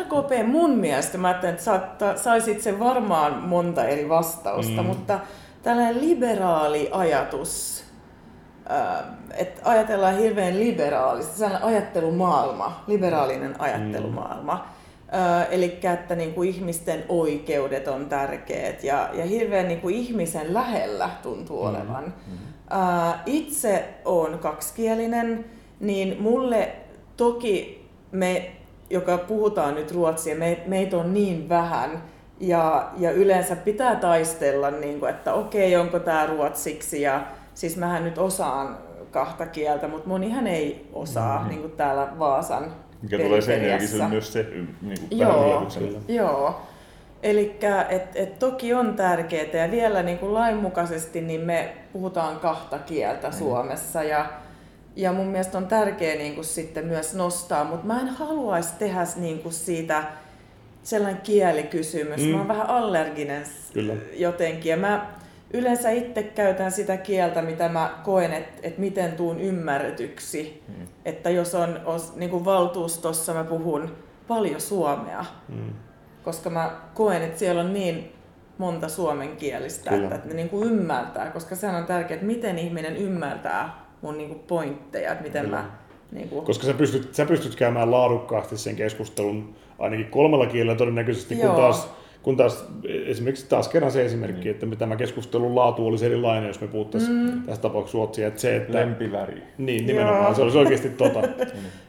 RKP 0.01 0.47
mun 0.47 0.71
mielestä, 0.71 1.19
mä 1.19 1.29
ajattelin, 1.29 1.53
että 1.53 1.65
saatta, 1.65 2.17
saisit 2.17 2.63
sen 2.63 2.79
varmaan 2.79 3.35
monta 3.35 3.85
eri 3.85 4.09
vastausta, 4.09 4.83
mm. 4.83 4.87
mutta 4.87 5.21
tällainen 5.63 6.01
liberaali 6.01 6.89
ajatus, 6.93 7.85
äh, 8.71 9.05
että 9.37 9.61
ajatellaan 9.65 10.19
hirveän 10.19 10.59
liberaalista, 10.59 11.37
sellainen 11.37 11.69
ajattelumaailma, 11.69 12.85
liberaalinen 12.87 13.61
ajattelumaailma. 13.61 14.55
Mm. 14.55 15.19
Äh, 15.19 15.47
eli 15.51 15.79
että 15.95 16.15
niin 16.15 16.35
kuin 16.35 16.49
ihmisten 16.49 17.05
oikeudet 17.09 17.89
on 17.89 18.07
tärkeät 18.07 18.85
ja, 18.85 19.11
ja 19.13 19.27
hirveän 19.27 19.69
niin 19.69 19.81
kuin 19.81 19.95
ihmisen 19.95 20.55
lähellä 20.55 21.11
tuntuu 21.23 21.65
olevan. 21.65 22.05
Mm. 22.05 22.48
Itse 23.27 23.85
olen 24.05 24.39
kaksikielinen, 24.39 25.45
niin 25.81 26.23
mulle 26.23 26.73
toki 27.17 27.87
me, 28.13 28.51
joka 28.91 29.19
puhutaan 29.19 29.75
nyt 29.75 29.93
ruotsia, 29.93 30.37
me, 30.37 30.63
meitä 30.67 30.97
on 30.97 31.15
niin 31.15 31.49
vähän, 31.49 32.03
ja, 32.41 32.91
ja 32.99 33.11
yleensä 33.11 33.57
pitää 33.57 33.97
taistella, 33.97 34.71
niin 34.71 35.01
kuin, 35.01 35.11
että 35.11 35.35
okei, 35.35 35.77
onko 35.77 35.99
tämä 35.99 36.27
ruotsiksi, 36.27 37.03
ja 37.03 37.27
siis 37.55 37.77
mähän 37.77 38.05
nyt 38.05 38.19
osaan 38.19 38.79
kahta 39.11 39.47
kieltä, 39.47 39.89
mutta 39.89 40.09
monihan 40.09 40.47
ei 40.47 40.89
osaa, 40.93 41.35
mm-hmm. 41.35 41.49
niin 41.49 41.61
kuin 41.61 41.73
täällä 41.73 42.09
Vaasan 42.19 42.73
Mikä 43.03 43.19
tulee 43.19 43.41
sen 43.41 43.69
jälkeen 43.69 44.11
myös 44.11 44.33
se 44.33 44.43
niin 44.43 44.99
kuin 45.09 45.19
Joo, 45.19 45.69
joo. 46.09 46.61
Eli 47.23 47.59
et, 47.89 48.03
et 48.15 48.39
toki 48.39 48.75
on 48.75 48.95
tärkeää 48.95 49.65
ja 49.65 49.71
vielä 49.71 50.03
niin 50.03 50.19
kuin 50.19 50.35
lainmukaisesti 50.35 51.21
niin 51.21 51.41
me 51.41 51.77
puhutaan 51.93 52.41
kahta 52.41 52.79
kieltä 52.79 53.31
Suomessa 53.33 54.03
ja, 54.03 54.27
ja 54.97 55.13
mun 55.13 55.27
mielestä 55.27 55.59
on 55.59 55.67
tärkeää 55.67 56.17
niin 56.17 56.35
kuin 56.35 56.45
sitten 56.45 56.87
myös 56.87 57.15
nostaa, 57.15 57.65
mutta 57.65 57.87
mä 57.87 58.01
en 58.01 58.09
haluaisi 58.09 58.75
tehdä 58.79 59.07
niin 59.17 59.39
kuin 59.39 59.53
siitä 59.53 60.05
sellainen 60.83 61.21
kielikysymys. 61.23 62.21
Mm. 62.21 62.29
Mä 62.29 62.39
oon 62.39 62.49
vähän 62.49 62.67
allerginen 62.67 63.43
Kyllä. 63.73 63.95
jotenkin 64.13 64.71
ja 64.71 64.77
mä 64.77 65.07
yleensä 65.53 65.91
itse 65.91 66.23
käytän 66.23 66.73
sitä 66.73 66.97
kieltä, 66.97 67.43
mitä 67.43 67.69
mä 67.69 67.99
koen, 68.05 68.33
että 68.33 68.61
et 68.63 68.79
miten 68.79 69.13
tuun 69.13 69.41
ymmärretyksi. 69.41 70.63
Mm. 70.69 70.87
Että 71.05 71.31
jos 71.31 71.55
on, 71.55 71.81
on 71.85 72.01
niin 72.17 72.31
kuin 72.31 72.45
valtuustossa 72.45 73.35
mä 73.35 73.45
puhun 73.45 73.97
paljon 74.29 74.61
suomea, 74.61 75.25
Mm. 75.49 75.73
Koska 76.29 76.51
mä 76.51 76.71
koen, 76.95 77.23
että 77.23 77.39
siellä 77.39 77.61
on 77.61 77.73
niin 77.73 78.13
monta 78.59 78.89
suomenkielistä, 78.89 79.91
Kyllä. 79.91 80.05
että, 80.05 80.17
että 80.17 80.29
ne 80.29 80.35
niin 80.35 80.49
kuin 80.49 80.69
ymmärtää, 80.69 81.31
koska 81.31 81.57
sehän 81.57 81.77
on 81.77 81.87
tärkeää, 81.87 82.15
että 82.15 82.27
miten 82.27 82.59
ihminen 82.59 82.97
ymmärtää 82.97 83.87
mun 84.03 84.19
niin 84.19 84.29
kuin 84.29 84.41
pointteja, 84.41 85.13
että 85.13 85.25
miten 85.25 85.45
Kyllä. 85.45 85.57
mä 85.57 85.71
niin 86.13 86.29
kuin, 86.29 86.45
Koska 86.45 86.67
sä 86.67 86.75
pystyt, 86.75 87.15
sä 87.15 87.27
pystyt 87.27 87.57
käymään 87.57 87.91
laadukkaasti 87.91 88.59
sen 88.59 88.77
keskustelun 88.77 89.55
ainakin 89.79 90.07
kolmella 90.07 90.47
kielellä 90.47 90.79
todennäköisesti, 90.79 91.35
kun 91.35 91.45
Joo. 91.45 91.57
taas, 91.57 91.91
kun 92.29 92.37
taas 92.37 92.69
esimerkiksi 93.07 93.49
taas 93.49 93.69
kerran 93.69 93.93
se 93.93 94.05
esimerkki, 94.05 94.49
että 94.49 94.67
tämä 94.79 94.97
keskustelun 94.97 95.55
laatu 95.55 95.87
olisi 95.87 96.07
erilainen, 96.07 96.49
jos 96.49 96.61
me 96.61 96.67
puhuttaisiin 96.67 97.17
mm. 97.17 97.43
tässä 97.43 97.63
tapauksessa 97.63 97.99
ruotsia, 97.99 98.29
että 98.29 98.41
se, 98.41 98.57
että 98.57 98.79
Lempiväri. 98.79 99.43
Niin, 99.59 99.87
nimenomaan. 99.87 100.25
Joo. 100.25 100.35
Se 100.35 100.43
olisi 100.43 100.59
oikeasti 100.59 100.89
tota. 100.89 101.21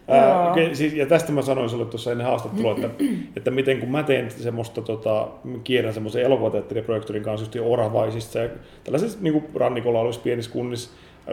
Ää, 0.08 0.54
siis, 0.74 0.94
ja 0.94 1.06
tästä 1.06 1.32
mä 1.32 1.42
sanoin 1.42 1.70
sulle 1.70 1.86
tuossa 1.86 2.12
ennen 2.12 2.28
haastattelua, 2.28 2.72
että, 2.72 2.90
että 3.38 3.52
miten 3.52 3.80
kun 3.80 3.92
mä 3.92 4.04
teen 4.04 4.32
semmoista, 4.32 4.82
tota, 4.82 5.28
kierrän 5.64 5.94
semmoisen 5.94 6.24
elokuvateatteriprojektorin 6.24 7.24
kanssa 7.24 7.46
just 7.46 7.72
Oravaisissa 7.72 8.40
ja 8.40 8.50
tällaisissa 8.84 9.20
niin 9.22 9.46
rannikolla 9.56 10.00
olevissa 10.00 10.22
pienissä 10.22 10.52
kunnissa 10.52 10.90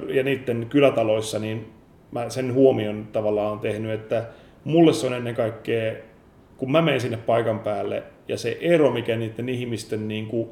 ja 0.09 0.23
niiden 0.23 0.67
kylätaloissa, 0.69 1.39
niin 1.39 1.67
mä 2.13 2.31
sen 2.31 2.55
huomion 2.55 3.09
tavallaan 3.13 3.53
on 3.53 3.61
tehnyt, 3.61 3.93
että 3.93 4.25
mulle 4.65 4.93
se 4.93 5.07
on 5.07 5.15
ennen 5.15 5.35
kaikkea, 5.35 5.93
kun 6.57 6.73
mä 6.73 6.83
menen 6.83 7.01
sinne 7.01 7.17
paikan 7.17 7.59
päälle 7.59 8.03
ja 8.29 8.39
se 8.39 8.59
ero, 8.61 8.91
mikä 8.91 9.17
niiden 9.17 9.49
ihmisten 9.49 10.09
niin 10.09 10.27
kuin, 10.27 10.49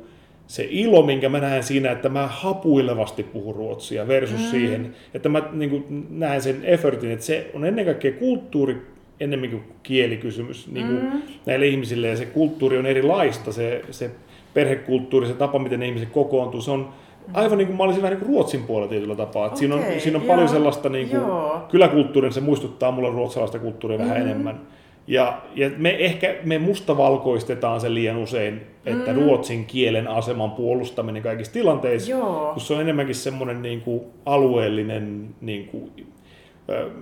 se 0.47 0.67
ilo, 0.71 1.03
minkä 1.03 1.29
mä 1.29 1.41
näen 1.41 1.63
siinä, 1.63 1.91
että 1.91 2.09
mä 2.09 2.27
hapuilevasti 2.27 3.23
puhun 3.23 3.55
ruotsia 3.55 4.09
versus 4.09 4.41
mm. 4.41 4.47
siihen, 4.47 4.95
että 5.15 5.29
mä 5.29 5.43
niin 5.53 5.71
kuin, 5.71 6.07
näen 6.11 6.43
sen 6.43 6.61
effortin, 6.63 7.11
että 7.11 7.25
se 7.25 7.51
on 7.55 7.65
ennen 7.65 7.85
kaikkea 7.85 8.13
kulttuuri 8.13 8.77
ennemmin 9.21 9.51
kuin 9.51 9.63
kielikysymys 9.83 10.69
niin 10.73 10.87
kuin 10.87 11.03
mm. 11.03 11.23
näille 11.47 11.67
ihmisille, 11.67 12.09
ja 12.09 12.17
se 12.17 12.27
kulttuuri 12.27 12.79
on 12.79 12.87
erilaista, 12.87 13.53
se, 13.53 13.83
se 13.91 14.11
perhekulttuuri, 14.55 15.27
se 15.27 15.35
tapa, 15.35 15.59
miten 15.59 15.81
ne 15.81 15.87
ihmiset 15.87 16.09
kokoontuu, 16.09 16.61
se 16.61 16.71
on 16.71 16.89
aivan 17.33 17.59
niin 17.59 17.67
kuin 17.67 17.77
mä 17.77 17.83
olisin 17.83 18.03
vähän 18.03 18.17
niin 18.17 18.27
kuin 18.27 18.35
Ruotsin 18.35 18.63
puolella 18.63 18.91
tietyllä 18.91 19.17
tapaa. 19.17 19.47
Että 19.47 19.59
siinä, 19.59 19.75
on, 19.75 19.83
siinä 19.99 20.19
on 20.19 20.25
joo, 20.25 20.35
paljon 20.35 20.49
sellaista 20.49 20.89
niin 20.89 21.09
kuin, 21.09 21.21
joo. 21.21 21.63
kyläkulttuurin, 21.71 22.33
se 22.33 22.41
muistuttaa 22.41 22.91
mulle 22.91 23.11
ruotsalaista 23.11 23.59
kulttuuria 23.59 23.99
vähän 23.99 24.17
Mm-hmm. 24.17 24.31
enemmän. 24.31 24.61
Ja, 25.07 25.43
ja 25.55 25.71
me 25.77 25.91
ehkä 25.91 26.37
me 26.45 26.59
mustavalkoistetaan 26.59 27.81
se 27.81 27.95
liian 27.95 28.17
usein, 28.17 28.61
että 28.87 29.13
mm. 29.13 29.19
ruotsin 29.19 29.65
kielen 29.65 30.09
aseman 30.09 30.51
puolustaminen 30.51 31.23
kaikissa 31.23 31.53
tilanteissa, 31.53 32.11
Joo. 32.11 32.51
kun 32.53 32.63
se 32.63 32.75
on 32.75 32.81
enemmänkin 32.81 33.15
semmoinen 33.15 33.63
niin 33.63 33.81
kuin 33.81 34.03
alueellinen 34.27 35.29
niin 35.41 35.69
kuin, 35.69 35.91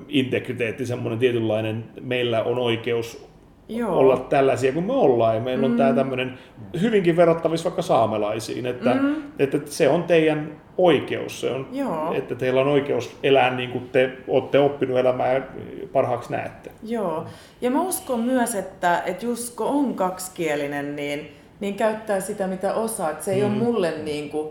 integriteetti, 0.08 0.86
semmoinen 0.86 1.18
tietynlainen, 1.18 1.84
meillä 2.00 2.42
on 2.42 2.58
oikeus 2.58 3.31
Joo. 3.68 3.98
olla 3.98 4.16
tällaisia 4.16 4.72
kuin 4.72 4.84
me 4.84 4.92
ollaan, 4.92 5.34
ja 5.34 5.40
meillä 5.40 5.66
on 5.66 5.76
tämä 5.76 5.92
tämmöinen 5.92 6.38
hyvinkin 6.80 7.16
verrattavissa 7.16 7.68
vaikka 7.68 7.82
saamelaisiin, 7.82 8.66
että, 8.66 8.94
mm. 8.94 9.14
että 9.38 9.58
se 9.64 9.88
on 9.88 10.02
teidän 10.02 10.60
oikeus, 10.78 11.40
se 11.40 11.50
on, 11.50 11.68
Joo. 11.72 12.12
että 12.14 12.34
teillä 12.34 12.60
on 12.60 12.68
oikeus 12.68 13.16
elää 13.22 13.54
niin 13.54 13.70
kuin 13.70 13.88
te 13.88 14.12
olette 14.28 14.58
oppinut 14.58 14.98
elämään 14.98 15.34
ja 15.34 15.42
parhaaksi 15.92 16.32
näette. 16.32 16.70
Joo, 16.82 17.26
ja 17.60 17.70
mä 17.70 17.82
uskon 17.82 18.20
myös, 18.20 18.54
että, 18.54 19.02
että 19.06 19.26
just 19.26 19.56
kun 19.56 19.66
on 19.66 19.94
kaksikielinen, 19.94 20.96
niin, 20.96 21.32
niin 21.60 21.74
käyttää 21.74 22.20
sitä 22.20 22.46
mitä 22.46 22.74
osaa. 22.74 23.10
Että 23.10 23.24
se 23.24 23.32
ei 23.32 23.40
mm. 23.40 23.46
ole 23.46 23.64
mulle 23.64 23.90
niin 24.04 24.30
kuin 24.30 24.48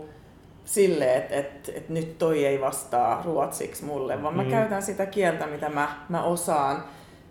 silleen, 0.64 1.18
että, 1.18 1.36
että, 1.36 1.72
että 1.74 1.92
nyt 1.92 2.18
toi 2.18 2.46
ei 2.46 2.60
vastaa 2.60 3.22
ruotsiksi 3.24 3.84
mulle, 3.84 4.22
vaan 4.22 4.36
mä 4.36 4.42
Mm. 4.42 4.50
käytän 4.50 4.82
sitä 4.82 5.06
kieltä, 5.06 5.46
mitä 5.46 5.68
mä, 5.68 5.88
mä 6.08 6.22
osaan. 6.22 6.84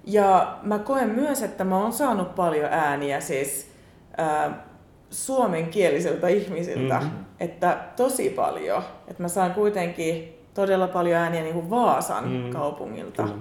Ja 0.05 0.57
mä 0.63 0.79
koen 0.79 1.09
myös, 1.09 1.43
että 1.43 1.63
mä 1.63 1.77
oon 1.77 1.93
saanut 1.93 2.35
paljon 2.35 2.67
ääniä 2.71 3.19
siis 3.19 3.71
ää, 4.17 4.65
suomenkielisiltä 5.09 6.27
ihmisiltä, 6.27 6.99
Mhm. 6.99 7.07
että 7.39 7.77
tosi 7.95 8.29
paljon. 8.29 8.83
Että 9.07 9.23
mä 9.23 9.27
saan 9.27 9.53
kuitenkin 9.53 10.37
todella 10.53 10.87
paljon 10.87 11.15
ääniä 11.21 11.41
niin 11.41 11.53
kuin 11.53 11.69
Vaasan 11.69 12.29
Mm. 12.29 12.49
kaupungilta 12.49 13.23
Kyllä. 13.23 13.35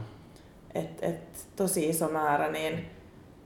et, 0.74 0.90
et, 1.02 1.46
tosi 1.56 1.88
iso 1.88 2.08
määrä, 2.08 2.48
niin, 2.48 2.86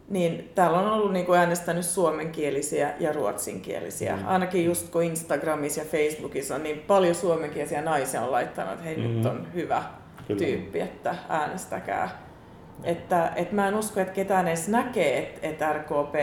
niin 0.09 0.51
täällä 0.55 0.79
on 0.79 0.93
ollut 0.93 1.13
niin 1.13 1.27
kuin 1.27 1.39
äänestänyt 1.39 1.85
suomenkielisiä 1.85 2.93
ja 3.01 3.13
ruotsinkielisiä. 3.13 4.17
Mm. 4.17 4.23
Ainakin 4.29 4.65
just 4.65 4.89
kun 4.91 5.03
Instagramissa 5.03 5.81
ja 5.81 5.87
Facebookissa 5.87 6.55
on 6.55 6.63
niin 6.63 6.79
paljon 6.87 7.15
suomenkielisiä 7.15 7.83
naisia 7.83 8.23
on 8.23 8.33
laittanut, 8.33 8.73
että 8.73 8.85
hei 8.85 8.97
mm. 8.97 9.03
nyt 9.03 9.15
Mm. 9.25 9.27
on 9.31 9.47
hyvä 9.55 9.83
Kyllä. 10.27 10.39
tyyppi, 10.39 10.81
että 10.81 11.15
äänestäkää. 11.29 12.25
Että, 12.83 13.33
et 13.37 13.53
mä 13.53 13.69
en 13.69 13.75
usko, 13.75 14.01
että 14.01 14.15
ketään 14.15 14.49
edes 14.49 14.69
näkee, 14.69 15.19
että, 15.19 15.49
että 15.49 15.73
RKP 15.73 16.15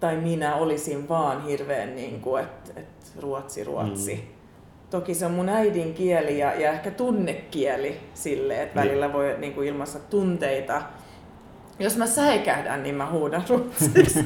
tai 0.00 0.16
minä 0.16 0.54
olisin 0.56 1.08
vaan 1.08 1.44
hirveän 1.44 1.96
niin 1.96 2.20
kuin, 2.20 2.42
että, 2.42 2.80
että 2.80 3.06
ruotsi, 3.20 3.64
ruotsi. 3.64 4.14
Mm. 4.14 4.38
Toki 4.90 5.14
se 5.14 5.26
on 5.26 5.32
mun 5.32 5.48
äidinkieli 5.48 6.38
ja, 6.38 6.54
ja 6.54 6.72
ehkä 6.72 6.90
tunnekieli 6.90 8.00
sille, 8.14 8.62
että 8.62 8.80
Niin. 8.80 8.88
välillä 8.88 9.12
voi 9.12 9.34
niin 9.38 9.54
kuin 9.54 9.68
ilmaista 9.68 9.98
tunteita. 9.98 10.82
Jos 11.80 11.96
mä 11.96 12.06
säikähdän, 12.06 12.82
niin 12.82 12.94
mä 12.94 13.06
huudan 13.10 13.42
ruotsiksi. 13.48 14.24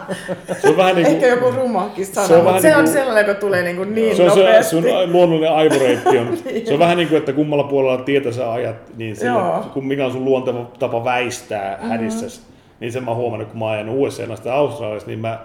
Se 0.62 0.68
on 0.68 0.76
vähän 0.76 0.94
niin 0.94 1.06
Ehkä 1.06 1.18
kuin, 1.18 1.30
joku 1.30 1.50
rumakin 1.50 2.06
sana, 2.06 2.26
Se 2.26 2.36
on 2.36 2.44
mutta 2.44 2.60
se 2.60 2.68
niin 2.68 2.76
on 2.78 2.84
kuin- 2.84 2.92
sellainen, 2.92 3.26
joka 3.26 3.40
tulee 3.40 3.62
niin, 3.62 3.76
kuin 3.76 3.94
niin 3.94 4.16
se 4.16 4.22
on 4.22 4.30
se 4.30 4.40
nopeasti. 4.40 4.70
sun 4.70 4.84
luonnollinen 5.12 5.52
aivoreitti 5.52 6.18
on. 6.18 6.36
Se 6.66 6.72
on 6.72 6.78
vähän 6.78 6.96
niin 6.96 7.08
kuin, 7.08 7.18
että 7.18 7.32
kummalla 7.32 7.64
puolella 7.64 8.04
tietä 8.04 8.32
sä 8.32 8.52
ajat, 8.52 8.76
niin 8.96 9.16
sillä, 9.16 9.62
kun 9.72 9.86
mikä 9.86 10.06
on 10.06 10.12
sun 10.12 10.24
luonteva 10.24 10.70
tapa 10.78 11.04
väistää 11.04 11.74
mm-hmm. 11.76 11.88
hädissäsi, 11.88 12.40
niin 12.80 12.92
sen 12.92 13.04
mä 13.04 13.10
oon 13.10 13.18
huomannut, 13.20 13.48
kun 13.48 13.58
mä 13.58 13.70
ajan 13.70 13.88
USA 13.88 14.22
ja 14.44 14.54
Australiassa, 14.54 15.06
niin 15.08 15.18
mä 15.18 15.38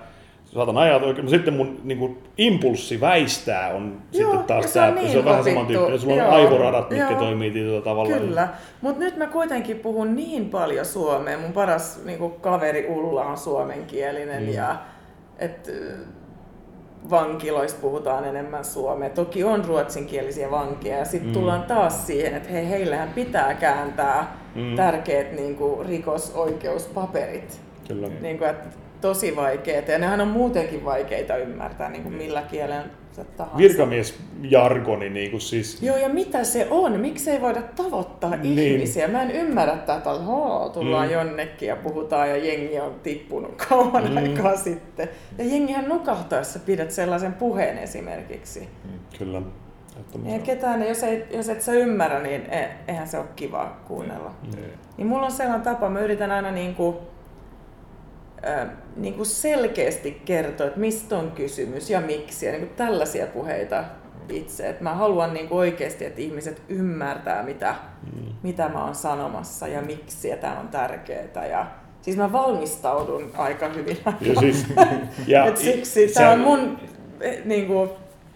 saatan 0.53 0.77
ajaa 0.77 0.95
oikein, 0.95 1.15
mutta 1.25 1.29
sitten 1.37 1.53
mun 1.53 1.79
niin 1.83 1.97
kuin, 1.97 2.17
impulssi 2.37 3.01
väistää 3.01 3.73
on 3.73 4.01
Joo, 4.11 4.31
sitten 4.31 4.47
taas 4.47 4.63
ja 4.65 4.69
se 4.71 4.81
on 4.81 4.95
niin 4.95 5.09
se 5.11 5.17
on 5.19 5.25
vähän 5.25 5.43
samantyyppinen, 5.43 5.99
sulla 5.99 6.13
on 6.13 6.19
Joo, 6.19 6.31
aivoradat, 6.31 6.89
mitkä 6.89 7.09
joo. 7.11 7.19
toimii 7.19 7.51
tietyllä 7.51 7.81
tavalla. 7.81 8.17
Kyllä, 8.17 8.47
mutta 8.81 8.99
nyt 8.99 9.17
mä 9.17 9.27
kuitenkin 9.27 9.79
puhun 9.79 10.15
niin 10.15 10.49
paljon 10.49 10.85
suomea. 10.85 11.37
Mun 11.37 11.53
paras 11.53 12.01
niin 12.05 12.31
kaveri 12.41 12.87
Ulla 12.89 13.25
on 13.25 13.37
suomenkielinen 13.37 14.43
Mm. 14.43 14.49
ja 14.53 14.75
et, 15.39 15.71
vankiloista 17.09 17.81
puhutaan 17.81 18.25
enemmän 18.25 18.65
suomea. 18.65 19.09
Toki 19.09 19.43
on 19.43 19.65
ruotsinkielisiä 19.65 20.51
vankeja 20.51 20.97
ja 20.97 21.05
sitten 21.05 21.29
Mm. 21.29 21.33
tullaan 21.33 21.63
taas 21.63 22.07
siihen, 22.07 22.33
että 22.33 22.49
he, 22.49 22.69
heillähän 22.69 23.09
pitää 23.15 23.53
kääntää 23.53 24.37
Mm. 24.55 24.75
tärkeät 24.75 25.31
niin 25.31 25.55
kuin, 25.55 25.85
rikosoikeuspaperit. 25.85 27.61
Kyllä. 27.87 28.07
Niin 28.21 28.37
kuin, 28.37 28.49
että 28.49 28.67
tosi 29.01 29.35
vaikeita. 29.35 29.91
Ja 29.91 29.99
nehän 29.99 30.21
on 30.21 30.27
muutenkin 30.27 30.85
vaikeita 30.85 31.37
ymmärtää, 31.37 31.89
niin 31.89 32.03
kuin 32.03 32.15
millä 32.15 32.41
kielen 32.41 32.83
tahansa. 33.37 33.57
Virkamiesjargoni 33.57 35.09
niin 35.09 35.31
kuin 35.31 35.41
siis... 35.41 35.81
Joo, 35.81 35.97
ja 35.97 36.09
mitä 36.09 36.43
se 36.43 36.67
on? 36.69 36.99
Miksi 36.99 37.31
ei 37.31 37.41
voida 37.41 37.61
tavoittaa 37.61 38.35
Niin. 38.35 38.59
ihmisiä? 38.59 39.07
Mä 39.07 39.21
en 39.21 39.31
ymmärrä 39.31 39.75
tätä, 39.77 39.95
että 39.95 40.09
"Hoo, 40.09 40.69
tullaan 40.69 41.07
Mm. 41.07 41.13
jonnekin 41.13 41.67
ja 41.67 41.75
puhutaan 41.75 42.29
ja 42.29 42.37
jengi 42.37 42.79
on 42.79 42.95
tippunut 43.03 43.65
kauan 43.69 44.11
Mm. 44.11 44.17
aikaa 44.17 44.55
sitten. 44.55 45.09
Ja 45.37 45.43
jengihän 45.45 45.89
nukahtaa, 45.89 46.39
jos 46.39 46.53
sä 46.53 46.59
pidät 46.59 46.91
sellaisen 46.91 47.33
puheen 47.33 47.77
esimerkiksi. 47.77 48.69
Kyllä. 49.17 49.41
Ja 50.25 50.39
ketään, 50.39 50.87
jos, 50.87 51.03
ei, 51.03 51.25
jos 51.33 51.49
et 51.49 51.61
sä 51.61 51.71
ymmärrä, 51.73 52.19
niin 52.19 52.41
e- 52.53 52.69
eihän 52.87 53.07
se 53.07 53.17
ole 53.17 53.25
kiva 53.35 53.77
kuunnella. 53.87 54.31
Niin 54.97 55.07
mulla 55.07 55.25
on 55.25 55.31
sellainen 55.31 55.61
tapa, 55.63 55.89
mä 55.89 55.99
yritän 55.99 56.31
aina 56.31 56.51
niin 56.51 56.75
kuin, 56.75 56.95
niin 58.95 59.13
kuin 59.13 59.25
selkeästi 59.25 60.21
kertoa, 60.25 60.67
että 60.67 60.79
mistä 60.79 61.17
on 61.17 61.31
kysymys 61.31 61.89
ja 61.89 62.01
miksi. 62.01 62.45
Ja 62.45 62.51
niin 62.51 62.67
kuin 62.67 62.75
tällaisia 62.75 63.27
puheita 63.27 63.83
itse. 64.29 64.69
Et 64.69 64.81
mä 64.81 64.93
haluan 64.95 65.33
niin 65.33 65.47
kuin 65.47 65.59
oikeasti, 65.59 66.05
että 66.05 66.21
ihmiset 66.21 66.61
ymmärtää, 66.69 67.43
mitä, 67.43 67.75
Mm. 68.15 68.33
mitä 68.43 68.69
mä 68.69 68.83
oon 68.85 68.95
sanomassa 68.95 69.67
ja 69.67 69.81
miksi 69.81 70.27
ja 70.27 70.37
tämä 70.37 70.59
on 70.59 70.67
tärkeää. 70.67 71.45
Ja, 71.51 71.67
siis 72.01 72.17
mä 72.17 72.31
valmistaudun 72.31 73.31
aika 73.37 73.69
hyvin. 73.69 73.97
Ja 74.21 74.35
siis, 74.39 74.65
ja 75.27 75.55
siksi 75.55 76.07
tämä 76.07 76.31
on 76.31 76.39
mun, 76.39 76.79
eh, 77.21 77.45
niin 77.45 77.67
kuin, 77.67 77.89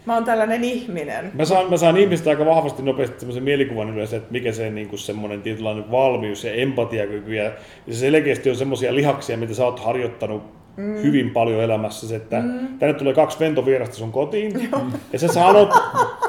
mä 0.06 0.14
oon 0.14 0.26
tällainen 0.26 0.64
ihminen. 0.64 1.32
Mä 1.34 1.46
saan, 1.46 1.70
mä 1.70 1.78
saan 1.78 1.98
ihmistä 1.98 2.30
aika 2.30 2.46
vahvasti 2.46 2.84
nopeasti 2.84 3.20
semmoisen 3.20 3.44
mielikuvan 3.44 3.90
yleensä, 3.90 4.18
että 4.18 4.32
mikä 4.32 4.52
se 4.52 4.70
niin 4.70 4.98
semmoinen 4.98 5.42
tietynlainen 5.42 5.92
valmius 5.92 6.44
ja 6.44 6.54
empatiakyky. 6.54 7.36
Ja, 7.36 7.44
ja 7.44 7.94
se 7.94 8.00
selkeästi 8.00 8.50
on 8.50 8.56
semmoisia 8.56 8.96
lihaksia, 8.96 9.38
mitä 9.38 9.54
sä 9.54 9.66
oot 9.66 9.80
harjoittanut 9.80 10.44
mm. 10.78 10.96
hyvin 11.04 11.30
paljon 11.30 11.64
elämässä, 11.64 12.16
että 12.16 12.40
mm. 12.40 12.68
tänne 12.80 12.94
tulee 12.94 13.14
kaksi 13.14 13.40
ventovierasta 13.40 13.96
sun 13.96 14.12
kotiin, 14.12 14.70
ja 15.14 15.20
sä 15.20 15.28
sanot, 15.28 15.70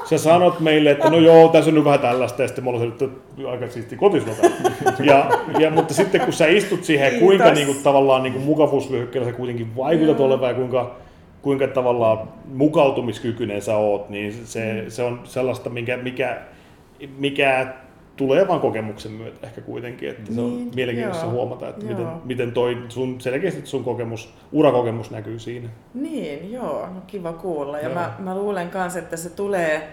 sä 0.05 0.19
sanot 0.19 0.61
meille, 0.61 0.91
että 0.91 1.11
no 1.11 1.19
joo, 1.19 1.49
tässä 1.49 1.71
on 1.71 1.75
nyt 1.75 1.85
vähän 1.85 2.01
tällaista, 2.01 2.43
ja 2.43 2.49
sitten 2.49 2.65
mulla 2.65 2.81
on 2.81 2.97
se, 2.99 3.05
että 3.05 3.17
aika 3.51 3.69
siisti 3.69 3.97
kotisnota. 3.97 4.47
ja, 5.11 5.31
ja, 5.59 5.71
mutta 5.71 5.95
sitten 5.95 6.21
kun 6.21 6.33
sä 6.33 6.47
istut 6.47 6.85
siihen, 6.85 7.11
Kiitos. 7.11 7.27
kuinka 7.27 7.51
niin 7.51 7.67
kuin, 7.67 7.79
tavallaan 7.83 8.23
niin 8.23 8.33
kuin 8.33 8.45
mukavuusvyöhykkeellä 8.45 9.31
sä 9.31 9.37
kuitenkin 9.37 9.77
vaikutat 9.77 10.21
olevan, 10.21 10.49
ja 10.49 10.55
kuinka 10.55 10.97
kuinka 11.45 11.67
tavallaan 11.69 12.29
mukautumiskykyinen 12.55 13.63
sä 13.63 13.77
oot, 13.77 14.09
niin 14.11 14.47
se, 14.47 14.85
se 14.89 15.03
on 15.03 15.21
sellaista, 15.25 15.71
mikä, 15.71 15.97
mikä, 15.97 16.41
mikä 17.19 17.75
tulee 18.17 18.49
vaan 18.49 18.61
kokemuksen 18.61 19.13
myötä 19.13 19.47
ehkä 19.47 19.61
kuitenkin, 19.61 20.11
että 20.11 20.35
se 20.35 20.41
on 20.41 20.57
Niin, 20.57 20.71
mielenkiintoista 20.75 21.25
joo, 21.25 21.33
huomata, 21.33 21.69
että 21.69 21.87
miten, 21.87 22.03
joo. 22.03 22.21
miten 22.25 22.53
toi 22.53 22.79
sun, 22.89 23.21
selkeästi 23.21 23.67
sun 23.67 23.85
kokemus, 23.85 24.35
urakokemus 24.53 25.11
näkyy 25.11 25.39
siinä. 25.39 25.69
Niin, 25.95 26.53
joo, 26.53 26.87
no 26.87 27.01
kiva 27.07 27.33
kuulla. 27.33 27.79
Ja 27.79 27.85
Joo. 27.89 27.95
mä, 27.95 28.13
mä 28.19 28.35
luulen 28.37 28.71
kanssa, 28.71 28.99
että 28.99 29.17
se 29.17 29.31
tulee, 29.31 29.89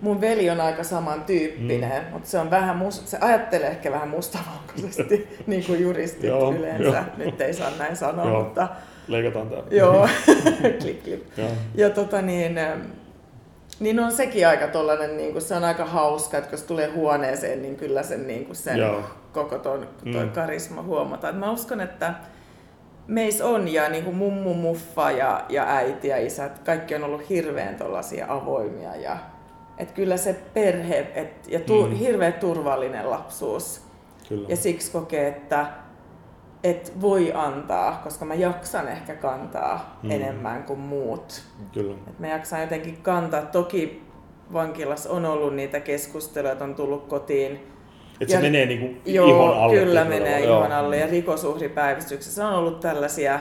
mun 0.00 0.20
veli 0.20 0.50
on 0.50 0.60
aika 0.60 0.84
samantyyppinen, 0.84 2.02
mm. 2.04 2.12
mutta 2.12 2.28
se 2.28 2.38
on 2.38 2.50
vähän, 2.50 2.76
mus, 2.76 3.10
se 3.10 3.18
ajattelee 3.20 3.68
ehkä 3.68 3.92
vähän 3.92 4.08
mustavalkoisesti, 4.08 5.28
niin 5.46 5.64
kuin 5.64 5.80
juristit 5.80 6.24
Joo, 6.24 6.52
yleensä. 6.52 6.84
joo. 6.84 7.04
Nyt 7.16 7.40
ei 7.40 7.54
saa 7.54 7.70
näin 7.78 7.96
sanoa, 7.96 8.26
Joo. 8.28 8.44
mutta 8.44 8.68
Leikataan 9.08 9.48
tää. 9.48 9.62
joo, 9.70 10.08
klik, 10.80 11.02
klik. 11.02 11.24
Joo. 11.36 11.48
Ja 11.74 11.90
tota 11.90 12.22
niin, 12.22 12.58
ähm, 12.58 12.80
niin 13.80 14.00
on 14.00 14.12
sekin 14.12 14.48
aika 14.48 14.68
tollanen, 14.68 15.16
niin 15.16 15.32
kuin, 15.32 15.42
se 15.42 15.54
on 15.54 15.64
aika 15.64 15.84
hauska, 15.84 16.38
että 16.38 16.50
kun 16.50 16.58
se 16.58 16.66
tulee 16.66 16.86
huoneeseen, 16.86 17.62
niin 17.62 17.76
kyllä 17.76 18.02
sen, 18.02 18.26
niin 18.26 18.44
kuin 18.44 18.56
sen 18.56 18.78
Joo. 18.78 19.02
koko 19.32 19.58
ton, 19.58 19.88
toi 20.12 20.24
Mm. 20.24 20.30
karisma 20.30 20.82
huomataan. 20.82 21.36
Mä 21.36 21.50
uskon, 21.52 21.80
että 21.80 22.14
meissä 23.06 23.46
on 23.46 23.68
ja 23.72 23.88
niin 23.88 24.04
kuin 24.04 24.16
mummu, 24.16 24.54
muffa 24.54 25.10
ja, 25.10 25.44
ja 25.48 25.64
äiti 25.76 26.08
ja 26.08 26.26
isä, 26.26 26.44
että 26.44 26.60
kaikki 26.64 26.94
on 26.94 27.04
ollut 27.04 27.28
hirveän 27.28 27.74
tollaisia 27.74 28.26
avoimia 28.28 28.96
ja 28.96 29.16
että 29.78 29.94
kyllä 29.94 30.16
se 30.16 30.36
perhe 30.54 31.06
et, 31.14 31.48
ja 31.48 31.60
tu, 31.60 31.86
mm. 31.86 31.94
hirveän 31.94 32.32
turvallinen 32.32 33.10
lapsuus 33.10 33.80
Kyllä. 34.28 34.48
ja 34.48 34.56
siksi 34.56 34.92
kokee, 34.92 35.28
että 35.28 35.66
et 36.64 36.92
voi 37.00 37.32
antaa, 37.34 38.00
koska 38.04 38.24
mä 38.24 38.34
jaksan 38.34 38.88
ehkä 38.88 39.14
kantaa 39.14 39.98
Mm. 40.02 40.06
mm. 40.08 40.10
enemmän 40.14 40.62
kuin 40.64 40.78
muut. 40.78 41.42
Kyllä. 41.72 41.94
Et 42.08 42.18
mä 42.18 42.26
jaksan 42.26 42.60
jotenkin 42.60 42.96
kantaa. 43.02 43.42
Toki 43.42 44.02
vankilassa 44.52 45.10
on 45.10 45.24
ollut 45.26 45.54
niitä 45.54 45.80
keskusteluja, 45.80 46.52
että 46.52 46.64
on 46.64 46.74
tullut 46.74 47.06
kotiin. 47.08 47.66
Että 48.20 48.34
se 48.34 48.40
menee 48.40 48.66
niinku 48.66 49.00
Joo, 49.06 49.26
ihon 49.28 49.58
alle. 49.58 49.76
kyllä 49.76 50.04
menee 50.04 50.42
tavalla. 50.42 50.58
ihon 50.66 50.72
alle. 50.72 50.96
Ja 50.96 51.06
rikosuhripäivystyksessä 51.06 52.48
on 52.48 52.54
ollut 52.54 52.80
tällaisia 52.80 53.40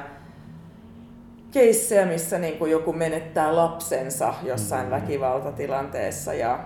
keissejä, 1.51 2.05
missä 2.05 2.37
niin 2.39 2.57
kuin 2.57 2.71
joku 2.71 2.93
menettää 2.93 3.55
lapsensa 3.55 4.33
jossain 4.43 4.85
Mm. 4.85 4.91
väkivaltatilanteessa 4.91 6.33
ja, 6.33 6.59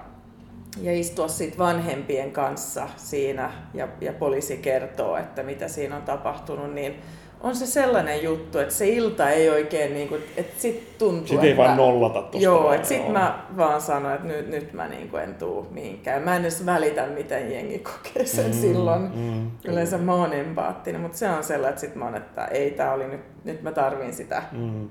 ja 0.82 0.94
istua 0.94 1.28
sit 1.28 1.58
vanhempien 1.58 2.32
kanssa 2.32 2.88
siinä 2.98 3.52
ja, 3.74 3.88
ja 4.02 4.14
poliisi 4.14 4.58
kertoo, 4.58 5.18
että 5.18 5.44
mitä 5.44 5.68
siinä 5.68 5.96
on 5.96 6.02
tapahtunut, 6.02 6.74
niin 6.74 6.96
on 7.42 7.56
se 7.56 7.66
sellainen 7.66 8.24
juttu, 8.24 8.60
että 8.60 8.74
se 8.74 8.88
ilta 8.88 9.30
ei 9.30 9.50
oikein, 9.50 9.94
niin 9.94 10.08
kuin, 10.08 10.24
että 10.38 10.62
sit 10.62 10.98
tuntuu, 10.98 11.28
Sitten 11.28 11.46
ei 11.46 11.52
että, 11.52 11.64
vaan 11.64 11.78
nollata 11.78 12.22
tosta 12.22 12.38
Joo, 12.46 12.74
että 12.74 12.88
sit 12.88 12.98
joo. 13.04 13.12
mä 13.12 13.46
vaan 13.58 13.82
sanoin, 13.82 14.16
että 14.16 14.28
nyt, 14.28 14.48
nyt 14.50 14.74
mä 14.74 14.88
niin 14.88 15.10
kuin 15.10 15.24
en 15.24 15.36
tuu 15.36 15.68
mihinkään. 15.72 16.22
Mä 16.24 16.36
en 16.36 16.42
edes 16.42 16.66
välitä, 16.66 17.08
miten 17.08 17.52
jengi 17.52 17.80
kokee 17.80 18.26
sen 18.26 18.46
Mm, 18.46 18.54
silloin. 18.54 19.02
mm, 19.16 19.52
Yleensä 19.66 19.98
mä 19.98 20.14
oon 20.14 20.34
empaattinen, 20.34 21.02
mutta 21.02 21.18
se 21.18 21.30
on 21.30 21.44
sellainen, 21.44 21.70
että 21.70 21.82
sit 21.82 21.96
mä 21.96 22.06
oon, 22.06 22.16
että 22.16 22.46
ei 22.46 22.72
tää 22.72 22.94
oli 22.94 23.08
nyt, 23.08 23.22
nyt 23.44 23.62
mä 23.64 23.72
tarvin 23.72 24.14
sitä 24.14 24.44
Mm. 24.52 24.88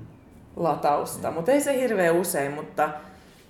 latausta. 0.57 1.31
Mutta 1.31 1.53
ei 1.53 1.61
se 1.61 1.81
hirveän 1.81 2.15
usein, 2.17 2.53
mutta 2.53 2.89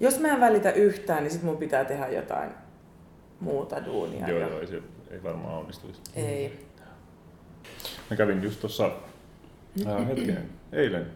jos 0.01 0.21
mä 0.21 0.29
en 0.29 0.41
välitä 0.41 0.71
yhtään, 0.73 1.23
niin 1.23 1.31
sit 1.31 1.43
mun 1.43 1.57
pitää 1.57 1.85
tehdä 1.85 2.09
jotain 2.09 2.51
muuta 3.41 3.85
duunia. 3.85 4.29
Joo, 4.29 4.39
ja- 4.39 4.49
joo, 4.49 4.61
ei, 4.61 4.67
se, 4.67 4.83
ei 5.11 5.23
varmaan 5.23 5.55
onnistuisi. 5.59 6.01
Ei. 6.17 6.67
Mä 8.11 8.17
kävin 8.17 8.43
just 8.43 8.61
tuossa 8.61 8.91
äh, 9.87 10.07
hetkinen, 10.09 10.49
eilen, 10.73 11.07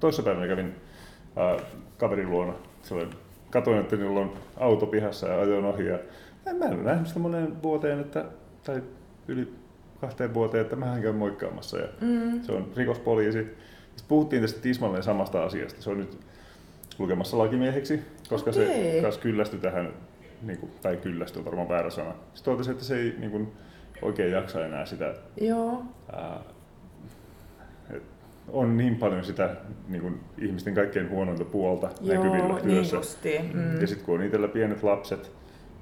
toissapäivänä 0.00 0.46
kävin 0.46 0.74
äh, 1.38 1.66
kaverin 1.98 2.30
luona. 2.30 2.54
Silloin 2.82 3.10
katoin, 3.50 3.80
että 3.80 3.96
niillä 3.96 4.20
on 4.20 4.32
auto 4.56 4.86
pihassa 4.86 5.28
ja 5.28 5.40
ajoin 5.40 5.64
ohi. 5.64 5.86
Ja 5.86 5.98
mä 6.58 6.64
en 6.64 6.72
ole 6.74 6.82
nähnyt 6.82 7.06
sitä 7.08 7.20
moneen 7.20 7.62
vuoteen, 7.62 8.00
että, 8.00 8.24
tai 8.64 8.82
yli 9.28 9.52
kahteen 10.00 10.34
vuoteen, 10.34 10.62
että 10.62 10.76
mähän 10.76 11.02
käyn 11.02 11.14
moikkaamassa. 11.16 11.78
Ja 11.78 11.88
Mm. 12.00 12.42
se 12.42 12.52
on 12.52 12.72
rikospoliisi. 12.76 13.38
Sitten 13.38 14.08
puhuttiin 14.08 14.42
tästä 14.42 14.60
tismalleen 14.60 15.02
samasta 15.02 15.44
asiasta. 15.44 15.82
Se 15.82 15.90
on 15.90 15.98
nyt 15.98 16.18
lukemassa 17.00 17.38
lakimieheksi, 17.38 18.00
koska 18.28 18.52
se 18.52 18.62
Okei. 18.64 19.02
kanssa 19.02 19.20
kyllästyi 19.20 19.60
tähän, 19.60 19.88
niin 20.42 20.58
kuin, 20.58 20.72
tai 20.82 20.96
kyllästyi 20.96 21.38
on 21.40 21.44
varmaan 21.44 21.68
väärä 21.68 21.90
sana. 21.90 22.14
Sitten 22.34 22.52
totesi, 22.52 22.70
että 22.70 22.84
se 22.84 22.96
ei 22.96 23.14
niin 23.18 23.30
kuin, 23.30 23.52
oikein 24.02 24.32
jaksa 24.32 24.66
enää 24.66 24.86
sitä 24.86 25.14
Joo. 25.40 25.82
ää, 26.12 26.40
et 27.90 28.02
on 28.48 28.76
niin 28.76 28.96
paljon 28.96 29.24
sitä 29.24 29.56
niin 29.88 30.02
kuin, 30.02 30.20
ihmisten 30.38 30.74
kaikkein 30.74 31.10
huonointa 31.10 31.44
puolta 31.44 31.88
näkyvillä 32.00 32.38
Joo, 32.38 32.54
niin 32.56 32.68
työssä. 32.68 32.96
justiin. 32.96 33.50
Mm. 33.56 33.80
Ja 33.80 33.86
sitten 33.86 34.06
kun 34.06 34.14
on 34.18 34.24
itsellä 34.24 34.48
pienet 34.48 34.82
lapset 34.82 35.32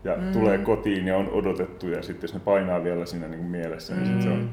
ja 0.04 0.16
mm. 0.16 0.32
tulee 0.32 0.58
kotiin 0.58 1.06
ja 1.06 1.16
on 1.16 1.28
odotettu 1.30 1.88
ja 1.88 2.02
sitten 2.02 2.22
jos 2.24 2.34
ne 2.34 2.40
painaa 2.40 2.84
vielä 2.84 3.06
siinä 3.06 3.28
niin 3.28 3.38
kuin 3.40 3.50
mielessä, 3.50 3.94
niin 3.94 4.06
sit 4.06 4.22
se 4.22 4.28
Mm. 4.28 4.34
on 4.34 4.50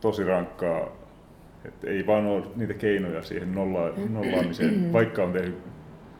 tosi 0.00 0.24
rankkaa. 0.24 0.88
Että 1.64 1.90
ei 1.90 2.06
vaan 2.06 2.26
ole 2.26 2.42
niitä 2.56 2.74
keinoja 2.74 3.22
siihen 3.22 3.54
nolla, 3.54 3.92
nollaamiseen, 4.08 4.92
vaikka 4.92 5.24
on 5.24 5.32
tehnyt 5.32 5.58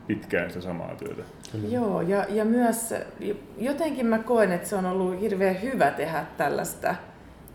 pitkään 0.07 0.49
sitä 0.49 0.61
samaa 0.61 0.95
työtä. 0.95 1.21
Joo, 1.69 2.01
ja, 2.01 2.25
ja 2.29 2.45
myös 2.45 2.93
jotenkin 3.57 4.05
mä 4.05 4.19
koen, 4.19 4.51
että 4.51 4.67
se 4.69 4.75
on 4.75 4.85
ollut 4.85 5.19
hirveän 5.21 5.61
hyvä 5.61 5.91
tehdä 5.91 6.25
tällaista 6.37 6.95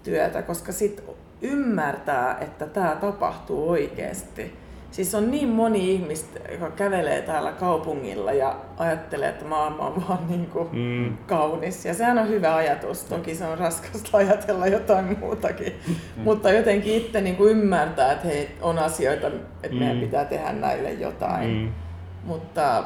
työtä, 0.03 0.43
koska 0.43 0.73
sit 0.73 1.03
ymmärtää, 1.43 2.39
että 2.41 2.67
tämä 2.67 2.97
tapahtuu 3.01 3.69
oikeasti. 3.71 4.53
Siis 4.91 5.15
on 5.15 5.31
niin 5.31 5.49
moni 5.49 5.93
ihmistä, 5.95 6.41
joka 6.53 6.71
kävelee 6.71 7.23
täällä 7.23 7.53
kaupungilla 7.53 8.33
ja 8.33 8.57
ajattelee, 8.79 9.29
että 9.29 9.45
maailma 9.45 9.87
on 9.87 10.05
vaan 10.09 10.29
niin 10.29 10.47
kuin 10.47 10.69
Mm. 10.73 11.17
kaunis. 11.27 11.85
Ja 11.85 11.95
sehän 11.95 12.19
on 12.19 12.29
hyvä 12.29 12.55
ajatus. 12.55 13.05
Toki 13.05 13.35
se 13.35 13.45
on 13.45 13.59
raskasta 13.59 14.17
ajatella 14.19 14.67
jotain 14.67 15.19
muutakin. 15.19 15.73
Mutta 16.17 16.51
jotenkin 16.53 16.95
itse 16.95 17.21
niin 17.21 17.37
kuin 17.37 17.51
ymmärtää, 17.51 18.13
että 18.13 18.27
hei, 18.29 18.51
on 18.63 18.79
asioita, 18.79 19.27
että 19.63 19.77
meidän 19.77 19.97
Mm. 19.97 20.01
pitää 20.03 20.25
tehdä 20.25 20.53
näille 20.53 20.93
jotain. 20.93 21.51
Mm. 21.51 21.73
Mutta, 22.25 22.85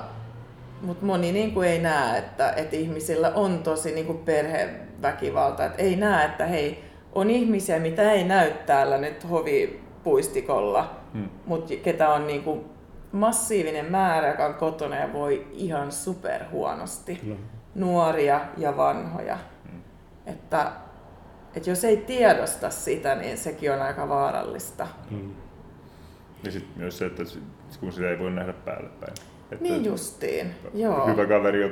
mutta 0.82 1.07
moni 1.07 1.32
niin 1.32 1.55
kuin 1.55 1.68
ei 1.68 1.78
näe, 1.78 2.18
että, 2.18 2.53
että 2.53 2.76
ihmisillä 2.76 3.32
on 3.35 3.59
tosi 3.59 3.95
niin 3.95 4.07
kuin 4.07 4.18
perheväkivalta. 4.18 5.64
Että 5.64 5.82
ei 5.82 5.97
näe, 5.97 6.24
että 6.24 6.47
hei, 6.47 6.85
on 7.12 7.30
ihmisiä, 7.30 7.78
mitä 7.78 8.12
ei 8.12 8.24
näy 8.24 8.51
täällä 8.66 8.99
nyt 8.99 9.30
hovipuistikolla, 9.30 11.05
Hmm. 11.14 11.28
mutta 11.47 11.74
ketä 11.82 12.09
on 12.09 12.26
niin 12.26 12.43
kuin 12.43 12.64
massiivinen 13.12 13.91
määrä, 13.91 14.28
joka 14.28 14.47
on 14.47 14.55
kotona 14.55 14.97
ja 14.97 15.12
voi 15.12 15.47
ihan 15.53 15.93
super 15.93 16.45
huonosti. 16.51 17.16
Kyllä. 17.16 17.37
Nuoria 17.74 18.41
ja 18.57 18.76
vanhoja. 18.76 19.39
Että, 20.26 20.72
että 21.57 21.70
jos 21.70 21.85
ei 21.85 21.97
tiedosta 21.97 22.70
sitä, 22.70 23.14
niin 23.14 23.39
sekin 23.39 23.72
on 23.72 23.82
aika 23.82 24.09
vaarallista. 24.09 24.87
Mm. 25.11 25.35
Ja 26.45 26.53
sitten 26.53 26.72
myös 26.76 26.99
se, 26.99 27.07
että 27.07 27.22
kun 27.81 27.93
sitä 27.93 28.11
ei 28.11 28.18
voi 28.18 28.31
nähdä 28.31 28.53
päälle 28.53 28.89
päin. 29.01 29.12
Että 29.53 29.62
Niin 29.64 29.85
justiin, 29.85 30.51
joo. 30.75 31.07
Hyvä 31.07 31.27
kaveri 31.27 31.62
ei 31.62 31.70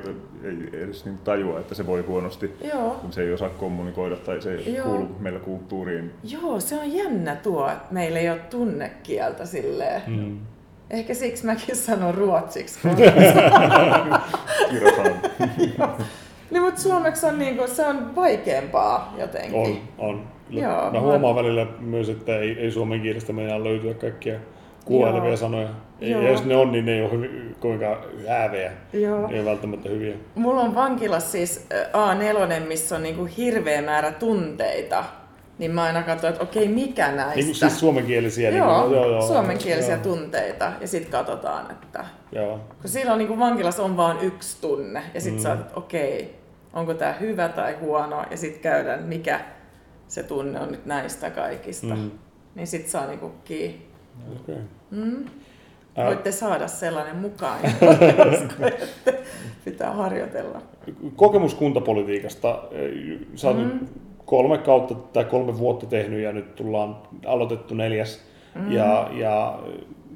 edes 0.83 1.05
niin 1.05 1.19
tajua, 1.19 1.61
että 1.61 1.75
se 1.75 1.87
voi 1.87 2.01
huonosti, 2.03 2.53
Joo. 2.75 2.91
kun 2.91 3.13
se 3.13 3.23
ei 3.23 3.33
osaa 3.33 3.49
kommunikoida 3.49 4.17
tai 4.17 4.43
se 4.43 4.55
ei 4.55 4.75
Joo. 4.75 4.87
kuulu 4.87 5.09
meillä 5.19 5.39
kulttuuriin. 5.41 6.11
Joo, 6.25 6.61
se 6.61 6.81
on 6.81 6.93
jännä 6.93 7.37
tuo, 7.37 7.69
että 7.71 7.95
meillä 7.95 8.19
ei 8.19 8.31
ole 8.31 8.39
tunnekieltä 8.39 9.47
silleen. 9.47 10.03
Mm. 10.07 10.39
Ehkä 10.91 11.15
siksi 11.15 11.47
mäkin 11.47 11.77
sanon 11.77 12.15
ruotsiksi. 12.15 12.79
Kirosaan. 14.71 15.15
niin, 16.51 16.63
mutta 16.63 16.81
suomeksi 16.81 17.27
on, 17.27 17.39
niinku, 17.39 17.67
se 17.67 17.87
on 17.87 18.17
vaikeampaa 18.17 19.15
jotenkin. 19.19 19.55
On, 19.99 20.09
on. 20.09 20.25
Joo, 20.51 20.85
mä 20.85 20.91
mä- 20.93 21.01
huomaan 21.01 21.35
välillä 21.37 21.67
myös, 21.81 22.09
että 22.09 22.39
ei, 22.39 22.59
ei 22.59 22.71
suomen 22.71 23.01
kielestä 23.03 23.33
meinaa 23.33 23.65
löytyä 23.65 23.95
kaikkia 23.95 24.39
kuvailevia 24.85 25.29
Joo. 25.29 25.37
sanoja. 25.37 25.69
Ei, 26.01 26.11
Joo. 26.11 26.23
ja 26.23 26.31
jos 26.31 26.45
ne 26.45 26.57
on, 26.57 26.73
niin 26.73 26.87
ne 26.87 26.93
ei 26.93 27.03
ole 27.03 27.11
hyvin, 27.11 27.57
kovinkaan 27.61 27.97
häävejä. 28.29 28.73
Joo. 28.93 29.27
Ne 29.27 29.35
ei 29.35 29.41
ole 29.41 29.51
välttämättä 29.51 29.89
hyviä. 29.89 30.15
Mulla 30.35 30.61
on 30.61 30.75
vankilassa 30.75 31.31
siis 31.31 31.67
ä, 31.73 32.13
A4, 32.63 32.69
missä 32.69 32.97
on 32.97 33.03
niinku 33.03 33.29
hirveä 33.37 33.83
määrä 33.83 34.13
tunteita. 34.13 35.05
Niin 35.59 35.71
mä 35.71 35.83
aina 35.83 36.03
katson, 36.03 36.31
että 36.31 36.43
okei, 36.43 36.69
mikä 36.69 37.13
näistä? 37.13 37.35
Niin, 37.35 37.47
kuin 37.47 37.55
siis 37.55 37.81
suomenkielisiä. 37.81 38.51
joo, 38.51 38.81
niin, 38.81 38.89
kuin- 39.01 39.11
joo, 39.13 39.23
suomenkielisiä 39.27 39.95
joo, 39.95 40.03
tunteita. 40.03 40.73
Ja 40.81 40.89
sitten 40.89 41.13
katsotaan, 41.13 41.71
että... 41.71 42.05
Joo. 42.33 42.61
Kun 42.81 42.91
silloin 42.91 43.19
niin 43.19 43.39
vankilassa 43.39 43.83
on 43.83 43.97
vain 43.97 44.17
yksi 44.23 44.61
tunne. 44.61 45.03
Ja 45.15 45.21
sitten 45.21 45.39
Mm. 45.39 45.43
sä 45.43 45.51
oot, 45.51 45.61
että 45.61 45.73
okei, 45.77 46.35
onko 46.73 46.95
tämä 46.95 47.13
hyvä 47.13 47.49
tai 47.49 47.75
huono. 47.81 48.25
Ja 48.31 48.37
sitten 48.37 48.63
käydään, 48.63 49.03
mikä 49.03 49.41
se 50.09 50.23
tunne 50.23 50.61
on 50.61 50.71
nyt 50.71 50.87
näistä 50.87 51.31
kaikista. 51.31 51.87
Mm. 51.95 52.01
Mm. 52.01 52.11
Niin 52.55 52.67
sitten 52.67 52.91
saa 52.91 53.07
niinku 53.07 53.33
kiinni. 53.45 53.92
Okay. 54.41 54.57
Mm. 54.91 55.25
Ää, 55.97 56.07
Voitte 56.07 56.33
saada 56.33 56.69
sellainen 56.69 57.17
mukaan, 57.17 57.59
ette 57.65 59.23
pitää 59.65 59.93
harjoitella. 59.93 60.63
kokemus 61.17 61.55
kuntapolitiikasta. 61.55 62.63
Sä 63.35 63.49
oot 63.49 63.57
Mm. 63.57 63.63
nyt 63.65 63.83
kolme 64.25 64.59
kautta 64.59 64.95
tai 64.95 65.25
kolme 65.25 65.59
vuotta 65.59 65.87
tehnyt 65.87 66.21
ja 66.21 66.33
nyt 66.33 66.55
tullaan 66.55 66.97
aloitettu 67.27 67.75
neljäs. 67.75 68.21
Mm. 68.55 68.73
Ja, 68.73 69.11
ja 69.13 69.59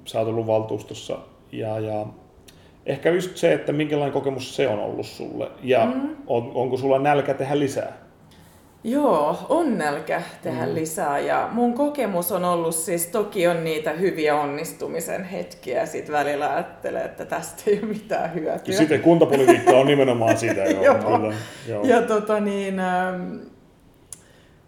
sä 0.04 0.18
oot 0.18 0.28
ollut 0.28 0.46
valtuustossa. 0.46 1.18
Ja, 1.52 1.78
ja 1.80 2.06
ehkä 2.86 3.10
just 3.10 3.36
se, 3.36 3.52
että 3.52 3.72
minkälainen 3.72 4.12
kokemus 4.12 4.56
se 4.56 4.68
on 4.68 4.78
ollut 4.78 5.06
sulle. 5.06 5.50
Ja 5.62 5.86
Mm. 5.86 6.16
on, 6.26 6.50
onko 6.54 6.76
sulla 6.76 6.98
nälkä 6.98 7.34
tehdä 7.34 7.58
lisää? 7.58 7.92
Joo, 8.84 9.38
on 9.48 9.78
nälkä 9.78 10.22
tehdä 10.42 10.66
mm. 10.66 10.74
lisää 10.74 11.18
ja 11.18 11.48
mun 11.52 11.74
kokemus 11.74 12.32
on 12.32 12.44
ollut 12.44 12.74
siis, 12.74 13.06
toki 13.06 13.46
on 13.46 13.64
niitä 13.64 13.92
hyviä 13.92 14.40
onnistumisen 14.40 15.24
hetkiä 15.24 15.86
sit 15.86 16.12
välillä 16.12 16.54
ajattelee, 16.54 17.04
että 17.04 17.24
tästä 17.24 17.62
ei 17.66 17.78
ole 17.82 17.86
mitään 17.86 18.34
hyötyä. 18.34 18.74
Ja 18.74 18.78
sitten 18.78 19.00
kuntapolitiikka 19.00 19.70
on 19.70 19.86
nimenomaan 19.86 20.38
sitä. 20.38 20.64
joo, 20.64 20.84
Joo. 20.84 20.94
kyllä, 20.94 21.34
joo. 21.68 21.84
Ja 21.84 22.02
tota 22.02 22.40
niin, 22.40 22.78
ähm, 22.78 23.36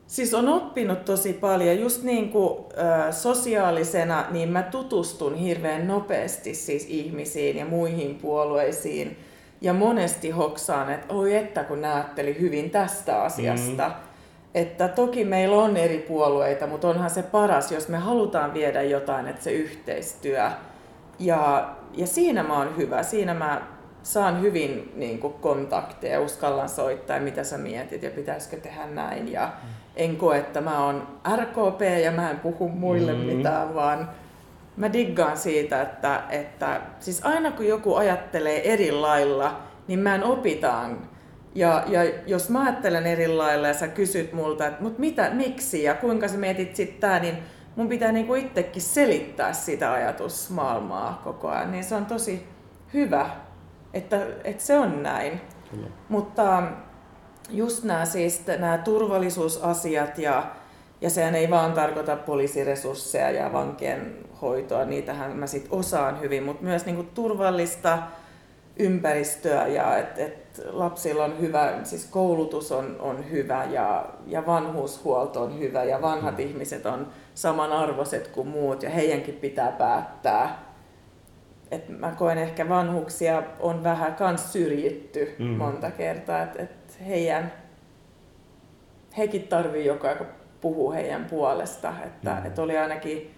siis 0.07 0.35
on 0.35 0.49
oppinut 0.49 1.05
tosi 1.05 1.33
paljon. 1.33 1.81
Just 1.81 2.03
niin 2.03 2.31
kuin 2.31 2.59
äh, 2.79 3.15
sosiaalisena, 3.15 4.25
niin 4.31 4.49
mä 4.49 4.63
tutustun 4.63 5.35
hirveän 5.35 5.89
nopeasti 5.89 6.55
siis 6.55 6.87
ihmisiin 6.89 7.57
ja 7.57 7.67
muihin 7.67 8.15
puolueisiin. 8.15 9.17
Ja 9.61 9.73
monesti 9.73 10.31
hoksaan, 10.31 10.91
että 10.91 11.15
oi 11.15 11.37
että 11.37 11.65
kun 11.65 11.81
nämä 11.81 11.95
ajatteli 11.95 12.41
hyvin 12.41 12.71
tästä 12.71 13.23
asiasta. 13.23 13.89
Mm. 13.89 13.95
Että 14.55 14.89
toki 14.89 15.25
meillä 15.25 15.57
on 15.57 15.77
eri 15.77 15.99
puolueita, 15.99 16.67
mutta 16.67 16.89
onhan 16.89 17.11
se 17.11 17.23
paras, 17.23 17.73
jos 17.73 17.89
me 17.89 17.99
halutaan 17.99 18.55
viedä 18.55 18.83
jotain, 18.83 19.27
että 19.29 19.45
se 19.45 19.53
yhteistyö. 19.53 20.51
Ja, 21.19 21.71
ja 21.95 22.07
siinä 22.07 22.43
mä 22.43 22.59
oon 22.59 22.77
hyvä. 22.77 23.03
Siinä 23.03 23.35
mä 23.35 23.63
saan 24.03 24.41
hyvin 24.41 24.93
niin 24.97 25.19
kuin, 25.19 25.33
kontakteja, 25.33 26.21
uskallan 26.21 26.69
soittaa, 26.69 27.17
ja 27.17 27.23
mitä 27.23 27.45
sä 27.45 27.59
mietit 27.59 28.03
ja 28.03 28.11
pitäisikö 28.11 28.57
tehdä 28.57 28.87
näin. 28.87 29.33
Ja 29.33 29.53
en 29.97 30.17
koe, 30.17 30.39
että 30.39 30.61
mä 30.61 30.85
oon 30.85 31.07
RKP 31.37 31.81
ja 32.05 32.11
mä 32.11 32.31
en 32.31 32.41
puhu 32.41 32.69
muille 32.69 33.13
Mm. 33.13 33.19
mm. 33.19 33.27
mitään, 33.27 33.75
vaan 33.75 34.11
mä 34.79 34.93
diggaan 34.93 35.37
siitä, 35.37 35.83
että, 35.83 36.23
että 36.31 36.81
siis 37.01 37.27
aina 37.27 37.51
kun 37.51 37.67
joku 37.67 37.95
ajattelee 37.95 38.73
eri 38.73 38.93
lailla, 38.93 39.63
niin 39.89 39.99
mä 39.99 40.15
en 40.15 40.25
opitaan. 40.25 41.09
Ja, 41.55 41.85
ja 41.87 42.01
jos 42.27 42.51
mä 42.51 42.63
ajattelen 42.63 43.07
eri 43.07 43.29
lailla 43.29 43.69
ja 43.69 43.75
sä 43.75 43.89
kysyt 43.89 44.33
multa, 44.33 44.67
että 44.67 44.83
mut 44.83 44.99
mitä, 44.99 45.31
miksi 45.31 45.83
ja 45.83 45.95
kuinka 45.95 46.29
sä 46.29 46.37
mietit 46.37 46.77
sit 46.77 47.01
tää, 47.01 47.19
niin 47.19 47.39
mun 47.77 47.89
pitää 47.89 48.13
niinku 48.13 48.35
itsekin 48.35 48.83
selittää 48.83 49.53
sitä 49.53 49.93
ajatusmaailmaa 49.93 51.21
koko 51.25 51.49
ajan. 51.49 51.73
Niin 51.73 51.85
se 51.85 51.95
on 51.95 52.07
tosi 52.07 52.47
hyvä, 52.95 53.31
että, 53.95 54.27
että 54.45 54.63
se 54.63 54.79
on 54.79 55.03
näin. 55.03 55.41
Kyllä. 55.71 55.87
Mutta 56.09 56.63
just 57.51 57.85
nämä, 57.85 58.05
siis, 58.05 58.47
nämä 58.47 58.79
turvallisuusasiat 58.79 60.19
ja, 60.19 60.43
ja 61.01 61.11
sehän 61.11 61.35
ei 61.35 61.51
vaan 61.51 61.73
tarkoita 61.73 62.17
poliisiresursseja 62.17 63.31
ja 63.31 63.53
vankien 63.53 64.17
hoitoa, 64.43 64.85
niitähän 64.85 65.37
mä 65.37 65.47
sit 65.47 65.67
osaan 65.71 66.21
hyvin, 66.21 66.43
mutta 66.43 66.65
myös 66.65 66.87
niinku 66.87 67.03
turvallista 67.03 67.99
ympäristöä 68.79 69.67
ja 69.67 69.97
että 69.97 70.23
et 70.25 70.63
lapsilla 70.71 71.25
on 71.25 71.41
hyvä, 71.41 71.73
siis 71.85 72.07
koulutus 72.07 72.73
on, 72.73 72.97
on 73.01 73.31
hyvä 73.31 73.65
ja, 73.71 74.07
ja 74.27 74.47
vanhuushuolto 74.47 75.43
on 75.43 75.59
hyvä 75.59 75.85
ja 75.85 76.03
vanhat 76.03 76.41
ihmiset 76.41 76.87
on 76.87 77.07
samanarvoiset 77.35 78.29
kuin 78.29 78.49
muut 78.49 78.83
ja 78.83 78.91
heidänkin 78.91 79.35
pitää 79.35 79.73
päättää. 79.73 80.69
Et 81.71 81.89
mä 81.89 82.15
koen 82.19 82.39
ehkä 82.39 82.69
vanhuksia 82.69 83.43
on 83.61 83.85
vähän 83.85 84.15
kans 84.15 84.53
syrjitty 84.53 85.35
Mm. 85.39 85.45
mm. 85.45 85.51
monta 85.51 85.91
kertaa, 85.91 86.43
että 86.43 86.63
et 86.63 87.01
heidän, 87.07 87.53
hekin 89.17 89.49
tarvii 89.49 89.87
joka 89.87 90.17
puhua 90.61 90.93
heidän 90.93 91.25
puolesta. 91.25 91.93
Että 92.07 92.31
Mm. 92.41 92.47
et 92.47 92.59
oli 92.59 92.79
ainakin 92.79 93.35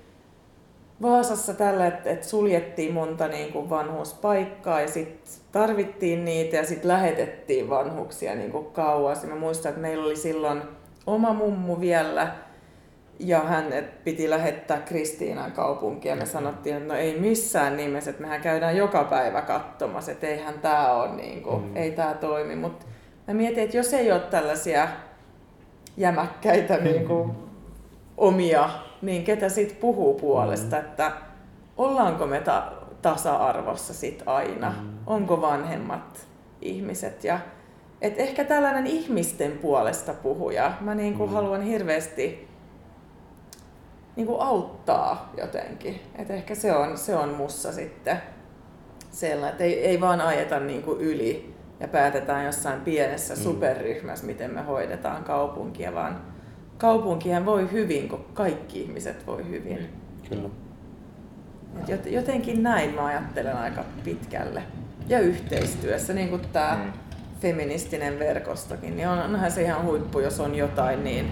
Vaasassa 1.03 1.55
tällä, 1.55 1.87
että 1.87 2.11
et 2.11 2.25
suljettiin 2.25 2.95
monta 2.95 3.29
niin 3.29 3.53
kuin 3.53 3.71
vanhuuspaikkaa 3.71 4.81
ja 4.81 4.89
sitten 4.89 5.33
tarvittiin 5.53 6.25
niitä 6.25 6.57
ja 6.57 6.67
sitten 6.67 6.89
lähetettiin 6.89 7.71
vanhuksia 7.71 8.35
niin 8.35 8.51
kuin 8.53 8.67
kauas. 8.67 9.23
Ja 9.23 9.29
mä 9.29 9.37
muistan, 9.37 9.69
että 9.71 9.81
meillä 9.81 10.05
oli 10.05 10.17
silloin 10.17 10.63
oma 11.07 11.33
mummu 11.33 11.81
vielä 11.81 12.29
ja 13.19 13.41
hän 13.41 13.73
et 13.73 14.05
piti 14.05 14.31
lähettää 14.31 14.79
Kristiinan 14.81 15.53
kaupunkiin 15.53 16.11
ja 16.11 16.17
me 16.17 16.27
sanottiin, 16.27 16.77
että 16.77 16.89
no 16.89 16.95
ei 17.01 17.19
missään 17.21 17.77
nimessä, 17.77 18.11
että 18.11 18.23
mehän 18.23 18.41
käydään 18.41 18.77
joka 18.77 19.05
päivä 19.05 19.43
katsomassa, 19.43 20.13
että 20.13 20.27
eihän 20.27 20.59
tämä 20.59 20.93
ole, 20.93 21.11
niin 21.17 21.43
kuin, 21.43 21.63
Mm. 21.63 21.69
mm. 21.69 21.77
ei 21.77 21.91
tämä 21.91 22.15
toimi. 22.15 22.57
Mutta 22.57 22.87
mä 23.29 23.35
mietin, 23.35 23.65
että 23.65 23.77
jos 23.77 23.95
ei 23.95 24.13
ole 24.13 24.21
tällaisia 24.21 24.89
jämäkkäitä 25.97 26.77
niin 26.77 27.07
kuin, 27.07 27.33
omia, 28.17 28.71
niin 29.03 29.25
ketä 29.25 29.49
sitten 29.49 29.77
puhuu 29.77 30.15
puolesta, 30.15 30.77
Mm. 30.77 30.83
että 30.83 31.13
ollaanko 31.77 32.27
me 32.27 32.41
ta- 32.41 32.73
tasa-arvossa 33.03 33.95
sit 33.95 34.23
aina, 34.27 34.71
Mm. 34.81 34.89
onko 35.07 35.41
vanhemmat 35.41 36.27
ihmiset 36.61 37.25
ja 37.25 37.39
et 38.01 38.15
ehkä 38.21 38.45
tällainen 38.45 38.87
ihmisten 38.87 39.53
puolesta 39.53 40.15
puhuja, 40.15 40.73
mä 40.81 40.95
niin 40.95 41.15
kuin 41.15 41.31
Mm. 41.31 41.35
haluan 41.35 41.63
hirveästi 41.63 42.49
niin 44.17 44.27
kuin 44.27 44.41
auttaa 44.41 45.33
jotenkin. 45.37 46.01
Et 46.19 46.31
ehkä 46.31 46.55
se 46.55 46.73
on, 46.77 46.99
se 46.99 47.17
on 47.17 47.29
mussa 47.29 47.73
sitten 47.73 48.17
sellainen, 49.11 49.51
että 49.51 49.65
ei, 49.65 49.87
ei 49.87 50.01
vaan 50.01 50.21
ajeta 50.21 50.61
niin 50.61 50.83
kuin 50.83 51.01
yli 51.01 51.55
ja 51.81 51.89
päätetään 51.89 52.45
jossain 52.47 52.81
pienessä 52.81 53.35
Mm. 53.35 53.41
superryhmässä, 53.41 54.27
miten 54.27 54.51
me 54.55 54.63
hoidetaan 54.63 55.25
kaupunkia, 55.25 55.95
vaan 55.95 56.21
kaupunkihan 56.79 57.47
voi 57.47 57.73
hyvin, 57.73 58.09
kun 58.09 58.25
kaikki 58.35 58.81
ihmiset 58.81 59.27
voi 59.27 59.49
hyvin. 59.49 59.79
Kyllä. 60.29 60.49
Et 61.79 61.89
jot- 61.89 62.09
jotenkin 62.09 62.63
näin 62.63 62.95
mä 62.95 63.07
ajattelen 63.07 63.57
aika 63.57 63.85
pitkälle. 64.05 64.63
Ja 65.09 65.19
yhteistyössä, 65.21 66.13
niin 66.13 66.29
kuin 66.29 66.43
tämä 66.53 66.79
Mm. 66.85 66.93
feministinen 67.41 68.19
verkostokin, 68.19 68.97
niin 68.97 69.09
on, 69.09 69.19
onhan 69.19 69.51
se 69.51 69.63
ihan 69.63 69.85
huippu, 69.85 70.21
jos 70.21 70.41
on 70.41 70.55
jotain, 70.55 71.05
niin 71.05 71.27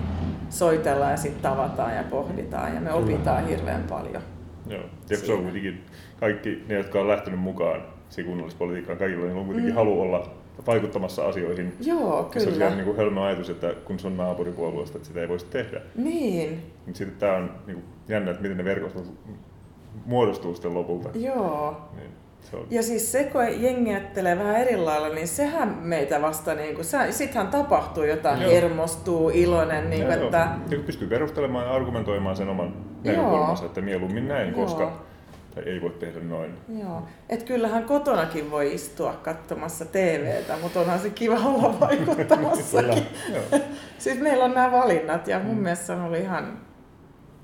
soitellaan 0.51 1.11
ja 1.11 1.17
sitten 1.17 1.43
tavataan 1.43 1.97
ja 1.97 2.03
pohditaan 2.11 2.75
ja 2.75 2.81
me 2.81 2.93
opitaan 2.93 3.47
hirveän 3.49 3.83
paljon. 3.89 4.23
Joo. 4.69 4.83
Ja 5.11 5.17
se 5.17 5.33
on 5.33 5.43
kuitenkin 5.43 5.85
kaikki 6.21 6.65
ne, 6.69 6.75
jotka 6.75 7.01
on 7.01 7.09
lähtenyt 7.09 7.41
mukaan 7.41 7.83
siihen 8.09 8.29
kunnallispolitiikkaan, 8.31 8.99
kaikilla 8.99 9.25
on 9.41 9.45
kuitenkin 9.47 9.73
mm. 9.73 9.77
halu 9.77 10.01
olla 10.01 10.31
vaikuttamassa 10.67 11.27
asioihin. 11.29 11.77
Joo, 11.81 12.31
Se 12.33 12.39
on 12.39 12.53
kyllä. 12.53 12.65
ihan 12.67 12.77
niin 12.79 12.85
kuin 12.87 12.97
hölmö 12.97 13.27
ajatus, 13.27 13.51
että 13.51 13.75
kun 13.85 13.99
se 13.99 14.07
on 14.07 14.17
naapuripuolueesta, 14.17 14.99
että 14.99 15.09
sitä 15.09 15.21
ei 15.21 15.29
voisi 15.29 15.47
tehdä. 15.47 15.81
Niin, 15.97 16.63
Mutta 16.87 16.99
sitten 16.99 17.19
tämä 17.19 17.37
on 17.37 17.51
niin 17.67 17.75
kuin 17.75 17.85
jännä, 18.09 18.31
että 18.31 18.43
miten 18.43 18.57
ne 18.57 18.65
verkostot 18.65 19.05
muodostuu 20.07 20.55
sitten 20.55 20.75
lopulta. 20.75 21.09
joo. 21.15 21.77
Niin 21.97 22.11
se 22.41 22.57
on. 22.57 22.67
Ja 22.71 22.83
siis 22.83 23.13
se, 23.13 23.25
kun 23.25 23.63
jengi 23.63 23.91
ajattelee 23.91 24.39
vähän 24.39 24.57
eri 24.57 24.77
lailla, 24.77 25.09
niin 25.09 25.29
sehän 25.29 25.79
meitä 25.83 26.23
vasta, 26.23 26.55
niin 26.55 26.75
kuin, 26.75 26.85
sittenhän 27.11 27.49
tapahtuu 27.49 28.05
jotain, 28.05 28.43
Joo. 28.43 28.51
hermostuu, 28.53 29.31
iloinen, 29.35 29.91
niin 29.91 30.03
kuin, 30.07 30.23
että. 30.23 30.49
Ja 30.71 30.79
pystyy 30.87 31.09
perustelemaan 31.09 31.67
ja 31.67 31.73
argumentoimaan 31.73 32.37
sen 32.37 32.49
oman 32.49 32.75
näkökulmassa, 33.05 33.67
että 33.67 33.81
mieluummin 33.81 34.29
näin, 34.29 34.49
Joo. 34.51 34.65
koska 34.65 34.93
tai 35.59 35.73
ei 35.73 35.81
voi 35.81 35.91
tehdä 35.91 36.21
noin. 36.21 36.55
Joo. 36.79 37.03
Et 37.29 37.43
kyllähän 37.43 37.85
kotonakin 37.85 38.51
voi 38.51 38.75
istua 38.75 39.13
katsomassa 39.13 39.85
TVtä, 39.85 40.57
mutta 40.63 40.81
onhan 40.81 40.99
se 40.99 41.11
kiva 41.11 41.35
olla 41.35 41.81
vaikuttamassakin. 41.81 43.07
Joo. 43.33 43.61
siis 43.99 44.21
meillä 44.21 44.45
on 44.45 44.55
nämä 44.55 44.73
valinnat 44.73 45.29
ja 45.29 45.39
mun 45.39 45.57
mm. 45.57 45.63
mielestä 45.63 45.87
se 45.87 45.93
on 45.93 46.03
ollut 46.03 46.19
ihan 46.19 46.61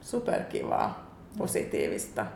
superkivaa, 0.00 1.10
positiivista. 1.38 2.26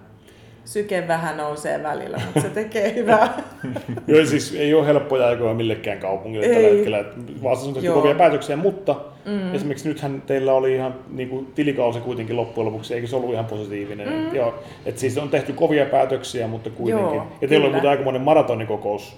Syke 0.68 1.08
vähän 1.08 1.36
nousee 1.36 1.82
välillä, 1.82 2.20
mutta 2.24 2.40
se 2.40 2.48
tekee 2.48 2.94
hyvää. 2.94 3.42
Joo, 4.06 4.26
siis 4.26 4.54
ei 4.54 4.74
ole 4.74 4.86
helppoja 4.86 5.26
aikoja 5.26 5.54
millekään 5.54 5.98
kaupungille 5.98 6.46
Ei. 6.46 6.54
tällä 6.54 6.68
hetkellä. 6.68 7.04
Vaasassa 7.42 7.68
on 7.68 7.74
tehty 7.74 7.86
Joo. 7.86 8.00
kovia 8.00 8.14
päätöksiä, 8.14 8.56
mutta 8.56 8.96
mm. 9.26 9.54
esimerkiksi 9.54 9.88
nythän 9.88 10.22
teillä 10.26 10.52
oli 10.52 10.74
ihan 10.74 10.94
niin 11.10 11.28
kuin, 11.28 11.46
tilikausi 11.54 12.00
kuitenkin 12.00 12.36
loppujen 12.36 12.66
lopuksi, 12.66 12.94
eikö 12.94 13.06
se 13.06 13.16
ollut 13.16 13.32
ihan 13.32 13.44
positiivinen? 13.44 14.08
Mm. 14.08 14.34
Joo, 14.34 14.54
että 14.86 15.00
siis 15.00 15.18
on 15.18 15.28
tehty 15.28 15.52
kovia 15.52 15.86
päätöksiä, 15.86 16.46
mutta 16.46 16.70
kuitenkin. 16.70 17.14
Joo, 17.16 17.26
ja 17.40 17.48
teillä 17.48 17.64
oli 17.64 17.70
kyllä. 17.70 17.70
muuten 17.70 17.90
aikamoinen 17.90 18.22
maratonikokous 18.22 19.16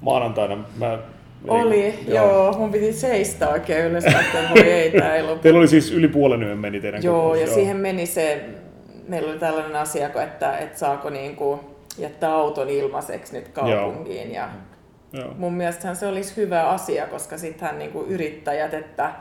maanantaina. 0.00 0.64
Mä, 0.78 0.98
Oli, 1.48 1.94
joo. 2.08 2.26
joo. 2.26 2.52
Mun 2.58 2.72
piti 2.72 2.92
seistä 2.92 3.48
oikein 3.48 3.86
ylös, 3.86 4.04
että 4.04 4.38
voi 4.54 4.62
ei, 4.62 4.90
tää 4.90 5.16
ei 5.16 5.22
lopu. 5.28 5.42
Teillä 5.42 5.58
oli 5.58 5.68
siis 5.68 5.92
yli 5.92 6.08
puolen 6.08 6.42
yön 6.42 6.58
meni 6.58 6.80
teidän 6.80 7.02
Joo, 7.02 7.22
kokous. 7.22 7.40
ja 7.40 7.46
siihen 7.46 7.76
meni 7.76 8.06
se, 8.06 8.44
meillä 9.08 9.30
oli 9.30 9.38
tällainen 9.38 9.76
asia, 9.76 10.06
että, 10.22 10.58
että 10.58 10.78
saako 10.78 11.10
niinku 11.10 11.60
jättää 11.98 12.34
auton 12.34 12.68
ilmaiseksi 12.68 13.32
nyt 13.32 13.48
kaupunkiin. 13.48 14.32
Ja 14.32 14.48
Joo. 15.12 15.34
mun 15.38 15.54
mielestähän 15.54 15.96
se 15.96 16.06
olisi 16.06 16.36
hyvä 16.36 16.68
asia, 16.68 17.06
koska 17.06 17.38
sittenhän 17.38 17.78
niinku 17.78 18.02
yrittäjät, 18.02 18.74
että 18.74 19.12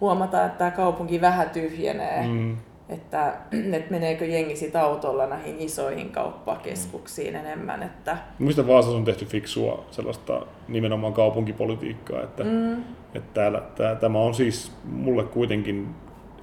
huomataan, 0.00 0.46
että 0.46 0.58
tämä 0.58 0.70
kaupunki 0.70 1.20
vähän 1.20 1.50
tyhjenee. 1.50 2.26
Mm. 2.26 2.56
Että, 2.88 3.34
että 3.78 3.90
meneekö 3.90 4.26
jengi 4.26 4.56
sit 4.56 4.76
autolla 4.76 5.26
näihin 5.26 5.58
isoihin 5.58 6.10
kauppakeskuksiin 6.10 7.36
enemmän. 7.36 7.82
Että, 7.82 8.16
Mistä 8.38 8.66
Vaasassa 8.66 8.96
on 8.96 9.04
tehty 9.04 9.24
fiksua 9.24 9.84
sellaista 9.90 10.46
nimenomaan 10.68 11.12
kaupunkipolitiikkaa, 11.12 12.22
että, 12.22 12.44
mm. 12.44 12.72
että 13.14 13.34
täällä, 13.34 13.62
tää, 13.76 13.94
tämä 13.94 14.18
on 14.18 14.34
siis 14.34 14.72
mulle 14.84 15.24
kuitenkin 15.24 15.88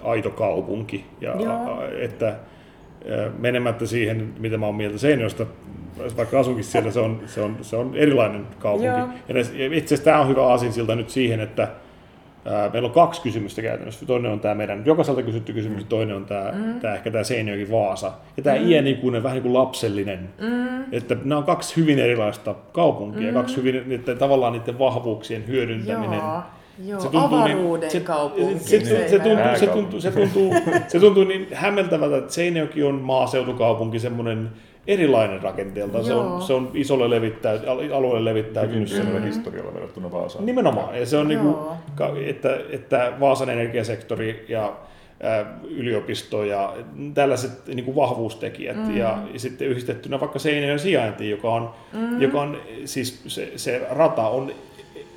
aito 0.03 0.29
kaupunki. 0.29 1.05
Ja 1.21 1.35
Joo. 1.41 1.81
että 2.01 2.35
menemättä 3.37 3.85
siihen, 3.85 4.33
mitä 4.39 4.57
mä 4.57 4.65
oon 4.65 4.75
mieltä 4.75 4.97
Seinäjoesta, 4.97 5.45
vaikka 6.17 6.39
asunkin 6.39 6.63
siellä, 6.63 6.91
se 6.91 6.99
on, 6.99 7.21
se 7.25 7.41
on, 7.41 7.57
se 7.61 7.75
on 7.75 7.95
erilainen 7.95 8.47
kaupunki. 8.59 8.85
Ja 8.85 9.07
itse 9.73 9.95
asiassa 9.95 10.03
tämä 10.03 10.21
on 10.21 10.27
hyvä 10.27 10.53
asinsilta 10.53 10.95
nyt 10.95 11.09
siihen, 11.09 11.39
että 11.39 11.67
ää, 12.45 12.69
meillä 12.73 12.87
on 12.87 12.93
kaksi 12.93 13.21
kysymystä 13.21 13.61
käytännössä. 13.61 14.05
Toinen 14.05 14.31
on 14.31 14.39
tämä 14.39 14.55
meidän 14.55 14.85
jokaiselta 14.85 15.23
kysytty 15.23 15.53
kysymys, 15.53 15.83
toinen 15.83 16.15
on 16.15 16.25
tämä, 16.25 16.51
mm. 16.51 16.79
tämä 16.79 16.95
ehkä 16.95 17.11
tämä 17.11 17.23
Seinäjoki 17.23 17.71
Vaasa. 17.71 18.11
Ja 18.37 18.43
tämä 18.43 18.55
mm. 18.59 18.69
iänikuinen, 18.69 19.23
vähän 19.23 19.35
niin 19.35 19.43
kuin 19.43 19.53
lapsellinen. 19.53 20.29
Mm. 20.41 20.83
Että 20.91 21.17
nämä 21.23 21.37
on 21.37 21.43
kaksi 21.43 21.75
hyvin 21.77 21.99
erilaista 21.99 22.55
kaupunkia, 22.73 23.27
mm. 23.27 23.33
kaksi 23.33 23.57
hyvin 23.57 23.83
niiden, 23.85 24.17
tavallaan 24.17 24.53
niiden 24.53 24.79
vahvuuksien 24.79 25.47
hyödyntäminen. 25.47 26.19
joo, 26.19 26.41
joo. 26.85 26.99
Se 26.99 27.09
tuntuu 27.09 27.43
niin- 27.43 27.57
avaruuden 27.57 27.91
se- 27.91 27.99
kaupunki. 27.99 28.59
Se, 28.59 28.85
se, 28.85 29.07
se, 29.07 29.19
tuntuu, 29.19 29.55
se, 29.59 29.67
tuntuu, 29.67 30.01
se, 30.01 30.11
tuntuu, 30.11 30.53
se 30.87 30.99
tuntuu 30.99 31.23
niin 31.23 31.47
hämmentävältä, 31.53 32.17
että 32.17 32.33
Seinäjoki 32.33 32.83
on 32.83 32.95
maaseutukaupunki, 32.95 33.99
semmoinen 33.99 34.49
erilainen 34.87 35.41
rakenteelta. 35.43 36.03
Se 36.03 36.13
on, 36.13 36.41
se 36.41 36.53
on 36.53 36.71
isolle 36.73 37.09
levittäyt, 37.09 37.61
alueelle 37.67 38.29
levittäytynyt 38.29 38.87
Semmoinen 38.87 39.05
semmoinen 39.05 39.33
historialla 39.33 39.73
verrattuna 39.73 40.11
Vaasaan. 40.11 40.45
Nimenomaan. 40.45 40.99
Ja 40.99 41.05
se 41.05 41.17
on 41.17 41.27
niin 41.27 41.39
kuin, 41.39 41.55
että, 42.25 42.57
että 42.69 43.13
Vaasan 43.19 43.49
energiasektori 43.49 44.45
ja 44.49 44.73
ää, 45.23 45.59
yliopisto 45.69 46.43
ja 46.43 46.73
tällaiset 47.13 47.67
niin 47.67 47.85
kuin 47.85 47.95
vahvuustekijät 47.95 48.77
mm. 48.77 48.97
ja 48.97 49.17
sitten 49.37 49.67
yhdistettynä 49.67 50.19
vaikka 50.19 50.39
Seinäjoen 50.39 50.79
sijaintiin, 50.79 51.31
joka 51.31 51.53
on, 51.53 51.69
mm. 51.93 52.21
joka 52.21 52.41
on 52.41 52.57
siis 52.85 53.21
se, 53.27 53.51
se 53.55 53.87
rata 53.89 54.27
on 54.27 54.51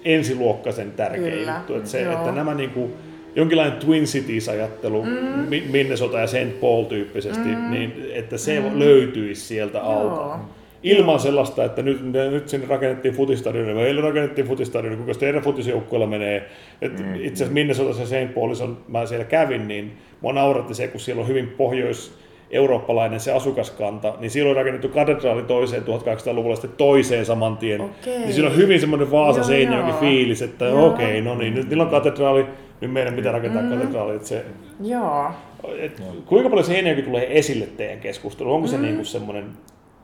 ensiluokkaisen 0.05 0.93
tärkeä 0.93 1.31
Kyllä, 1.31 1.55
juttu. 1.57 1.75
Että, 1.75 1.89
se, 1.89 2.01
joo. 2.01 2.13
että 2.13 2.33
nämä 2.33 2.55
niin 2.55 2.71
kuin, 2.71 2.93
jonkinlainen 3.37 3.79
Twin 3.79 4.05
Cities-ajattelu, 4.05 5.05
mm. 5.05 5.71
Minnesota 5.71 6.21
ja 6.21 6.27
St. 6.27 6.61
Paul 6.61 6.85
tyyppisesti, 6.85 7.49
mm. 7.49 7.71
niin 7.71 7.95
että 8.15 8.39
se 8.39 8.61
mm. 8.61 8.79
löytyisi 8.79 9.47
sieltä 9.47 9.83
alta. 9.83 10.39
Ilman 10.83 11.21
sellaista, 11.21 11.65
että 11.65 11.83
nyt, 11.83 12.13
nyt 12.31 12.49
sinne 12.49 12.67
rakennettiin 12.67 13.15
futistadion, 13.15 13.77
meillä 13.77 14.01
rakennettiin 14.01 14.47
futistadion, 14.47 14.97
kuinka 14.97 15.15
teidän 15.15 15.43
futisjoukkueella 15.43 16.07
menee. 16.07 16.49
Et 16.83 16.99
mm, 16.99 17.15
itse 17.15 17.33
asiassa 17.33 17.55
Minnesotassa 17.55 18.03
ja 18.03 18.27
St. 18.27 18.35
Paulissa, 18.35 18.69
mä 18.89 19.07
siellä 19.07 19.25
kävin, 19.25 19.69
niin 19.69 19.93
mua 20.21 20.33
nauratti 20.33 20.75
se, 20.75 20.89
kun 20.89 21.01
siellä 21.01 21.23
on 21.23 21.29
hyvin 21.29 21.49
pohjois 21.49 22.19
eurooppalainen 22.53 23.21
se 23.21 23.33
asukaskanta, 23.33 24.15
niin 24.19 24.31
silloin 24.31 24.51
on 24.51 24.57
rakennettu 24.57 24.89
katedraali 24.89 25.43
toiseen 25.43 25.83
1800-luvulla 25.83 26.57
sitten 26.57 26.77
toiseen 26.77 27.27
saman 27.27 27.57
tien. 27.57 27.81
Okei. 27.81 28.19
Niin 28.19 28.33
siinä 28.33 28.49
on 28.49 28.57
hyvin 28.57 28.81
semmoinen 28.81 29.11
Vaasa 29.11 29.43
Seinäjoki 29.43 29.93
fiilis, 30.01 30.43
että 30.43 30.69
okei, 30.69 31.21
no 31.21 31.35
niin, 31.35 31.55
nyt 31.55 31.69
niillä 31.69 31.85
on 31.85 31.91
katedraali, 31.91 32.47
nyt 32.81 32.93
meidän 32.93 33.15
pitää 33.15 33.33
rakentaa 33.33 33.63
mm. 33.63 33.71
katedraali. 33.71 34.17
Että 34.17 34.29
se, 34.29 34.45
Joo, 34.81 35.31
et, 35.79 36.03
kuinka 36.27 36.51
paljon 36.51 36.67
Seinäjoki 36.67 37.03
tulee 37.03 37.39
esille 37.39 37.67
teidän 37.67 38.01
keskusteluun? 38.01 38.57
Onko 38.57 38.69
se 38.69 38.77
mm. 38.77 38.83
niinku 38.83 39.05
semmoinen 39.05 39.51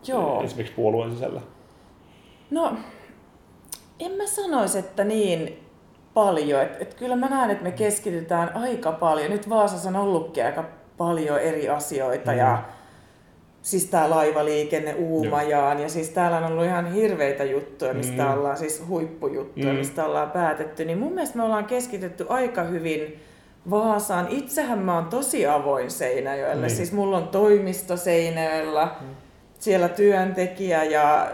joo. 0.08 0.42
esimerkiksi 0.44 0.74
puolueen 0.76 1.12
sisällä? 1.12 1.40
No, 2.50 2.72
en 4.00 4.12
mä 4.12 4.26
sanoisi, 4.26 4.78
että 4.78 5.04
niin 5.04 5.58
paljon. 6.14 6.62
Et, 6.62 6.82
et 6.82 6.94
kyllä 6.94 7.16
mä 7.16 7.28
näen, 7.28 7.50
että 7.50 7.64
me 7.64 7.72
keskitytään 7.72 8.56
aika 8.56 8.92
paljon. 8.92 9.30
Nyt 9.30 9.48
Vaasassa 9.48 9.88
on 9.88 9.96
ollutkin 9.96 10.44
aika 10.44 10.64
paljon 10.98 11.40
eri 11.40 11.68
asioita 11.68 12.32
Mm. 12.32 12.38
ja 12.38 12.62
siis 13.62 13.84
tää 13.86 14.10
laivaliikenne 14.10 14.94
Uumajaan 14.94 15.80
ja 15.80 15.88
siis 15.88 16.08
täällä 16.10 16.36
on 16.36 16.44
ollut 16.44 16.64
ihan 16.64 16.92
hirveitä 16.92 17.44
juttuja, 17.44 17.94
mistä 17.94 18.22
Mm. 18.24 18.32
ollaan 18.32 18.56
siis 18.56 18.82
huippujuttuja, 18.88 19.72
Mm. 19.72 19.78
mistä 19.78 20.04
ollaan 20.04 20.30
päätetty. 20.30 20.84
Niin 20.84 20.98
mun 20.98 21.12
mielestä 21.12 21.36
me 21.36 21.42
ollaan 21.44 21.64
keskitytty 21.64 22.26
aika 22.28 22.62
hyvin 22.62 23.20
Vaasaan. 23.70 24.26
Itsehän 24.30 24.78
mä 24.78 24.94
oon 24.94 25.04
tosi 25.06 25.46
avoin 25.46 25.90
Seinäjoelle. 25.90 26.66
Niin. 26.66 26.76
Siis 26.76 26.92
mulla 26.92 27.16
on 27.16 27.28
toimisto 27.28 27.96
Seinäjoella, 27.96 28.96
siellä 29.58 29.88
työntekijä 29.88 30.84
ja 30.84 31.30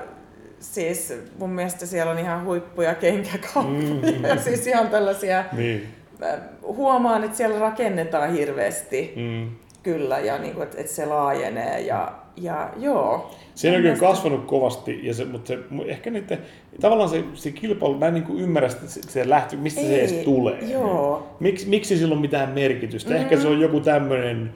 siis 0.60 1.14
mun 1.38 1.50
mielestä 1.50 1.86
siellä 1.86 2.12
on 2.12 2.18
ihan 2.18 2.44
huippuja 2.44 2.94
kenkäkauppoja 2.94 3.78
Mm. 4.18 4.24
ja 4.24 4.36
siis 4.46 4.66
ihan 4.66 4.88
tällaisia, 4.88 5.44
Niin. 5.52 5.88
Äh, 6.24 6.40
huomaan, 6.62 7.24
että 7.24 7.36
siellä 7.36 7.58
rakennetaan 7.58 8.32
hirveästi 8.32 9.12
Mm. 9.16 9.50
kyllä 9.82 10.18
ja 10.18 10.38
niin 10.38 10.54
kuin, 10.54 10.62
että, 10.62 10.80
että 10.80 10.92
se 10.92 11.06
laajenee 11.06 11.80
ja, 11.80 12.12
ja 12.36 12.70
joo. 12.78 13.30
Seinäjoki 13.54 13.88
on 13.88 13.92
mielestä- 13.92 14.06
kasvanut 14.06 14.44
kovasti, 14.44 15.00
ja 15.02 15.14
se, 15.14 15.24
mutta 15.24 15.48
se, 15.48 15.58
ehkä 15.86 16.10
niiden, 16.10 16.38
tavallaan 16.80 17.08
se, 17.10 17.24
se 17.34 17.50
kilpailu, 17.50 17.98
mä 17.98 18.06
en 18.06 18.14
niin 18.14 18.24
kuin 18.24 18.40
ymmärrä 18.40 18.68
sitä, 18.68 18.86
se, 18.86 19.00
se 19.02 19.28
lähtö, 19.28 19.56
mistä 19.56 19.80
se 19.80 19.86
Ei, 19.86 19.98
edes 20.00 20.12
tulee. 20.12 20.58
Joo. 20.64 21.26
Miksi, 21.40 21.68
miksi 21.68 21.98
sillä 21.98 22.14
on 22.14 22.20
mitään 22.20 22.48
merkitystä? 22.50 23.10
Mm. 23.10 23.16
Ehkä 23.16 23.40
se 23.40 23.48
on 23.48 23.60
joku 23.60 23.80
tämmöinen, 23.80 24.52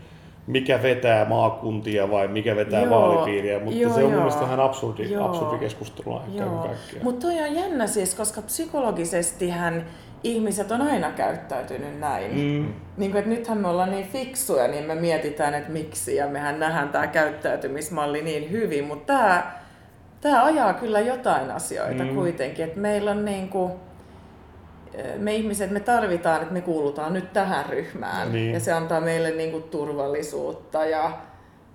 mikä 0.46 0.82
vetää 0.82 1.24
maakuntia 1.24 2.10
vai 2.10 2.28
mikä 2.28 2.56
vetää 2.56 2.82
Joo, 2.82 2.90
vaalipiiriä, 2.90 3.58
mutta 3.60 3.78
joo, 3.80 3.90
se 3.94 3.96
on 3.98 4.02
mun 4.02 4.12
joo. 4.12 4.20
mielestä 4.20 4.44
ihan 4.44 4.60
absurdi, 4.60 5.12
Joo. 5.12 5.26
absurdi 5.26 5.58
kaiken 5.58 6.58
kaikkiaan. 6.58 7.04
Mutta 7.04 7.26
toi 7.26 7.40
on 7.48 7.54
jännä 7.54 7.86
siis, 7.86 8.14
koska 8.14 8.42
psykologisestihan 8.42 9.82
ihmiset 10.22 10.70
on 10.72 10.82
aina 10.82 11.10
käyttäytynyt 11.12 12.00
näin. 12.00 12.30
Mm. 12.34 12.74
Niin 12.96 13.10
kuin, 13.10 13.18
että 13.18 13.30
nythän 13.30 13.58
me 13.58 13.68
ollaan 13.68 13.90
niin 13.90 14.08
fiksuja, 14.08 14.68
niin 14.68 14.84
me 14.84 14.94
mietitään, 14.94 15.54
että 15.54 15.70
miksi, 15.72 16.16
ja 16.16 16.26
mehän 16.26 16.60
nähdään 16.60 16.88
tämä 16.88 17.06
käyttäytymismalli 17.06 18.22
niin 18.22 18.50
hyvin, 18.50 18.84
mutta 18.84 19.06
tämä, 19.06 19.52
tämä 20.20 20.44
ajaa 20.44 20.74
kyllä 20.74 21.00
jotain 21.00 21.50
asioita 21.50 22.04
Mm. 22.04 22.14
kuitenkin, 22.14 22.64
että 22.64 22.80
meillä 22.80 23.10
on 23.10 23.24
niin 23.24 23.48
kuin, 23.48 23.72
me 25.18 25.34
ihmiset, 25.34 25.70
me 25.70 25.80
tarvitaan, 25.80 26.42
että 26.42 26.54
me 26.54 26.60
kuulutaan 26.60 27.12
nyt 27.12 27.32
tähän 27.32 27.66
ryhmään, 27.66 28.32
Niin. 28.32 28.54
ja 28.54 28.60
se 28.60 28.72
antaa 28.72 29.00
meille 29.00 29.30
niin 29.30 29.50
kuin 29.50 29.62
turvallisuutta 29.62 30.84
ja, 30.84 31.10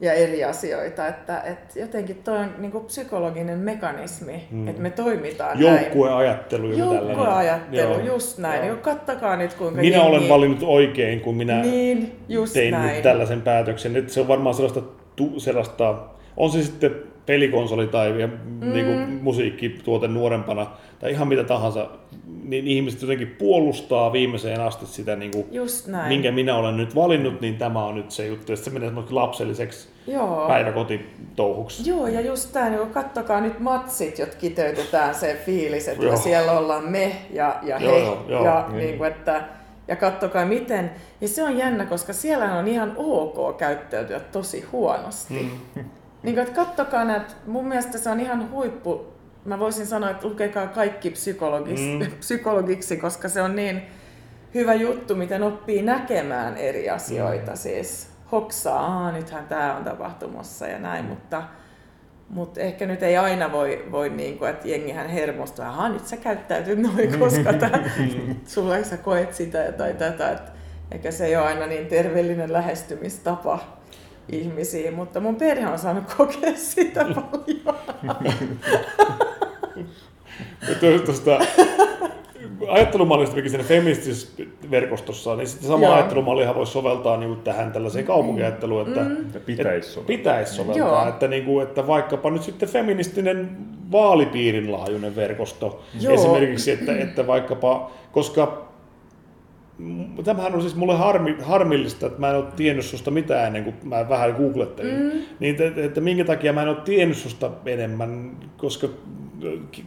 ja 0.02 0.14
eri 0.14 0.44
asioita, 0.44 1.08
että, 1.08 1.42
että 1.42 1.80
jotenkin 1.80 2.16
toi 2.24 2.38
on 2.38 2.50
niin 2.58 2.72
kuin 2.72 2.86
psykologinen 2.86 3.60
mekanismi, 3.60 4.48
Mm. 4.52 4.68
että 4.68 4.82
me 4.82 4.90
toimitaan 4.90 5.60
näin. 5.60 5.82
Joukkueajattelu 5.82 6.68
tällainen. 6.70 7.08
Joukkueajattelu, 7.08 7.94
Joo. 7.94 8.00
just 8.06 8.38
näin. 8.38 8.58
Joo. 8.60 8.68
Joo. 8.68 8.78
Kattokaa 8.82 9.36
nyt 9.36 9.54
kuinka 9.54 9.82
Minä 9.82 9.98
jengi... 9.98 10.10
olen 10.18 10.30
valinnut 10.30 10.64
oikein, 10.64 11.22
kun 11.22 11.36
minä 11.36 11.62
Niin, 11.62 12.20
just 12.30 12.54
tein 12.54 12.72
näin. 12.72 12.94
nyt 12.94 13.04
tällaisen 13.04 13.42
päätöksen. 13.42 13.96
Että 13.96 14.14
se 14.14 14.20
on 14.22 14.28
varmaan 14.28 14.56
sellaista, 14.56 14.82
tu, 15.16 15.40
sellaista 15.40 15.96
on 16.38 16.52
se 16.52 16.64
sitten 16.64 16.96
pelikonsoli 17.26 17.88
tai 17.88 18.12
mm. 18.12 18.74
niin 18.74 18.86
kuin 18.86 19.00
musiikkituote 19.22 20.08
nuorempana 20.08 20.68
tai 21.00 21.12
ihan 21.12 21.28
mitä 21.28 21.44
tahansa, 21.44 21.90
niin 22.44 22.68
ihmiset 22.68 23.02
jotenkin 23.02 23.28
puolustaa 23.28 24.14
viimeiseen 24.14 24.62
asti 24.62 24.86
sitä, 24.86 25.16
niin 25.16 25.32
kuin, 25.32 25.46
Just 25.52 25.88
näin. 25.88 26.08
minkä 26.08 26.32
minä 26.32 26.56
olen 26.56 26.78
nyt 26.78 26.96
valinnut, 26.96 27.42
niin 27.42 27.58
tämä 27.58 27.86
on 27.86 27.96
nyt 27.96 28.12
se 28.12 28.28
juttu. 28.28 28.52
Ja 28.52 28.56
sitten 28.56 28.74
se 28.74 28.80
menee 28.80 29.04
lapselliseksi 29.10 29.88
Joo. 30.08 30.48
päiväkotitouhuksi. 30.48 31.90
Joo, 31.90 32.08
ja 32.08 32.22
just 32.22 32.54
tämä, 32.54 32.70
niin 32.70 32.90
kattokaa 32.90 33.42
nyt 33.42 33.60
matsit, 33.60 34.20
jotka 34.20 34.36
kiteytetään 34.36 35.16
se 35.16 35.42
fiilis, 35.46 35.88
että 35.88 36.06
Joo. 36.06 36.18
siellä 36.18 36.52
ollaan 36.52 36.92
me 36.92 37.16
ja, 37.32 37.56
ja 37.64 37.80
he. 37.80 37.86
Joo, 37.86 38.26
joo. 38.28 38.46
ja 38.46 38.66
Niin. 38.68 38.78
niin 38.78 38.98
kuin, 38.98 39.12
että 39.12 39.44
ja 39.88 39.96
kattokaa 39.96 40.46
miten. 40.46 40.92
Ja 41.22 41.28
se 41.28 41.44
on 41.44 41.58
jännä, 41.58 41.86
koska 41.86 42.14
siellä 42.14 42.56
on 42.56 42.68
ihan 42.68 42.94
ok 42.98 43.58
käyttäytyä 43.58 44.20
tosi 44.20 44.62
huonosti. 44.72 45.50
Mm. 45.76 45.84
Niin 46.24 46.36
kuin, 46.36 46.48
että 46.48 46.56
kattokaa 46.56 47.06
näitä, 47.06 47.34
mun 47.48 47.68
mielestä 47.68 47.98
se 47.98 48.10
on 48.10 48.20
ihan 48.20 48.52
huippu. 48.52 49.14
Mä 49.46 49.60
voisin 49.60 49.88
sanoa, 49.88 50.10
että 50.10 50.28
lukekaa 50.28 50.68
kaikki 50.68 51.10
psykologis, 51.10 51.80
mm. 51.80 52.12
psykologiksi, 52.20 52.98
koska 52.98 53.30
se 53.30 53.42
on 53.42 53.56
niin 53.56 53.82
hyvä 54.54 54.74
juttu, 54.74 55.16
miten 55.16 55.44
oppii 55.44 55.82
näkemään 55.82 56.58
eri 56.58 56.90
asioita. 56.90 57.52
Mm. 57.52 57.58
Siis 57.58 58.10
hoksaa, 58.32 59.04
Aa, 59.04 59.12
nythän 59.12 59.48
tämä 59.48 59.76
on 59.76 59.84
tapahtumassa 59.84 60.68
ja 60.68 60.80
näin, 60.80 61.06
mutta 61.06 61.44
mutta 62.30 62.60
ehkä 62.60 62.86
nyt 62.86 63.04
ei 63.04 63.18
aina 63.18 63.52
voi, 63.52 63.86
voi 63.92 64.10
niin 64.10 64.38
kuin, 64.38 64.50
että 64.50 64.68
jengihän 64.68 65.10
hermostuu, 65.10 65.66
että 65.66 65.90
nyt 65.90 66.08
sä 66.08 66.18
käyttäytyt 66.18 66.80
noin, 66.80 67.20
koska 67.20 67.54
tää, 67.54 67.84
sulla 68.46 68.84
sä 68.84 68.98
koet 68.98 69.34
sitä 69.34 69.72
tai 69.72 69.94
tätä. 69.94 70.32
Et 70.32 70.52
eikä 70.92 71.12
se 71.12 71.26
ei 71.26 71.36
ole 71.36 71.46
aina 71.46 71.68
niin 71.68 71.88
terveellinen 71.88 72.54
lähestymistapa 72.54 73.60
ihmisiin, 74.30 74.94
mutta 74.94 75.20
mun 75.20 75.36
perhe 75.36 75.68
on 75.68 75.80
saanut 75.80 76.14
kokea 76.18 76.54
sitä 76.56 77.06
paljon. 77.16 77.78
Tuosta 81.06 81.40
ajattelumallista, 82.68 83.36
mikä 83.36 83.50
siinä 83.50 83.64
feministisessä 83.64 84.44
verkostossa 84.72 85.36
niin 85.36 85.48
sitten 85.48 85.68
sama 85.68 85.86
Joo. 85.86 85.94
ajattelumallihan 85.94 86.56
voisi 86.56 86.72
soveltaa 86.72 87.18
niin 87.18 87.42
tähän 87.44 87.72
tällaiseen 87.72 88.06
kaupunkiajatteluun, 88.06 88.88
että 88.88 89.04
mm. 89.04 89.42
pitäisi 89.46 89.90
soveltaa. 89.90 90.18
Pitäisi 90.18 90.54
soveltaa 90.54 91.08
että, 91.08 91.28
niin 91.28 91.46
kuin, 91.46 91.68
että 91.68 91.88
vaikkapa 91.88 92.30
nyt 92.30 92.44
sitten 92.44 92.70
feministinen 92.70 93.58
vaalipiirin 93.92 94.72
laajuinen 94.72 95.16
verkosto 95.16 95.84
Joo. 96.02 96.14
esimerkiksi, 96.14 96.72
että, 96.72 96.98
että 96.98 97.28
vaikkapa, 97.28 97.92
koska 98.12 98.73
tämähän 100.24 100.56
on 100.56 100.62
siis 100.62 100.76
mulle 100.76 100.96
harmi, 100.96 101.36
harmillista, 101.42 102.06
että 102.06 102.20
mä 102.20 102.30
en 102.30 102.36
ole 102.36 102.46
tiennyt 102.56 102.86
susta 102.86 103.12
mitään 103.12 103.48
ennen 103.48 103.64
kuin 103.64 103.76
mä 103.84 104.10
vähän 104.10 104.34
googlettelin. 104.34 105.04
Mm. 105.04 105.12
Niin, 105.40 105.62
että, 105.62 105.86
että 105.86 106.02
minkä 106.02 106.26
takia 106.26 106.54
mä 106.54 106.62
en 106.62 106.68
ole 106.68 106.78
tiennyt 106.86 107.18
susta 107.18 107.52
enemmän, 107.66 108.32
koska 108.58 108.88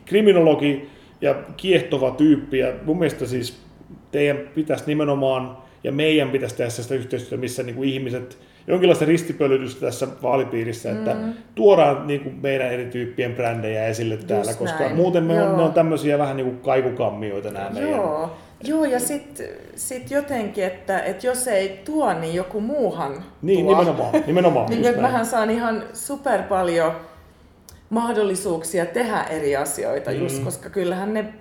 kriminologi 0.05 0.89
ja 1.20 1.34
kiehtova 1.57 2.11
tyyppi. 2.11 2.59
Ja 2.59 2.72
mun 2.84 2.99
mielestä 2.99 3.26
siis 3.26 3.61
teidän 4.12 4.39
pitäisi 4.55 4.84
nimenomaan, 4.87 5.57
ja 5.84 5.93
meidän 5.93 6.30
pitäisi 6.30 6.57
tehdä 6.57 6.70
sitä 6.70 6.95
yhteistyötä, 6.95 7.41
missä 7.41 7.62
niin 7.62 7.76
kuin 7.76 7.89
ihmiset, 7.89 8.39
jonkinlaista 8.66 9.05
ristipölytystä 9.05 9.80
tässä 9.80 10.09
vaalipiirissä, 10.22 10.93
että 10.93 11.14
mm. 11.14 11.32
tuodaan 11.55 12.07
niin 12.07 12.20
kuin 12.20 12.34
meidän 12.43 12.72
eri 12.72 12.87
tyyppien 12.87 13.34
brändejä 13.34 13.87
esille 13.87 14.14
Just 14.14 14.26
täällä, 14.26 14.55
koska 14.55 14.78
näin. 14.78 14.97
muuten 14.97 15.24
me 15.24 15.43
on, 15.43 15.57
ne 15.57 15.62
on 15.62 15.72
tämmöisiä 15.72 16.18
vähän 16.18 16.37
niin 16.37 16.47
kuin 16.47 16.61
kaikukammioita 16.61 17.51
nämä 17.51 17.64
Joo. 17.64 17.74
meidän. 17.74 17.91
Joo, 17.91 18.30
ja 18.91 19.01
sitten 19.01 19.49
sit 19.77 20.11
jotenkin, 20.11 20.65
että, 20.65 21.01
että 21.01 21.27
jos 21.27 21.49
ei 21.49 21.81
tuo, 21.85 22.13
niin 22.13 22.35
joku 22.35 22.61
muuhan 22.61 23.25
Niin, 23.43 23.67
tuo. 23.67 23.75
nimenomaan. 23.75 24.23
nimenomaan 24.27 24.67
niin, 24.71 24.85
että 24.87 25.03
mähän 25.03 25.27
saan 25.27 25.51
ihan 25.51 25.85
super 25.93 26.43
paljon 26.43 26.93
mahdollisuuksia 27.91 28.87
tehdä 28.87 29.23
eri 29.23 29.57
asioita, 29.57 30.11
mm. 30.11 30.17
just 30.17 30.45
koska 30.45 30.71
kyllähän 30.71 31.15
ne 31.15 31.35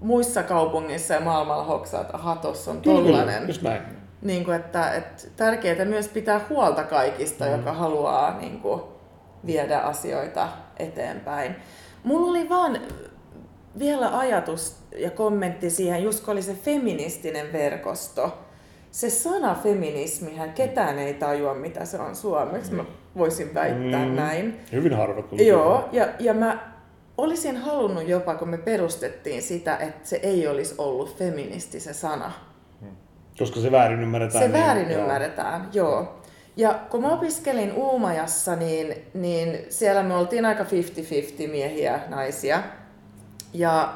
muissa 0.00 0.42
kaupungeissa 0.42 1.14
ja 1.14 1.20
maailmalla 1.20 1.64
hoksaa, 1.64 2.00
että 2.00 2.16
aha, 2.16 2.36
tuossa 2.36 2.70
on 2.70 2.80
tollanen. 2.80 3.46
Just 3.46 3.62
näin. 3.62 3.82
Niin 4.22 4.44
kuin, 4.44 4.56
että, 4.56 4.94
että 4.94 5.22
tärkeää 5.36 5.84
myös 5.84 6.08
pitää 6.08 6.40
huolta 6.48 6.84
kaikista, 6.84 7.44
mm. 7.44 7.50
joka 7.52 7.72
haluaa 7.72 8.38
niin 8.40 8.60
kuin, 8.60 8.80
viedä 9.46 9.78
asioita 9.78 10.48
eteenpäin. 10.76 11.56
Mulla 12.04 12.30
oli 12.30 12.48
vaan 12.48 12.80
vielä 13.78 14.18
ajatus 14.18 14.76
ja 14.96 15.10
kommentti 15.10 15.70
siihen, 15.70 16.02
just 16.02 16.24
kun 16.24 16.32
oli 16.32 16.42
se 16.42 16.54
feministinen 16.54 17.52
verkosto. 17.52 18.38
Se 18.90 19.10
sana 19.10 19.54
feminismihän, 19.54 20.52
ketään 20.52 20.98
ei 20.98 21.14
tajua, 21.14 21.54
mitä 21.54 21.84
se 21.84 21.98
on 21.98 22.16
suomeksi. 22.16 22.74
Mä 22.74 22.84
voisin 23.16 23.54
väittää 23.54 24.06
mm, 24.06 24.14
näin. 24.14 24.60
Hyvin 24.72 24.96
harva 24.96 25.22
Joo, 25.32 25.88
ja, 25.92 26.08
ja 26.18 26.34
mä 26.34 26.72
olisin 27.18 27.56
halunnut 27.56 28.08
jopa, 28.08 28.34
kun 28.34 28.48
me 28.48 28.58
perustettiin 28.58 29.42
sitä, 29.42 29.76
että 29.76 30.08
se 30.08 30.16
ei 30.22 30.48
olisi 30.48 30.74
ollut 30.78 31.18
feministi 31.18 31.80
se 31.80 31.92
sana. 31.92 32.32
Hmm. 32.80 32.96
Koska 33.38 33.60
se 33.60 33.72
väärin 33.72 34.02
ymmärretään. 34.02 34.44
Se 34.44 34.48
niin, 34.48 34.64
väärin 34.64 34.90
joo. 34.90 35.00
ymmärretään, 35.00 35.68
joo. 35.72 36.20
Ja 36.56 36.80
kun 36.90 37.02
mä 37.02 37.12
opiskelin 37.12 37.72
Uumajassa, 37.72 38.56
niin, 38.56 38.94
niin 39.14 39.58
siellä 39.68 40.02
me 40.02 40.14
oltiin 40.14 40.44
aika 40.44 40.64
50-50 40.64 40.66
miehiä, 41.50 42.00
naisia. 42.08 42.62
Ja 43.54 43.94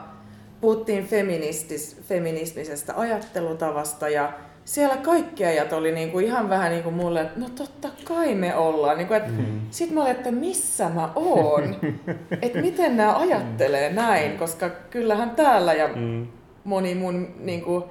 puhuttiin 0.61 1.07
feministis, 1.07 1.97
feminismisestä 2.09 2.93
ajattelutavasta 2.97 4.09
ja 4.09 4.33
siellä 4.65 4.97
kaikki 4.97 5.45
ajat 5.45 5.73
oli 5.73 5.93
niinku 5.93 6.19
ihan 6.19 6.49
vähän 6.49 6.71
niin 6.71 6.83
kuin 6.83 6.95
mulle, 6.95 7.21
että 7.21 7.41
no 7.41 7.49
totta 7.49 7.89
kai 8.05 8.35
me 8.35 8.57
ollaan. 8.57 8.99
Niinku, 8.99 9.15
että 9.15 9.31
mm. 9.31 9.61
Sitten 9.71 9.95
mä 9.95 10.03
olin, 10.03 10.13
että 10.13 10.31
missä 10.31 10.89
mä 10.89 11.11
oon? 11.15 11.77
että 12.43 12.61
miten 12.61 12.97
nämä 12.97 13.19
ajattelee 13.19 13.93
näin, 13.93 14.39
koska 14.39 14.71
kyllähän 14.71 15.31
täällä 15.31 15.73
ja 15.73 15.89
mm. 15.97 16.27
moni 16.65 16.95
mun 16.95 17.35
niinku, 17.39 17.85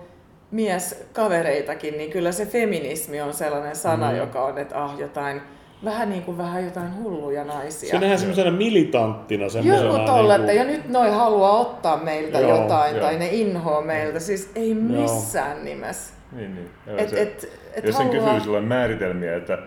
mies 0.51 1.05
kavereitakin, 1.13 1.97
niin 1.97 2.11
kyllä 2.11 2.31
se 2.31 2.45
feminismi 2.45 3.21
on 3.21 3.33
sellainen 3.33 3.75
sana, 3.75 4.11
mm. 4.11 4.17
joka 4.17 4.45
on, 4.45 4.57
että 4.57 4.83
ah 4.83 4.99
jotain 4.99 5.41
vähän 5.85 6.09
niin 6.09 6.23
kuin 6.23 6.37
vähän 6.37 6.65
jotain 6.65 6.95
hulluja 7.03 7.43
naisia. 7.43 7.91
Se 7.91 7.99
nähdään 7.99 8.19
semmoisena 8.19 8.51
militanttina. 8.51 9.45
Joku 9.45 10.05
tolle, 10.05 10.37
niin 10.37 10.45
kuin... 10.45 10.57
ja 10.57 10.63
nyt 10.63 10.89
noi 10.89 11.11
haluaa 11.11 11.59
ottaa 11.59 11.97
meiltä 11.97 12.39
joo, 12.39 12.61
jotain, 12.61 12.95
joo. 12.95 13.05
tai 13.05 13.17
ne 13.17 13.27
inhoa 13.27 13.81
meiltä. 13.81 14.19
Siis 14.19 14.51
ei 14.55 14.73
missään 14.73 15.57
joo. 15.57 15.65
nimessä. 15.65 16.13
Niin, 16.31 16.55
niin. 16.55 16.69
Joo, 16.87 16.97
et, 16.97 17.09
se, 17.09 17.21
et, 17.21 17.49
et 17.73 17.85
jos 17.85 17.95
haluaa... 17.95 18.13
kysyy 18.13 18.39
silloin 18.39 18.63
määritelmiä, 18.63 19.35
että, 19.35 19.57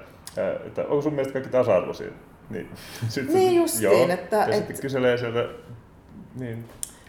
että 0.66 0.82
onko 0.82 1.02
sun 1.02 1.12
mielestä 1.12 1.32
kaikki 1.32 1.50
tasa-arvoisia, 1.50 2.10
niin, 2.50 2.68
sitten, 3.08 3.34
niin 3.34 3.56
justiin, 3.56 3.82
joo, 3.82 4.08
että... 4.08 4.36
Ja 4.36 4.46
et, 4.46 4.54
sitten 4.54 4.80
kyselee 4.80 5.18
sieltä, 5.18 5.48
niin... 6.38 6.64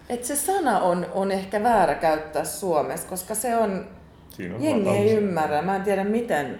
Et 0.09 0.23
se 0.23 0.35
sana 0.35 0.79
on, 0.79 1.05
on 1.13 1.31
ehkä 1.31 1.63
väärä 1.63 1.95
käyttää 1.95 2.43
Suomessa, 2.43 3.07
koska 3.07 3.35
se 3.35 3.57
on, 3.57 3.85
Siinä 4.29 4.55
on 4.55 4.63
jengi 4.63 4.89
ei 4.89 5.11
ymmärrä. 5.11 5.61
Mä 5.61 5.75
en 5.75 5.81
tiedä 5.81 6.03
miten, 6.03 6.59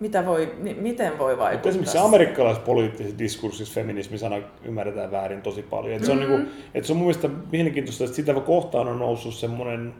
mitä 0.00 0.26
voi, 0.26 0.54
miten 0.80 1.18
voi 1.18 1.38
vaikuttaa. 1.38 1.52
Mutta 1.52 1.68
esimerkiksi 1.68 1.98
amerikkalaisessa 1.98 2.66
poliittisessa 2.66 3.18
diskurssissa 3.18 3.74
feminismi-sana 3.74 4.36
ymmärretään 4.64 5.10
väärin 5.10 5.42
tosi 5.42 5.62
paljon. 5.62 5.96
Et 5.96 6.04
se, 6.04 6.12
on 6.12 6.18
mm-hmm. 6.18 6.32
niinku, 6.34 6.52
et 6.74 6.84
se 6.84 6.92
on 6.92 6.96
mun 6.96 7.06
mielestä 7.06 7.28
mielenkiintoista, 7.52 8.04
että 8.04 8.16
sitä 8.16 8.34
kohtaan 8.34 8.88
on 8.88 8.98
noussut 8.98 9.34
semmoinen 9.34 9.94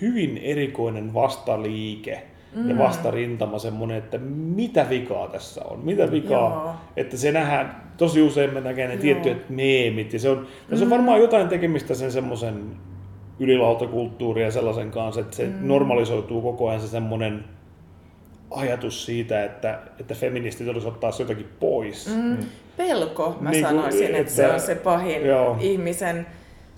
hyvin 0.00 0.38
erikoinen 0.38 1.14
vastaliike 1.14 2.22
mm. 2.54 2.70
ja 2.70 2.78
vastarintama 2.78 3.58
semmoinen, 3.58 3.96
että 3.96 4.18
mitä 4.54 4.86
vikaa 4.90 5.28
tässä 5.28 5.64
on, 5.64 5.78
mitä 5.78 6.10
vikaa, 6.10 6.50
Joo. 6.50 6.74
että 6.96 7.16
se 7.16 7.32
nähdään, 7.32 7.82
tosi 7.96 8.22
usein 8.22 8.54
me 8.54 8.60
näkee 8.60 8.86
ne 8.86 8.94
Joo. 8.94 9.02
tiettyjät 9.02 9.50
meemit 9.50 10.12
ja 10.12 10.18
se 10.18 10.28
on, 10.28 10.46
mm. 10.70 10.76
se 10.76 10.84
on 10.84 10.90
varmaan 10.90 11.20
jotain 11.20 11.48
tekemistä 11.48 11.94
sen 11.94 12.12
semmoisen 12.12 12.76
ylilautakulttuurin 13.40 14.44
ja 14.44 14.50
sellaisen 14.50 14.90
kanssa, 14.90 15.20
että 15.20 15.36
se 15.36 15.46
mm. 15.46 15.68
normalisoituu 15.68 16.42
koko 16.42 16.68
ajan 16.68 16.80
se 16.80 16.88
semmoinen 16.88 17.44
ajatus 18.50 19.06
siitä, 19.06 19.44
että, 19.44 19.78
että 20.00 20.14
feministit 20.14 20.68
olisi 20.68 20.86
ottaa 20.86 21.12
se 21.12 21.22
jotakin 21.22 21.48
pois. 21.60 22.16
Mm. 22.16 22.36
Pelko, 22.76 23.36
mä 23.40 23.50
niin 23.50 23.64
sanoisin, 23.64 24.06
että, 24.06 24.18
että 24.18 24.32
se 24.32 24.48
on 24.48 24.60
se 24.60 24.74
pahin 24.74 25.26
joo. 25.26 25.56
ihmisen 25.60 26.26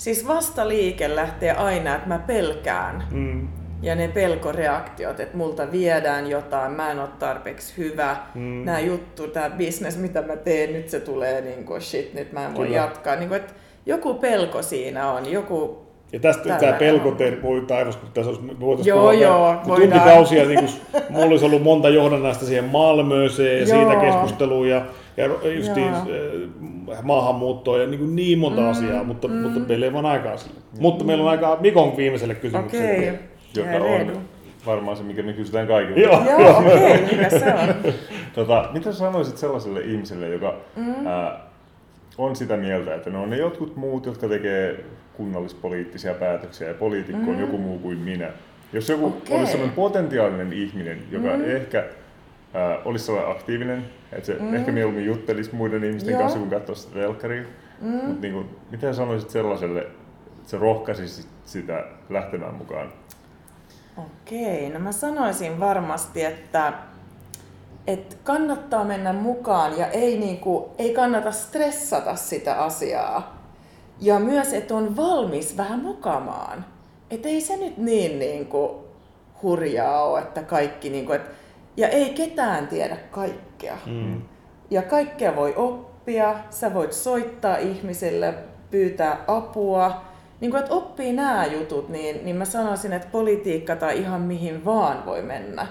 Siis 0.01 0.27
vastaliike 0.27 1.16
lähtee 1.16 1.53
aina, 1.53 1.95
että 1.95 2.09
mä 2.09 2.18
pelkään. 2.18 3.05
Mm. 3.11 3.49
Ja 3.83 3.95
ne 3.95 4.09
pelkoreaktiot, 4.09 5.21
että 5.21 5.37
multa 5.37 5.73
viedään 5.73 6.31
jotain, 6.31 6.73
mä 6.73 6.91
en 6.91 6.99
ole 6.99 7.09
tarpeeksi 7.18 7.75
hyvä. 7.77 8.16
Mm. 8.35 8.64
Nämä 8.64 8.81
juttu, 8.81 9.29
tämä 9.29 9.51
business, 9.51 9.99
mitä 9.99 10.23
mä 10.23 10.37
teen, 10.37 10.73
nyt 10.73 10.89
se 10.89 11.01
tulee 11.01 11.41
niin 11.41 11.64
kuin 11.64 11.81
shit, 11.81 12.14
nyt 12.14 12.33
mä 12.33 12.47
en 12.47 12.55
voi 12.55 12.66
Kyllä. 12.66 12.77
jatkaa. 12.77 13.16
Niin 13.16 13.29
kuin, 13.29 13.41
että 13.41 13.55
joku 13.87 14.14
pelko 14.14 14.62
siinä 14.62 15.11
on, 15.11 15.33
joku 15.33 15.87
ja 16.13 16.21
tästä 16.21 16.57
tämä 16.59 16.73
pelko 16.73 17.17
voi 17.43 17.61
taivas, 17.61 17.97
kun 17.97 18.09
tässä 18.15 18.31
olisi, 18.31 18.61
voitaisiin 18.61 18.95
joo, 18.95 19.13
joo, 19.13 19.57
tuntikausia, 19.67 20.45
niin 20.45 20.59
kuin, 20.59 20.71
mulla 21.11 21.27
olisi 21.27 21.45
ollut 21.45 21.63
monta 21.63 21.89
johdannaista 21.89 22.47
siihen 22.47 22.65
Malmööseen 22.65 23.61
ja 23.61 23.69
joo. 23.69 23.91
siitä 23.91 24.01
keskusteluun 24.01 24.69
ja, 24.69 24.83
ja 25.17 25.27
justiin 25.57 25.89
äh, 25.89 27.03
maahanmuuttoa 27.03 27.79
ja 27.79 27.87
niin, 27.87 28.17
niin 28.17 28.39
monta 28.39 28.61
mm, 28.61 28.69
asiaa, 28.69 29.05
mutta, 29.05 29.29
mm. 29.29 29.35
mutta 29.35 29.61
meillä 29.61 29.87
ei 29.87 29.93
vaan 29.93 30.07
aikaa 30.07 30.37
sille. 30.37 30.61
Mm. 30.73 30.83
Mutta 30.83 31.05
meillä 31.05 31.25
on 31.25 31.31
aikaa 31.31 31.57
Mikon 31.61 31.97
viimeiselle 31.97 32.35
kysymykselle. 32.35 32.99
Okay. 32.99 33.15
Joka 33.55 33.85
on 33.85 34.23
varmaan 34.67 34.97
se, 34.97 35.03
mikä 35.03 35.23
me 35.23 35.33
kysytään 35.33 35.67
kaikille. 35.67 36.01
Joo, 36.01 36.23
joo 36.25 36.59
okei, 36.59 36.75
okay, 36.75 37.17
mikä 37.17 37.31
se 37.31 37.55
on? 37.55 37.93
tota, 38.35 38.69
mitä 38.73 38.93
sanoisit 38.93 39.37
sellaiselle 39.37 39.81
ihmiselle, 39.81 40.29
joka 40.29 40.55
mm. 40.77 41.07
ää, 41.07 41.41
on 42.19 42.37
sitä 42.37 42.57
mieltä, 42.57 42.95
että 42.95 43.11
ne 43.11 43.19
on 43.19 43.31
ne 43.31 43.37
jotkut 43.37 43.77
muut, 43.77 44.07
jotka 44.07 44.29
tekee 44.29 44.85
kunnallispoliittisia 45.21 46.14
päätöksiä 46.14 46.68
ja 46.68 46.75
poliitikko 46.75 47.23
mm. 47.23 47.29
on 47.29 47.41
joku 47.41 47.59
muu 47.59 47.79
kuin 47.79 47.99
minä. 47.99 48.31
Jos 48.73 48.89
joku 48.89 49.07
okay. 49.07 49.39
olisi 49.39 49.53
sellainen 49.53 49.77
potentiaalinen 49.77 50.53
ihminen, 50.53 51.03
joka 51.11 51.37
mm. 51.37 51.51
ehkä 51.57 51.79
äh, 51.79 52.87
olisi 52.87 53.05
sellainen 53.05 53.31
aktiivinen, 53.31 53.85
että 54.12 54.27
se 54.27 54.37
mm. 54.41 54.55
ehkä 54.55 54.73
mieluummin 54.73 55.07
juttelisi 55.07 55.55
muiden 55.55 55.85
ihmisten 55.85 56.12
Joo. 56.12 56.21
kanssa, 56.21 56.39
kun 56.39 56.51
katsoisi 56.51 56.83
sitä 56.83 56.95
telkkaria. 56.95 57.43
Mm. 57.81 57.91
Mutta 57.91 58.21
niin 58.21 58.33
kuin, 58.33 58.47
mitä 58.71 58.93
sanoisit 58.93 59.31
sellaiselle, 59.31 59.81
että 59.81 60.51
se 60.51 60.59
rohkaisisi 60.59 61.29
sitä 61.45 61.85
lähtemään 62.11 62.55
mukaan? 62.55 62.93
Okei, 63.97 64.71
no 64.71 64.79
mä 64.79 64.93
sanoisin 64.93 65.61
varmasti, 65.61 66.25
että, 66.25 66.73
että 67.87 68.16
kannattaa 68.25 68.85
mennä 68.85 69.12
mukaan 69.12 69.79
ja 69.79 69.87
ei, 69.87 70.18
niinku, 70.18 70.71
ei 70.79 70.95
kannata 70.95 71.33
stressata 71.33 72.16
sitä 72.16 72.55
asiaa. 72.55 73.39
Ja 74.01 74.18
myös, 74.18 74.53
että 74.53 74.74
on 74.74 74.96
valmis 74.96 75.57
vähän 75.57 75.82
mokamaan. 75.82 76.64
Että 77.11 77.28
ei 77.28 77.40
se 77.40 77.57
nyt 77.57 77.76
niin 77.76 78.18
niinku 78.18 78.84
hurjaa 79.42 80.05
ole, 80.05 80.18
että 80.18 80.42
kaikki... 80.42 80.90
Niinku, 80.90 81.12
et, 81.12 81.22
ja 81.76 81.88
ei 81.88 82.11
ketään 82.11 82.68
tiedä 82.68 82.96
kaikkea. 82.96 83.78
Mm. 83.86 84.22
Ja 84.70 84.82
kaikkea 84.82 85.36
voi 85.36 85.55
oppia, 85.57 86.34
sä 86.51 86.74
voit 86.74 86.92
soittaa 86.92 87.57
ihmisille, 87.57 88.34
pyytää 88.70 89.24
apua. 89.26 90.05
Niin 90.40 90.51
kun, 90.51 90.61
että 90.61 90.74
oppii 90.74 91.12
nämä 91.12 91.46
jutut, 91.46 91.88
niin, 91.88 92.24
niin 92.24 92.36
mä 92.36 92.44
sanoisin, 92.44 92.92
että 92.92 93.09
politiikka 93.12 93.76
tai 93.76 93.98
ihan 93.98 94.20
mihin 94.20 94.64
vaan 94.64 95.07
voi 95.07 95.22
mennä. 95.22 95.66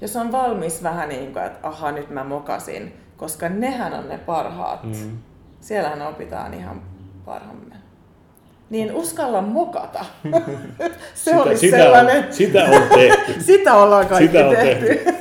Jos 0.00 0.16
on 0.16 0.32
valmis 0.32 0.82
vähän 0.82 1.08
niin 1.08 1.32
kuin, 1.32 1.44
että 1.44 1.68
aha, 1.68 1.92
nyt 1.92 2.10
mä 2.10 2.24
mokasin, 2.24 2.94
koska 3.16 3.48
nehän 3.48 3.94
on 3.94 4.08
ne 4.08 4.18
parhaat. 4.18 4.84
Mm. 4.84 5.18
Siellähän 5.60 6.02
opitaan 6.02 6.54
ihan 6.54 6.82
parhaamme. 7.24 7.74
Niin 8.70 8.92
uskalla 8.94 9.42
mokata. 9.42 10.04
Se 11.14 11.30
sitä, 11.30 11.42
oli 11.42 11.56
sitä 11.56 11.76
sellainen. 11.76 12.24
On, 12.26 12.32
sitä 12.32 12.64
on 12.64 12.82
tehty. 12.94 13.40
sitä 13.52 13.74
ollaan 13.74 14.06
kaikki 14.06 14.26
Sitä 14.26 14.48
on 14.48 14.56
tehty. 14.56 14.86
tehty. 14.86 15.14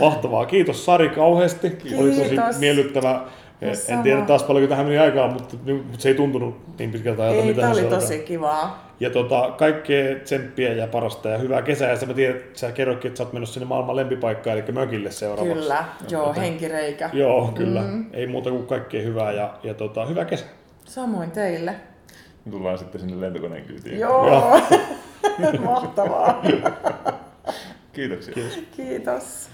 Mahtavaa. 0.00 0.46
Kiitos 0.46 0.84
Sari 0.84 1.08
kauheasti. 1.08 1.70
Kiitos. 1.70 2.00
Oli 2.00 2.36
tosi 2.46 2.58
miellyttävä. 2.60 3.20
Ja 3.60 3.68
En 3.68 3.76
sama. 3.76 4.02
tiedä 4.02 4.20
taas 4.22 4.42
paljonko 4.42 4.68
tähän 4.70 4.86
meni 4.86 4.98
aikaa, 4.98 5.28
mutta, 5.28 5.56
mutta 5.66 5.98
se 5.98 6.08
ei 6.08 6.14
tuntunut 6.14 6.78
niin 6.78 6.92
pitkältä 6.92 7.22
ajalta, 7.22 7.42
Ei, 7.42 7.54
se 7.54 7.66
oli 7.66 7.80
alkaa. 7.80 7.98
tosi 8.00 8.18
kivaa. 8.18 8.86
Ja 9.00 9.10
tota, 9.10 9.50
kaikkea 9.58 10.14
tsemppiä 10.24 10.72
ja 10.72 10.86
parasta 10.86 11.28
ja 11.28 11.38
hyvää 11.38 11.62
kesää. 11.62 11.90
Ja 11.90 11.96
sä, 11.96 12.06
mä 12.06 12.14
tiedän, 12.14 12.36
että 12.36 12.58
sä 12.58 12.72
kerroitkin, 12.72 13.08
että 13.08 13.18
sä 13.18 13.24
oot 13.24 13.32
menossa 13.32 13.52
sinne 13.54 13.66
maailman 13.66 13.96
lempipaikkaan, 13.96 14.58
eli 14.58 14.72
mökille 14.72 15.10
seuraavaksi. 15.10 15.60
Kyllä, 15.60 15.84
joo, 16.10 16.26
Joten- 16.26 16.40
henkireikä. 16.42 17.10
Joo, 17.12 17.52
kyllä. 17.54 17.82
Mm. 17.82 18.06
Ei 18.12 18.26
muuta 18.26 18.50
kuin 18.50 18.66
kaikkea 18.66 19.02
hyvää 19.02 19.32
ja, 19.32 19.54
ja 19.62 19.74
tota, 19.74 20.06
hyvää 20.06 20.24
kesää. 20.24 20.48
Samoin 20.86 21.30
teille. 21.30 21.74
Me 22.44 22.50
tullaan 22.52 22.78
sitten 22.78 23.00
sinne 23.00 23.20
lentokoneen 23.20 23.64
kyytiin. 23.64 24.00
Joo, 24.00 24.60
mahtavaa. 25.64 26.42
Kiitoksia. 27.92 28.34
Kiitos. 28.34 28.58
Kiitos. 28.76 29.50